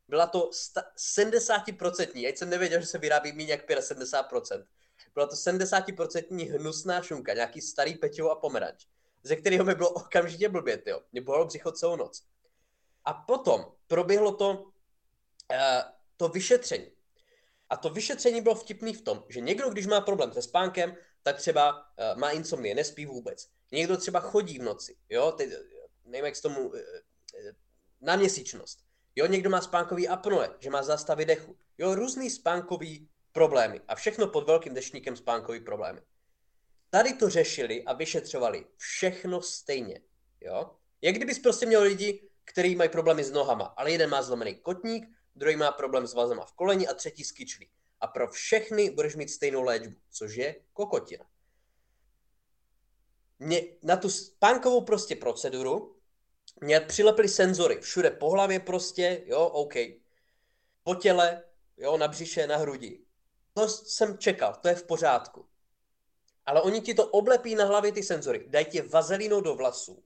Byla 0.08 0.26
to 0.26 0.52
sta- 0.52 0.92
70%, 0.96 2.28
ať 2.28 2.38
jsem 2.38 2.50
nevěděl, 2.50 2.80
že 2.80 2.86
se 2.86 2.98
vyrábí 2.98 3.32
méně 3.32 3.50
jak 3.50 3.66
75%. 3.70 4.66
Byla 5.14 5.26
to 5.26 5.36
70% 5.36 6.52
hnusná 6.52 7.02
šunka, 7.02 7.34
nějaký 7.34 7.60
starý 7.60 7.94
pečivo 7.94 8.30
a 8.30 8.40
pomeranč, 8.40 8.86
ze 9.26 9.36
kterého 9.36 9.64
mi 9.64 9.74
bylo 9.74 9.90
okamžitě 9.90 10.48
blbě, 10.48 10.82
jo. 10.86 11.02
Mě 11.12 11.20
bolelo 11.20 11.44
břicho 11.44 11.72
celou 11.72 11.96
noc. 11.96 12.22
A 13.04 13.14
potom 13.14 13.72
proběhlo 13.86 14.34
to, 14.34 14.50
uh, 14.50 14.70
to 16.16 16.28
vyšetření. 16.28 16.92
A 17.70 17.76
to 17.76 17.90
vyšetření 17.90 18.40
bylo 18.40 18.54
vtipný 18.54 18.94
v 18.94 19.02
tom, 19.02 19.24
že 19.28 19.40
někdo, 19.40 19.70
když 19.70 19.86
má 19.86 20.00
problém 20.00 20.32
se 20.32 20.42
spánkem, 20.42 20.96
tak 21.22 21.36
třeba 21.36 21.76
uh, 21.76 22.18
má 22.18 22.30
insomnie, 22.30 22.74
nespí 22.74 23.06
vůbec. 23.06 23.48
Někdo 23.72 23.96
třeba 23.96 24.20
chodí 24.20 24.58
v 24.58 24.62
noci, 24.62 24.96
jo, 25.08 25.32
Teď, 25.32 25.50
nevím, 26.04 26.24
jak 26.24 26.40
tomu, 26.40 26.68
uh, 26.68 26.76
na 28.00 28.16
měsíčnost. 28.16 28.78
Jo, 29.16 29.26
někdo 29.26 29.50
má 29.50 29.60
spánkový 29.60 30.08
apnoe, 30.08 30.50
že 30.58 30.70
má 30.70 30.82
zástavy 30.82 31.24
dechu. 31.24 31.56
Jo, 31.78 31.94
různý 31.94 32.30
spánkový 32.30 33.08
problémy. 33.32 33.80
A 33.88 33.94
všechno 33.94 34.28
pod 34.28 34.46
velkým 34.46 34.74
dešníkem 34.74 35.16
spánkový 35.16 35.60
problémy. 35.60 36.00
Tady 36.90 37.12
to 37.12 37.30
řešili 37.30 37.84
a 37.84 37.92
vyšetřovali 37.92 38.66
všechno 38.76 39.42
stejně. 39.42 40.00
Jo? 40.40 40.70
Jak 41.02 41.14
kdybys 41.14 41.38
prostě 41.38 41.66
měl 41.66 41.82
lidi, 41.82 42.28
kteří 42.44 42.76
mají 42.76 42.90
problémy 42.90 43.24
s 43.24 43.30
nohama, 43.30 43.64
ale 43.64 43.92
jeden 43.92 44.10
má 44.10 44.22
zlomený 44.22 44.54
kotník, 44.54 45.08
druhý 45.36 45.56
má 45.56 45.72
problém 45.72 46.06
s 46.06 46.14
vazama 46.14 46.44
v 46.44 46.52
koleni 46.52 46.88
a 46.88 46.94
třetí 46.94 47.24
s 47.24 47.32
kyčlí. 47.32 47.70
A 48.00 48.06
pro 48.06 48.28
všechny 48.28 48.90
budeš 48.90 49.16
mít 49.16 49.30
stejnou 49.30 49.62
léčbu, 49.62 49.96
což 50.10 50.34
je 50.34 50.56
kokotina. 50.72 51.24
Mě 53.38 53.62
na 53.82 53.96
tu 53.96 54.10
spánkovou 54.10 54.80
prostě 54.80 55.16
proceduru 55.16 55.96
mě 56.60 56.80
přilepili 56.80 57.28
senzory 57.28 57.80
všude 57.80 58.10
po 58.10 58.30
hlavě 58.30 58.60
prostě, 58.60 59.22
jo, 59.26 59.46
OK. 59.46 59.74
Po 60.82 60.94
těle, 60.94 61.44
jo, 61.76 61.96
na 61.96 62.08
břiše, 62.08 62.46
na 62.46 62.56
hrudi. 62.56 63.00
To 63.54 63.68
jsem 63.68 64.18
čekal, 64.18 64.54
to 64.54 64.68
je 64.68 64.74
v 64.74 64.86
pořádku. 64.86 65.46
Ale 66.46 66.62
oni 66.62 66.80
ti 66.80 66.94
to 66.94 67.06
oblepí 67.06 67.54
na 67.54 67.64
hlavě 67.64 67.92
ty 67.92 68.02
senzory, 68.02 68.44
dají 68.48 68.66
ti 68.66 68.80
vazelínou 68.82 69.40
do 69.40 69.54
vlasů. 69.54 70.02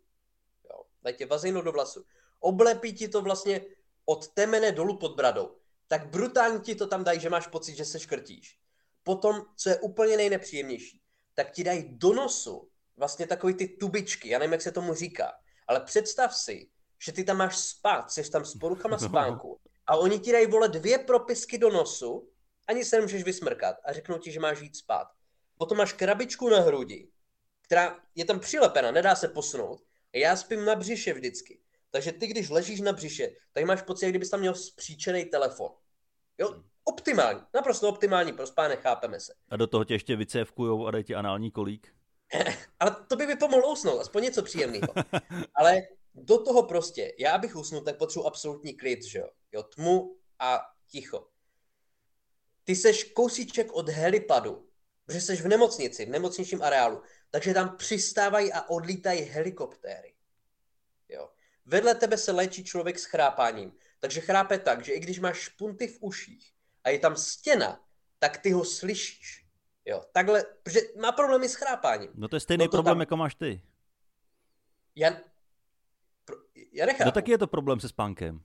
Jo, 0.71 0.83
dají 1.03 1.17
ti 1.17 1.25
vazelínou 1.25 1.63
do 1.63 1.73
vlasů. 1.73 2.05
Oblepí 2.41 2.93
ti 2.93 3.09
to 3.09 3.23
vlastně 3.23 3.61
od 4.05 4.29
temene 4.29 4.73
dolů 4.73 4.99
pod 4.99 5.17
bradou. 5.17 5.57
Tak 5.89 6.09
brutálně 6.09 6.59
ti 6.59 6.75
to 6.75 6.87
tam 6.87 7.05
dají, 7.05 7.21
že 7.21 7.31
máš 7.31 7.47
pocit, 7.47 7.77
že 7.77 7.85
se 7.85 8.01
škrtíš. 8.01 8.59
Potom, 9.03 9.43
co 9.57 9.71
je 9.71 9.81
úplně 9.81 10.17
nejnepříjemnější, 10.17 11.01
tak 11.35 11.51
ti 11.51 11.65
dají 11.65 11.99
do 11.99 12.13
nosu 12.13 12.71
vlastně 12.97 13.27
takový 13.27 13.55
ty 13.55 13.69
tubičky, 13.69 14.29
já 14.29 14.39
nevím, 14.39 14.53
jak 14.53 14.63
se 14.63 14.73
tomu 14.73 14.95
říká, 14.95 15.33
ale 15.67 15.81
představ 15.81 16.37
si, 16.37 16.69
že 17.05 17.13
ty 17.13 17.25
tam 17.25 17.37
máš 17.37 17.59
spát, 17.59 18.11
jsi 18.11 18.31
tam 18.31 18.45
s 18.45 18.55
poruchama 18.55 18.99
spánku 19.09 19.61
a 19.87 19.97
oni 19.97 20.19
ti 20.19 20.33
dají, 20.33 20.47
vole, 20.47 20.69
dvě 20.69 20.99
propisky 20.99 21.59
do 21.59 21.71
nosu, 21.71 22.29
ani 22.69 22.85
se 22.85 22.97
nemůžeš 22.97 23.23
vysmrkat 23.23 23.77
a 23.85 23.93
řeknou 23.93 24.19
ti, 24.19 24.33
že 24.33 24.41
máš 24.41 24.61
jít 24.61 24.77
spát. 24.77 25.07
Potom 25.61 25.79
máš 25.79 25.93
krabičku 25.93 26.49
na 26.49 26.61
hrudi, 26.61 27.09
která 27.63 28.01
je 28.15 28.25
tam 28.25 28.41
přilepena, 28.41 28.91
nedá 28.91 29.15
se 29.15 29.29
posunout 29.29 29.83
Já 30.13 30.37
spím 30.37 30.65
na 30.65 30.75
břiše 30.75 31.13
vždycky. 31.13 31.61
Takže 31.91 32.13
ty, 32.13 32.27
když 32.27 32.49
ležíš 32.49 32.81
na 32.81 32.93
břiše, 32.93 33.31
tak 33.53 33.65
máš 33.65 33.83
pocit, 33.83 34.05
jak 34.05 34.13
kdybys 34.13 34.31
tam 34.31 34.41
měl 34.41 34.55
spříčený 34.55 35.25
telefon. 35.25 35.71
Jo, 36.39 36.63
optimální, 36.85 37.41
naprosto 37.55 37.89
optimální 37.89 38.33
pro 38.33 38.47
spánek, 38.47 38.81
chápeme 38.81 39.21
se. 39.21 39.35
A 39.49 39.57
do 39.57 39.67
toho 39.67 39.85
tě 39.85 39.95
ještě 39.95 40.17
vycévkujou 40.17 40.87
a 40.87 40.91
dají 40.91 41.05
ti 41.05 41.15
anální 41.15 41.51
kolík? 41.51 41.95
Ale 42.81 42.97
to 43.09 43.17
by 43.17 43.27
mi 43.27 43.37
pomohlo 43.37 43.73
usnout, 43.73 44.01
aspoň 44.01 44.23
něco 44.23 44.43
příjemného. 44.43 44.95
Ale 45.55 45.83
do 46.15 46.45
toho 46.45 46.63
prostě, 46.63 47.13
já 47.19 47.39
bych 47.39 47.57
usnul, 47.57 47.81
tak 47.81 47.99
potřebuji 47.99 48.27
absolutní 48.27 48.77
klid, 48.77 49.05
že 49.05 49.19
jo? 49.19 49.29
jo 49.53 49.63
tmu 49.63 50.17
a 50.39 50.61
ticho. 50.87 51.29
Ty 52.65 52.77
seš 52.77 53.05
kousíček 53.05 53.73
od 53.73 53.89
helipadu, 53.89 54.70
protože 55.11 55.21
seš 55.21 55.41
v 55.41 55.49
nemocnici, 55.49 56.07
v 56.07 56.09
nemocničním 56.09 56.63
areálu, 56.63 57.03
takže 57.31 57.55
tam 57.55 57.77
přistávají 57.77 58.53
a 58.53 58.71
odlítají 58.71 59.21
helikoptéry. 59.21 60.15
Jo. 61.09 61.31
Vedle 61.67 61.95
tebe 61.95 62.17
se 62.17 62.33
léčí 62.33 62.65
člověk 62.65 62.99
s 62.99 63.05
chrápáním, 63.05 63.73
takže 64.01 64.21
chrápe 64.21 64.59
tak, 64.59 64.85
že 64.85 64.93
i 64.93 65.01
když 65.01 65.19
máš 65.19 65.39
špunty 65.39 65.87
v 65.87 65.99
uších 66.01 66.53
a 66.85 66.91
je 66.91 66.99
tam 66.99 67.17
stěna, 67.17 67.81
tak 68.19 68.39
ty 68.39 68.53
ho 68.53 68.65
slyšíš. 68.65 69.47
Jo, 69.85 70.05
takhle, 70.13 70.45
protože 70.63 70.81
má 71.01 71.13
problémy 71.13 71.49
s 71.49 71.55
chrápáním. 71.55 72.11
No 72.15 72.29
to 72.29 72.37
je 72.37 72.41
stejný 72.41 72.65
no 72.65 72.69
to 72.69 72.77
problém, 72.77 72.95
tam... 72.95 73.01
jako 73.01 73.17
máš 73.17 73.35
ty. 73.35 73.63
Já, 74.97 75.21
já 76.73 76.87
nechápu. 76.87 77.05
No 77.05 77.13
taky 77.13 77.31
je 77.31 77.39
to 77.39 77.47
problém 77.47 77.81
se 77.81 77.89
spánkem. 77.89 78.41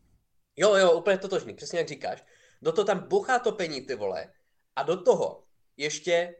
Jo, 0.55 0.75
jo, 0.75 0.91
úplně 0.91 1.17
totožný, 1.17 1.53
přesně 1.53 1.79
jak 1.79 1.87
říkáš. 1.87 2.25
Do 2.61 2.71
toho 2.71 2.85
tam 2.85 2.99
buchá 3.07 3.39
topení, 3.39 3.81
ty 3.81 3.95
vole. 3.95 4.33
A 4.75 4.83
do 4.83 5.03
toho 5.03 5.45
ještě 5.77 6.35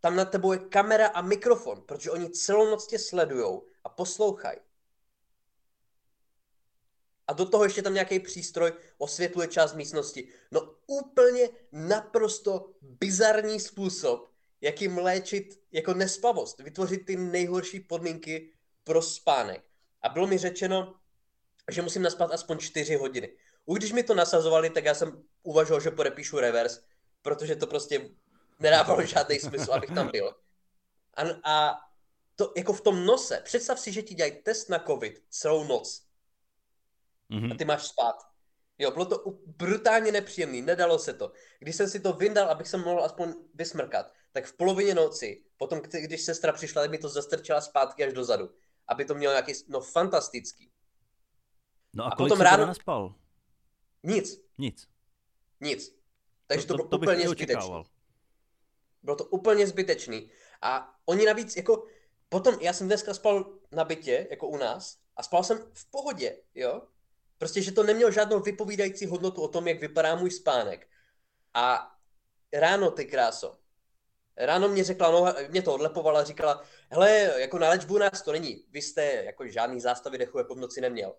tam 0.00 0.16
na 0.16 0.24
tebou 0.24 0.52
je 0.52 0.58
kamera 0.58 1.06
a 1.06 1.22
mikrofon, 1.22 1.82
protože 1.86 2.10
oni 2.10 2.30
celou 2.30 2.70
noc 2.70 2.86
tě 2.86 2.98
sledujou 2.98 3.66
a 3.84 3.88
poslouchají. 3.88 4.58
A 7.26 7.32
do 7.32 7.46
toho 7.46 7.64
ještě 7.64 7.82
tam 7.82 7.94
nějaký 7.94 8.20
přístroj 8.20 8.72
osvětluje 8.98 9.48
část 9.48 9.74
místnosti. 9.74 10.28
No 10.50 10.74
úplně 10.86 11.48
naprosto 11.72 12.72
bizarní 12.82 13.60
způsob, 13.60 14.30
jakým 14.60 14.98
léčit 14.98 15.62
jako 15.72 15.94
nespavost, 15.94 16.60
vytvořit 16.60 17.06
ty 17.06 17.16
nejhorší 17.16 17.80
podmínky 17.80 18.52
pro 18.84 19.02
spánek. 19.02 19.64
A 20.02 20.08
bylo 20.08 20.26
mi 20.26 20.38
řečeno, 20.38 20.94
že 21.70 21.82
musím 21.82 22.02
naspat 22.02 22.32
aspoň 22.32 22.58
4 22.58 22.96
hodiny. 22.96 23.36
Už 23.64 23.78
když 23.78 23.92
mi 23.92 24.02
to 24.02 24.14
nasazovali, 24.14 24.70
tak 24.70 24.84
já 24.84 24.94
jsem 24.94 25.22
uvažoval, 25.42 25.80
že 25.80 25.90
podepíšu 25.90 26.38
reverse, 26.38 26.82
protože 27.22 27.56
to 27.56 27.66
prostě 27.66 28.10
nedávalo 28.60 29.06
žádný 29.06 29.38
smysl, 29.38 29.72
abych 29.72 29.90
tam 29.90 30.10
byl. 30.10 30.34
A, 31.14 31.22
a 31.44 31.80
to 32.36 32.52
jako 32.56 32.72
v 32.72 32.80
tom 32.80 33.06
nose, 33.06 33.40
představ 33.44 33.80
si, 33.80 33.92
že 33.92 34.02
ti 34.02 34.14
dělají 34.14 34.42
test 34.42 34.68
na 34.68 34.78
covid 34.78 35.24
celou 35.30 35.64
noc. 35.64 36.06
Mm-hmm. 37.30 37.52
A 37.52 37.56
ty 37.56 37.64
máš 37.64 37.86
spát. 37.86 38.16
Jo, 38.78 38.90
bylo 38.90 39.04
to 39.04 39.24
brutálně 39.46 40.12
nepříjemný, 40.12 40.62
nedalo 40.62 40.98
se 40.98 41.14
to. 41.14 41.32
Když 41.58 41.76
jsem 41.76 41.88
si 41.88 42.00
to 42.00 42.12
vyndal, 42.12 42.48
abych 42.48 42.68
se 42.68 42.76
mohl 42.76 43.04
aspoň 43.04 43.34
vysmrkat, 43.54 44.12
tak 44.32 44.44
v 44.44 44.56
polovině 44.56 44.94
noci, 44.94 45.44
potom, 45.56 45.80
když 45.80 46.22
sestra 46.22 46.52
přišla, 46.52 46.82
tak 46.82 46.90
mi 46.90 46.98
to 46.98 47.08
zastrčila 47.08 47.60
zpátky 47.60 48.04
až 48.04 48.12
dozadu, 48.12 48.50
aby 48.88 49.04
to 49.04 49.14
mělo 49.14 49.32
nějaký, 49.32 49.52
no 49.68 49.80
fantastický. 49.80 50.72
No 51.94 52.04
a, 52.04 52.08
a 52.08 52.16
kolik 52.16 52.32
potom 52.32 52.44
ráno... 52.44 52.66
naspal? 52.66 53.14
Nic. 54.02 54.40
Nic. 54.58 54.88
Nic. 55.60 55.96
Takže 56.46 56.66
to, 56.66 56.76
to, 56.76 56.82
to, 56.82 56.88
to 56.88 56.96
úplně 56.96 57.28
zbytečný. 57.28 57.84
Bylo 59.02 59.16
to 59.16 59.24
úplně 59.24 59.66
zbytečný. 59.66 60.30
A 60.62 60.94
oni 61.06 61.26
navíc, 61.26 61.56
jako, 61.56 61.86
potom, 62.28 62.58
já 62.60 62.72
jsem 62.72 62.86
dneska 62.86 63.14
spal 63.14 63.58
na 63.72 63.84
bytě, 63.84 64.26
jako 64.30 64.48
u 64.48 64.56
nás, 64.56 64.98
a 65.16 65.22
spal 65.22 65.44
jsem 65.44 65.58
v 65.72 65.90
pohodě, 65.90 66.42
jo? 66.54 66.82
Prostě, 67.38 67.62
že 67.62 67.72
to 67.72 67.82
nemělo 67.82 68.10
žádnou 68.10 68.40
vypovídající 68.40 69.06
hodnotu 69.06 69.42
o 69.42 69.48
tom, 69.48 69.68
jak 69.68 69.80
vypadá 69.80 70.14
můj 70.14 70.30
spánek. 70.30 70.88
A 71.54 71.96
ráno, 72.52 72.90
ty 72.90 73.04
kráso, 73.04 73.58
ráno 74.36 74.68
mě 74.68 74.84
řekla, 74.84 75.10
no, 75.10 75.34
mě 75.48 75.62
to 75.62 75.74
odlepovala, 75.74 76.24
říkala, 76.24 76.64
hele, 76.90 77.10
jako 77.40 77.58
na 77.58 77.68
léčbu 77.68 77.98
nás 77.98 78.22
to 78.22 78.32
není, 78.32 78.64
vy 78.70 78.82
jste 78.82 79.04
jako 79.04 79.46
žádný 79.46 79.80
zástavy 79.80 80.18
dechu 80.18 80.38
jako 80.38 80.54
v 80.54 80.58
noci 80.58 80.80
neměl. 80.80 81.16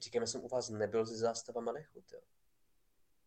Říkám, 0.00 0.22
já 0.22 0.26
jsem 0.26 0.44
u 0.44 0.48
vás 0.48 0.68
nebyl 0.68 1.06
se 1.06 1.16
zástavama 1.16 1.72
dechu, 1.72 2.04
jo. 2.12 2.20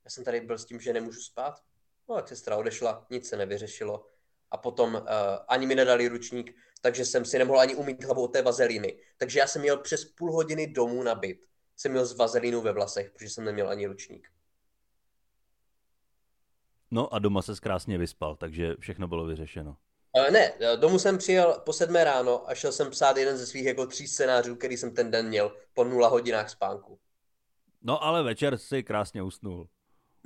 Já 0.05 0.11
jsem 0.11 0.23
tady 0.23 0.41
byl 0.41 0.57
s 0.57 0.65
tím, 0.65 0.79
že 0.79 0.93
nemůžu 0.93 1.21
spát. 1.21 1.63
No, 2.09 2.15
tak 2.15 2.27
sestra 2.27 2.57
odešla, 2.57 3.05
nic 3.09 3.29
se 3.29 3.37
nevyřešilo. 3.37 4.05
A 4.51 4.57
potom 4.57 4.95
uh, 4.95 5.01
ani 5.47 5.65
mi 5.65 5.75
nedali 5.75 6.07
ručník, 6.07 6.55
takže 6.81 7.05
jsem 7.05 7.25
si 7.25 7.37
nemohl 7.37 7.59
ani 7.59 7.75
umít 7.75 8.03
hlavu 8.03 8.23
od 8.23 8.27
té 8.27 8.41
vazelíny. 8.41 8.99
Takže 9.17 9.39
já 9.39 9.47
jsem 9.47 9.61
měl 9.61 9.77
přes 9.77 10.05
půl 10.05 10.31
hodiny 10.31 10.67
domů 10.67 11.03
na 11.03 11.15
byt. 11.15 11.45
Jsem 11.75 11.91
měl 11.91 12.05
z 12.05 12.17
vazelínu 12.17 12.61
ve 12.61 12.71
vlasech, 12.73 13.11
protože 13.11 13.29
jsem 13.29 13.45
neměl 13.45 13.69
ani 13.69 13.87
ručník. 13.87 14.27
No 16.91 17.13
a 17.13 17.19
doma 17.19 17.41
se 17.41 17.53
krásně 17.61 17.97
vyspal, 17.97 18.35
takže 18.35 18.75
všechno 18.79 19.07
bylo 19.07 19.25
vyřešeno. 19.25 19.77
Uh, 20.17 20.31
ne, 20.31 20.53
domů 20.75 20.99
jsem 20.99 21.17
přijel 21.17 21.61
po 21.65 21.73
sedmé 21.73 22.03
ráno 22.03 22.49
a 22.49 22.55
šel 22.55 22.71
jsem 22.71 22.91
psát 22.91 23.17
jeden 23.17 23.37
ze 23.37 23.45
svých 23.45 23.65
jako 23.65 23.87
tří 23.87 24.07
scénářů, 24.07 24.55
který 24.55 24.77
jsem 24.77 24.95
ten 24.95 25.11
den 25.11 25.27
měl 25.27 25.55
po 25.73 25.83
nula 25.83 26.07
hodinách 26.07 26.49
spánku. 26.49 26.99
No 27.81 28.03
ale 28.03 28.23
večer 28.23 28.57
si 28.57 28.83
krásně 28.83 29.23
usnul. 29.23 29.69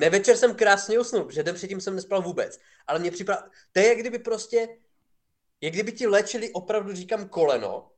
Ne, 0.01 0.09
večer 0.09 0.37
jsem 0.37 0.55
krásně 0.55 0.99
usnul, 0.99 1.23
protože 1.23 1.43
den 1.43 1.55
předtím 1.55 1.81
jsem 1.81 1.95
nespal 1.95 2.21
vůbec. 2.21 2.59
Ale 2.87 2.99
mě 2.99 3.11
připadá, 3.11 3.49
to 3.71 3.79
je 3.79 3.87
jak 3.87 3.97
kdyby 3.97 4.19
prostě, 4.19 4.77
jak 5.61 5.73
kdyby 5.73 5.91
ti 5.91 6.07
léčili 6.07 6.51
opravdu, 6.51 6.93
říkám, 6.93 7.29
koleno, 7.29 7.91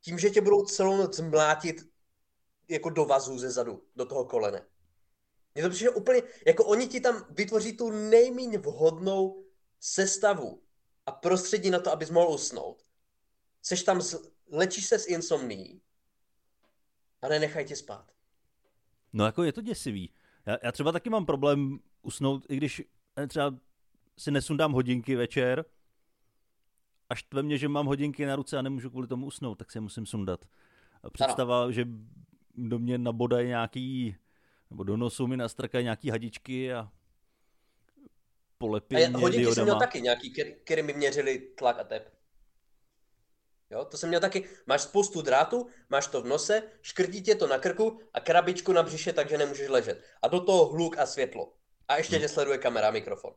tím, 0.00 0.18
že 0.18 0.30
tě 0.30 0.40
budou 0.40 0.64
celou 0.64 0.96
noc 0.96 1.20
mlátit 1.20 1.76
jako 2.68 2.90
do 2.90 3.04
vazu 3.04 3.38
ze 3.38 3.50
zadu, 3.50 3.82
do 3.96 4.06
toho 4.06 4.24
kolene. 4.24 4.66
Je 5.54 5.62
to 5.62 5.70
přijde 5.70 5.90
úplně, 5.90 6.22
jako 6.46 6.64
oni 6.64 6.88
ti 6.88 7.00
tam 7.00 7.26
vytvoří 7.30 7.76
tu 7.76 7.90
nejméně 7.90 8.58
vhodnou 8.58 9.44
sestavu 9.80 10.62
a 11.06 11.12
prostředí 11.12 11.70
na 11.70 11.78
to, 11.78 11.92
abys 11.92 12.10
mohl 12.10 12.34
usnout. 12.34 12.84
Seš 13.62 13.82
tam, 13.82 14.02
z, 14.02 14.16
lečíš 14.50 14.86
se 14.86 14.98
s 14.98 15.06
insomní 15.06 15.80
a 17.22 17.28
nenechaj 17.28 17.64
tě 17.64 17.76
spát. 17.76 18.12
No 19.12 19.26
jako 19.26 19.42
je 19.42 19.52
to 19.52 19.60
děsivý. 19.60 20.12
Já, 20.48 20.58
já 20.62 20.72
třeba 20.72 20.92
taky 20.92 21.10
mám 21.10 21.26
problém 21.26 21.78
usnout, 22.02 22.46
i 22.48 22.56
když 22.56 22.82
eh, 23.16 23.26
třeba 23.26 23.54
si 24.18 24.30
nesundám 24.30 24.72
hodinky 24.72 25.16
večer 25.16 25.64
a 27.10 27.14
štve 27.14 27.42
mě, 27.42 27.58
že 27.58 27.68
mám 27.68 27.86
hodinky 27.86 28.26
na 28.26 28.36
ruce 28.36 28.58
a 28.58 28.62
nemůžu 28.62 28.90
kvůli 28.90 29.06
tomu 29.06 29.26
usnout, 29.26 29.58
tak 29.58 29.72
si 29.72 29.78
je 29.78 29.80
musím 29.80 30.06
sundat. 30.06 30.44
A 31.02 31.10
představa, 31.10 31.62
ano. 31.62 31.72
že 31.72 31.84
do 32.54 32.78
mě 32.78 32.98
nabodají 32.98 33.48
nějaký, 33.48 34.16
nebo 34.70 34.84
do 34.84 34.96
nosu 34.96 35.26
mi 35.26 35.36
nastrkají 35.36 35.84
nějaký 35.84 36.10
hadičky 36.10 36.72
a 36.72 36.90
polepí 38.58 38.96
a 38.96 38.98
mě 38.98 39.18
hodinky 39.18 39.36
diodama. 39.36 39.54
jsem 39.54 39.64
měl 39.64 39.78
taky 39.78 40.00
nějaký, 40.00 40.32
který 40.64 40.82
mi 40.82 40.92
měřili 40.92 41.38
tlak 41.38 41.78
a 41.78 41.84
tep. 41.84 42.17
Jo, 43.70 43.84
to 43.84 43.96
jsem 43.96 44.08
měl 44.08 44.20
taky. 44.20 44.48
Máš 44.66 44.82
spoustu 44.82 45.22
drátu, 45.22 45.66
máš 45.88 46.06
to 46.06 46.22
v 46.22 46.26
nose, 46.26 46.62
škrtí 46.82 47.22
tě 47.22 47.34
to 47.34 47.46
na 47.46 47.58
krku 47.58 48.00
a 48.14 48.20
krabičku 48.20 48.72
na 48.72 48.82
břiše, 48.82 49.12
takže 49.12 49.38
nemůžeš 49.38 49.68
ležet. 49.68 50.02
A 50.22 50.28
do 50.28 50.40
toho 50.40 50.66
hluk 50.66 50.98
a 50.98 51.06
světlo. 51.06 51.52
A 51.88 51.96
ještě 51.96 52.16
hmm. 52.16 52.22
tě 52.22 52.28
sleduje 52.28 52.58
kamera 52.58 52.88
a 52.88 52.90
mikrofon. 52.90 53.34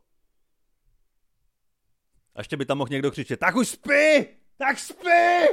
A 2.34 2.40
ještě 2.40 2.56
by 2.56 2.66
tam 2.66 2.78
mohl 2.78 2.90
někdo 2.90 3.10
křičet, 3.10 3.40
tak 3.40 3.56
už 3.56 3.68
spí! 3.68 4.26
Tak 4.58 4.78
spí! 4.78 5.48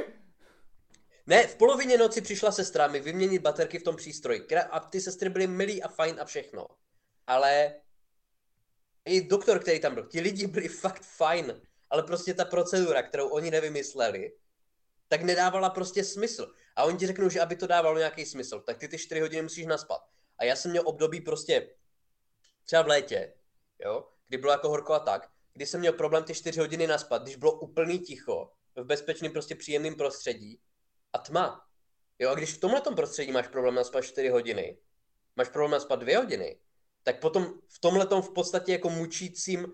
Ne, 1.26 1.46
v 1.46 1.56
polovině 1.56 1.98
noci 1.98 2.20
přišla 2.20 2.52
sestra 2.52 2.86
mi 2.88 3.00
vyměnit 3.00 3.42
baterky 3.42 3.78
v 3.78 3.82
tom 3.82 3.96
přístroji. 3.96 4.46
A 4.70 4.80
ty 4.80 5.00
sestry 5.00 5.28
byly 5.28 5.46
milí 5.46 5.82
a 5.82 5.88
fajn 5.88 6.20
a 6.20 6.24
všechno. 6.24 6.66
Ale 7.26 7.74
i 9.04 9.28
doktor, 9.28 9.58
který 9.58 9.80
tam 9.80 9.94
byl, 9.94 10.06
ti 10.06 10.20
lidi 10.20 10.46
byli 10.46 10.68
fakt 10.68 11.02
fajn. 11.02 11.60
Ale 11.90 12.02
prostě 12.02 12.34
ta 12.34 12.44
procedura, 12.44 13.02
kterou 13.02 13.28
oni 13.28 13.50
nevymysleli, 13.50 14.32
tak 15.10 15.22
nedávala 15.22 15.70
prostě 15.70 16.04
smysl. 16.04 16.54
A 16.76 16.84
oni 16.84 16.98
ti 16.98 17.06
řeknou, 17.06 17.28
že 17.28 17.40
aby 17.40 17.56
to 17.56 17.66
dávalo 17.66 17.98
nějaký 17.98 18.26
smysl, 18.26 18.60
tak 18.60 18.78
ty 18.78 18.88
ty 18.88 18.98
4 18.98 19.20
hodiny 19.20 19.42
musíš 19.42 19.66
naspat. 19.66 20.00
A 20.38 20.44
já 20.44 20.56
jsem 20.56 20.70
měl 20.70 20.88
období 20.88 21.20
prostě 21.20 21.74
třeba 22.64 22.82
v 22.82 22.86
létě, 22.86 23.34
jo, 23.78 24.08
kdy 24.28 24.38
bylo 24.38 24.52
jako 24.52 24.68
horko 24.68 24.92
a 24.92 24.98
tak, 24.98 25.30
kdy 25.52 25.66
jsem 25.66 25.80
měl 25.80 25.92
problém 25.92 26.24
ty 26.24 26.34
4 26.34 26.60
hodiny 26.60 26.86
naspat, 26.86 27.22
když 27.22 27.36
bylo 27.36 27.52
úplný 27.52 27.98
ticho, 27.98 28.52
v 28.76 28.84
bezpečném 28.84 29.32
prostě 29.32 29.54
příjemném 29.54 29.94
prostředí 29.94 30.60
a 31.12 31.18
tma. 31.18 31.66
Jo, 32.18 32.30
a 32.30 32.34
když 32.34 32.54
v 32.54 32.60
tomhle 32.60 32.80
prostředí 32.80 33.32
máš 33.32 33.48
problém 33.48 33.74
naspat 33.74 34.04
4 34.04 34.28
hodiny, 34.28 34.78
máš 35.36 35.48
problém 35.48 35.70
naspat 35.70 36.00
2 36.00 36.18
hodiny, 36.18 36.60
tak 37.02 37.20
potom 37.20 37.54
v 37.68 37.78
tomhle 37.78 38.06
v 38.06 38.32
podstatě 38.34 38.72
jako 38.72 38.90
mučícím 38.90 39.72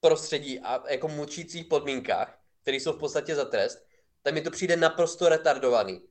prostředí 0.00 0.60
a 0.60 0.90
jako 0.90 1.08
mučících 1.08 1.66
podmínkách, 1.66 2.40
které 2.62 2.76
jsou 2.76 2.92
v 2.92 2.98
podstatě 2.98 3.34
za 3.34 3.44
trest, 3.44 3.87
tak 4.22 4.34
mi 4.34 4.40
to 4.40 4.50
přijde 4.50 4.76
naprosto 4.76 5.28
retardovaný 5.28 6.02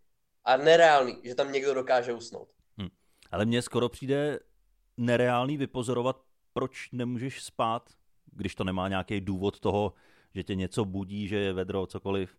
a 0.46 0.58
nereálný, 0.58 1.18
že 1.24 1.36
tam 1.36 1.52
někdo 1.52 1.74
dokáže 1.74 2.14
usnout. 2.14 2.50
Hm. 2.82 2.88
Ale 3.32 3.46
mně 3.46 3.62
skoro 3.62 3.90
přijde 3.90 4.40
nereálný 4.98 5.58
vypozorovat, 5.58 6.22
proč 6.54 6.90
nemůžeš 6.92 7.44
spát, 7.44 7.90
když 8.26 8.56
to 8.56 8.64
nemá 8.64 8.88
nějaký 8.88 9.22
důvod 9.22 9.60
toho, 9.60 9.94
že 10.36 10.44
tě 10.44 10.56
něco 10.56 10.86
budí, 10.86 11.28
že 11.28 11.38
je 11.38 11.54
vedro, 11.54 11.88
cokoliv. 11.88 12.38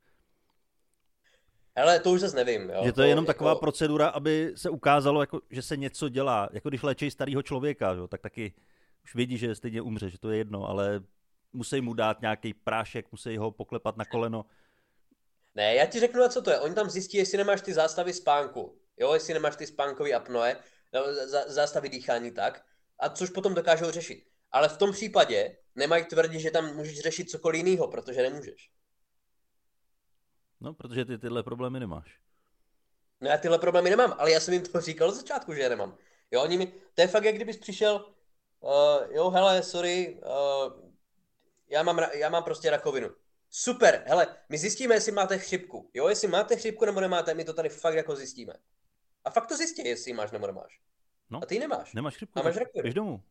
Hele, 1.77 2.01
to 2.01 2.11
už 2.11 2.21
zase 2.21 2.37
nevím. 2.37 2.71
Jo. 2.71 2.81
Že 2.85 2.93
to 2.93 3.03
je 3.03 3.09
jenom 3.09 3.23
jako... 3.23 3.33
taková 3.33 3.55
procedura, 3.55 4.09
aby 4.09 4.53
se 4.57 4.71
ukázalo, 4.71 5.21
jako, 5.21 5.41
že 5.51 5.63
se 5.63 5.77
něco 5.77 6.09
dělá. 6.09 6.49
Jako 6.53 6.69
když 6.69 6.83
léčí 6.83 7.11
starého 7.11 7.43
člověka, 7.43 7.93
jo, 7.93 8.09
tak 8.09 8.21
taky 8.21 8.55
už 9.05 9.15
vědí, 9.15 9.39
že 9.39 9.55
stejně 9.55 9.83
umře, 9.83 10.11
že 10.11 10.19
to 10.19 10.31
je 10.31 10.39
jedno, 10.39 10.69
ale 10.69 11.01
musí 11.53 11.81
mu 11.81 11.95
dát 11.95 12.21
nějaký 12.21 12.55
prášek, 12.55 13.13
musí 13.13 13.37
ho 13.37 13.51
poklepat 13.51 13.97
na 13.97 14.05
koleno. 14.05 14.45
Ne, 15.59 15.75
já 15.75 15.87
ti 15.87 16.01
řeknu, 16.01 16.29
co 16.29 16.43
to 16.43 16.51
je. 16.51 16.61
Oni 16.61 16.75
tam 16.75 16.91
zjistí, 16.91 17.17
jestli 17.17 17.39
nemáš 17.39 17.61
ty 17.61 17.75
zástavy 17.75 18.13
spánku. 18.13 18.79
Jo, 18.97 19.15
jestli 19.15 19.35
nemáš 19.35 19.57
ty 19.57 19.67
spánkové 19.67 20.13
apnoe, 20.13 20.57
zástavy 21.47 21.89
dýchání 21.89 22.31
tak, 22.31 22.65
a 22.99 23.09
což 23.09 23.31
potom 23.31 23.55
dokážou 23.55 23.91
řešit. 23.91 24.27
Ale 24.53 24.69
v 24.69 24.77
tom 24.77 24.93
případě 24.93 25.57
nemají 25.75 26.05
tvrdit, 26.05 26.41
že 26.41 26.51
tam 26.51 26.77
můžeš 26.77 27.01
řešit 27.01 27.31
cokoliv 27.31 27.65
jiného, 27.65 27.89
protože 27.89 28.23
nemůžeš. 28.23 28.71
No, 30.61 30.75
protože 30.75 31.05
ty 31.05 31.19
tyhle 31.19 31.43
problémy 31.43 31.81
nemáš. 31.81 32.19
No 33.21 33.29
já 33.29 33.39
tyhle 33.39 33.59
problémy 33.59 33.91
nemám, 33.91 34.15
ale 34.19 34.31
já 34.31 34.41
jsem 34.41 34.55
jim 34.55 34.63
to 34.63 34.81
říkal 34.81 35.09
od 35.09 35.15
začátku, 35.15 35.55
že 35.55 35.61
je 35.61 35.69
nemám. 35.69 35.97
Jo, 36.31 36.43
oni 36.43 36.59
mi, 36.59 36.67
to 36.95 37.01
je 37.01 37.09
fakt, 37.09 37.25
jak 37.25 37.35
kdybys 37.35 37.57
přišel, 37.57 38.15
uh, 38.61 38.71
jo, 39.11 39.31
hele, 39.31 39.63
sorry, 39.63 40.21
uh, 40.23 40.73
já, 41.69 41.83
mám, 41.83 42.01
já 42.15 42.29
mám 42.29 42.45
prostě 42.45 42.71
rakovinu. 42.71 43.11
Super, 43.51 44.03
hele, 44.07 44.37
my 44.49 44.59
zjistíme, 44.59 44.95
jestli 44.95 45.13
máte 45.13 45.39
chřipku. 45.39 45.91
Jo, 45.95 46.09
jestli 46.09 46.29
máte 46.29 46.57
chřipku 46.57 46.85
nebo 46.85 47.01
nemáte, 47.01 47.35
my 47.35 47.45
to 47.45 47.53
tady 47.53 47.69
fakt 47.69 47.95
jako 47.95 48.17
zjistíme. 48.17 48.53
A 49.25 49.31
fakt 49.31 49.47
to 49.47 49.57
zjistí, 49.57 49.89
jestli 49.89 50.13
máš 50.13 50.31
nebo 50.31 50.47
nemáš. 50.47 50.81
No, 51.31 51.43
a 51.43 51.47
ty 51.47 51.59
nemáš. 51.59 51.95
Nemáš 51.95 52.17
chřipku. 52.17 52.39
A 52.39 52.43
máš 52.43 52.57
rakovinu. 52.57 52.83
Běž 52.83 52.95
domů. 52.95 53.23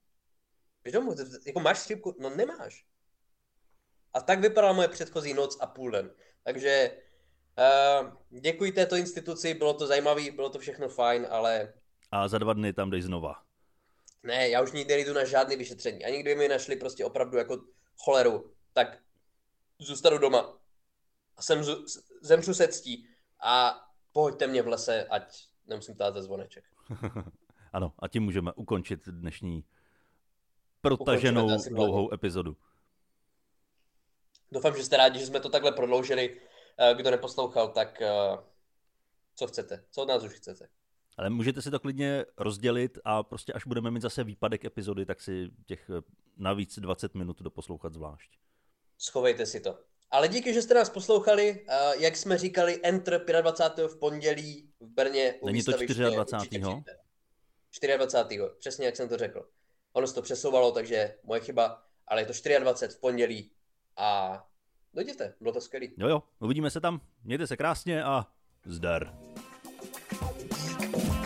Běž 0.84 0.94
domů, 0.94 1.16
jako 1.46 1.60
máš 1.60 1.80
chřipku, 1.80 2.16
no 2.20 2.30
nemáš. 2.30 2.86
A 4.14 4.22
tak 4.22 4.40
vypadala 4.40 4.74
moje 4.74 4.88
předchozí 4.88 5.34
noc 5.34 5.58
a 5.62 5.68
půl 5.68 5.92
den. 5.92 6.14
Takže 6.44 6.92
uh, 8.02 8.40
děkuji 8.42 8.72
této 8.72 8.96
instituci, 8.96 9.54
bylo 9.54 9.74
to 9.74 9.88
zajímavé, 9.88 10.32
bylo 10.32 10.50
to 10.50 10.60
všechno 10.60 10.90
fajn, 10.90 11.28
ale... 11.30 11.74
A 12.12 12.28
za 12.28 12.38
dva 12.38 12.54
dny 12.54 12.74
tam 12.74 12.90
jdeš 12.90 13.04
znova. 13.04 13.36
Ne, 14.24 14.50
já 14.50 14.62
už 14.62 14.72
nikdy 14.72 14.94
nejdu 14.94 15.14
na 15.14 15.26
žádný 15.26 15.56
vyšetření. 15.56 16.06
A 16.06 16.10
nikdy 16.10 16.36
mi 16.36 16.48
našli 16.48 16.76
prostě 16.76 17.06
opravdu 17.06 17.38
jako 17.38 17.58
choleru, 18.04 18.54
tak 18.74 18.98
zůstanu 19.80 20.18
doma. 20.18 20.58
A 21.38 21.42
jsem, 21.42 21.64
zemřu 22.22 22.54
se 22.54 22.68
ctí 22.68 23.08
a 23.44 23.84
pojďte 24.12 24.48
mě 24.48 24.62
v 24.62 24.68
lese, 24.68 25.08
ať 25.08 25.48
nemusím 25.66 25.96
tát 25.96 26.14
za 26.14 26.22
zvoneček. 26.22 26.64
ano, 27.74 27.94
a 28.00 28.08
tím 28.08 28.24
můžeme 28.24 28.54
ukončit 28.54 29.08
dnešní 29.08 29.64
protaženou 30.82 31.58
dlouhou 31.70 32.14
epizodu. 32.14 32.58
Doufám, 34.52 34.76
že 34.76 34.84
jste 34.84 34.98
rádi, 34.98 35.20
že 35.20 35.26
jsme 35.26 35.40
to 35.40 35.50
takhle 35.50 35.72
prodloužili. 35.72 36.42
Eh, 36.80 36.96
kdo 36.96 37.12
neposlouchal, 37.12 37.68
tak 37.68 38.02
eh, 38.02 38.38
co 39.36 39.48
chcete? 39.48 39.84
Co 39.92 40.02
od 40.02 40.08
nás 40.08 40.24
už 40.24 40.32
chcete? 40.32 40.68
Ale 41.18 41.30
můžete 41.30 41.62
si 41.62 41.72
to 41.72 41.80
klidně 41.80 42.26
rozdělit 42.38 42.98
a 43.06 43.24
prostě 43.24 43.54
až 43.54 43.68
budeme 43.68 43.92
mít 43.92 44.02
zase 44.02 44.24
výpadek 44.24 44.66
epizody, 44.66 45.06
tak 45.06 45.22
si 45.22 45.50
těch 45.66 45.90
eh, 45.90 46.02
navíc 46.38 46.80
20 46.80 47.16
minut 47.16 47.42
doposlouchat 47.42 47.94
zvlášť. 47.94 48.40
Schovejte 48.98 49.46
si 49.46 49.60
to. 49.60 49.80
Ale 50.12 50.28
díky, 50.28 50.54
že 50.54 50.62
jste 50.62 50.74
nás 50.74 50.90
poslouchali. 50.90 51.66
Jak 52.00 52.18
jsme 52.18 52.38
říkali, 52.38 52.80
Enter 52.84 53.26
25. 53.42 53.88
v 53.88 54.00
pondělí 54.00 54.70
v 54.80 54.88
Brně. 54.88 55.36
Není 55.46 55.64
to 55.64 55.72
24. 55.72 56.04
24. 57.98 58.42
Přesně 58.60 58.86
jak 58.86 58.96
jsem 58.96 59.10
to 59.10 59.18
řekl. 59.18 59.50
Ono 59.94 60.08
se 60.08 60.14
to 60.14 60.22
přesouvalo, 60.22 60.72
takže 60.72 61.16
moje 61.24 61.42
chyba, 61.42 61.84
ale 62.08 62.22
je 62.22 62.26
to 62.26 62.34
24 62.60 62.98
v 62.98 63.00
pondělí 63.00 63.52
a 63.98 64.44
dojděte, 64.94 65.34
bylo 65.42 65.54
to 65.54 65.62
skvělé. 65.62 65.88
Jo 65.98 66.08
jo, 66.08 66.24
uvidíme 66.40 66.72
se 66.72 66.82
tam, 66.82 67.02
mějte 67.24 67.48
se 67.48 67.58
krásně 67.58 68.04
a 68.04 68.28
zdar. 68.66 69.18
you 70.96 71.17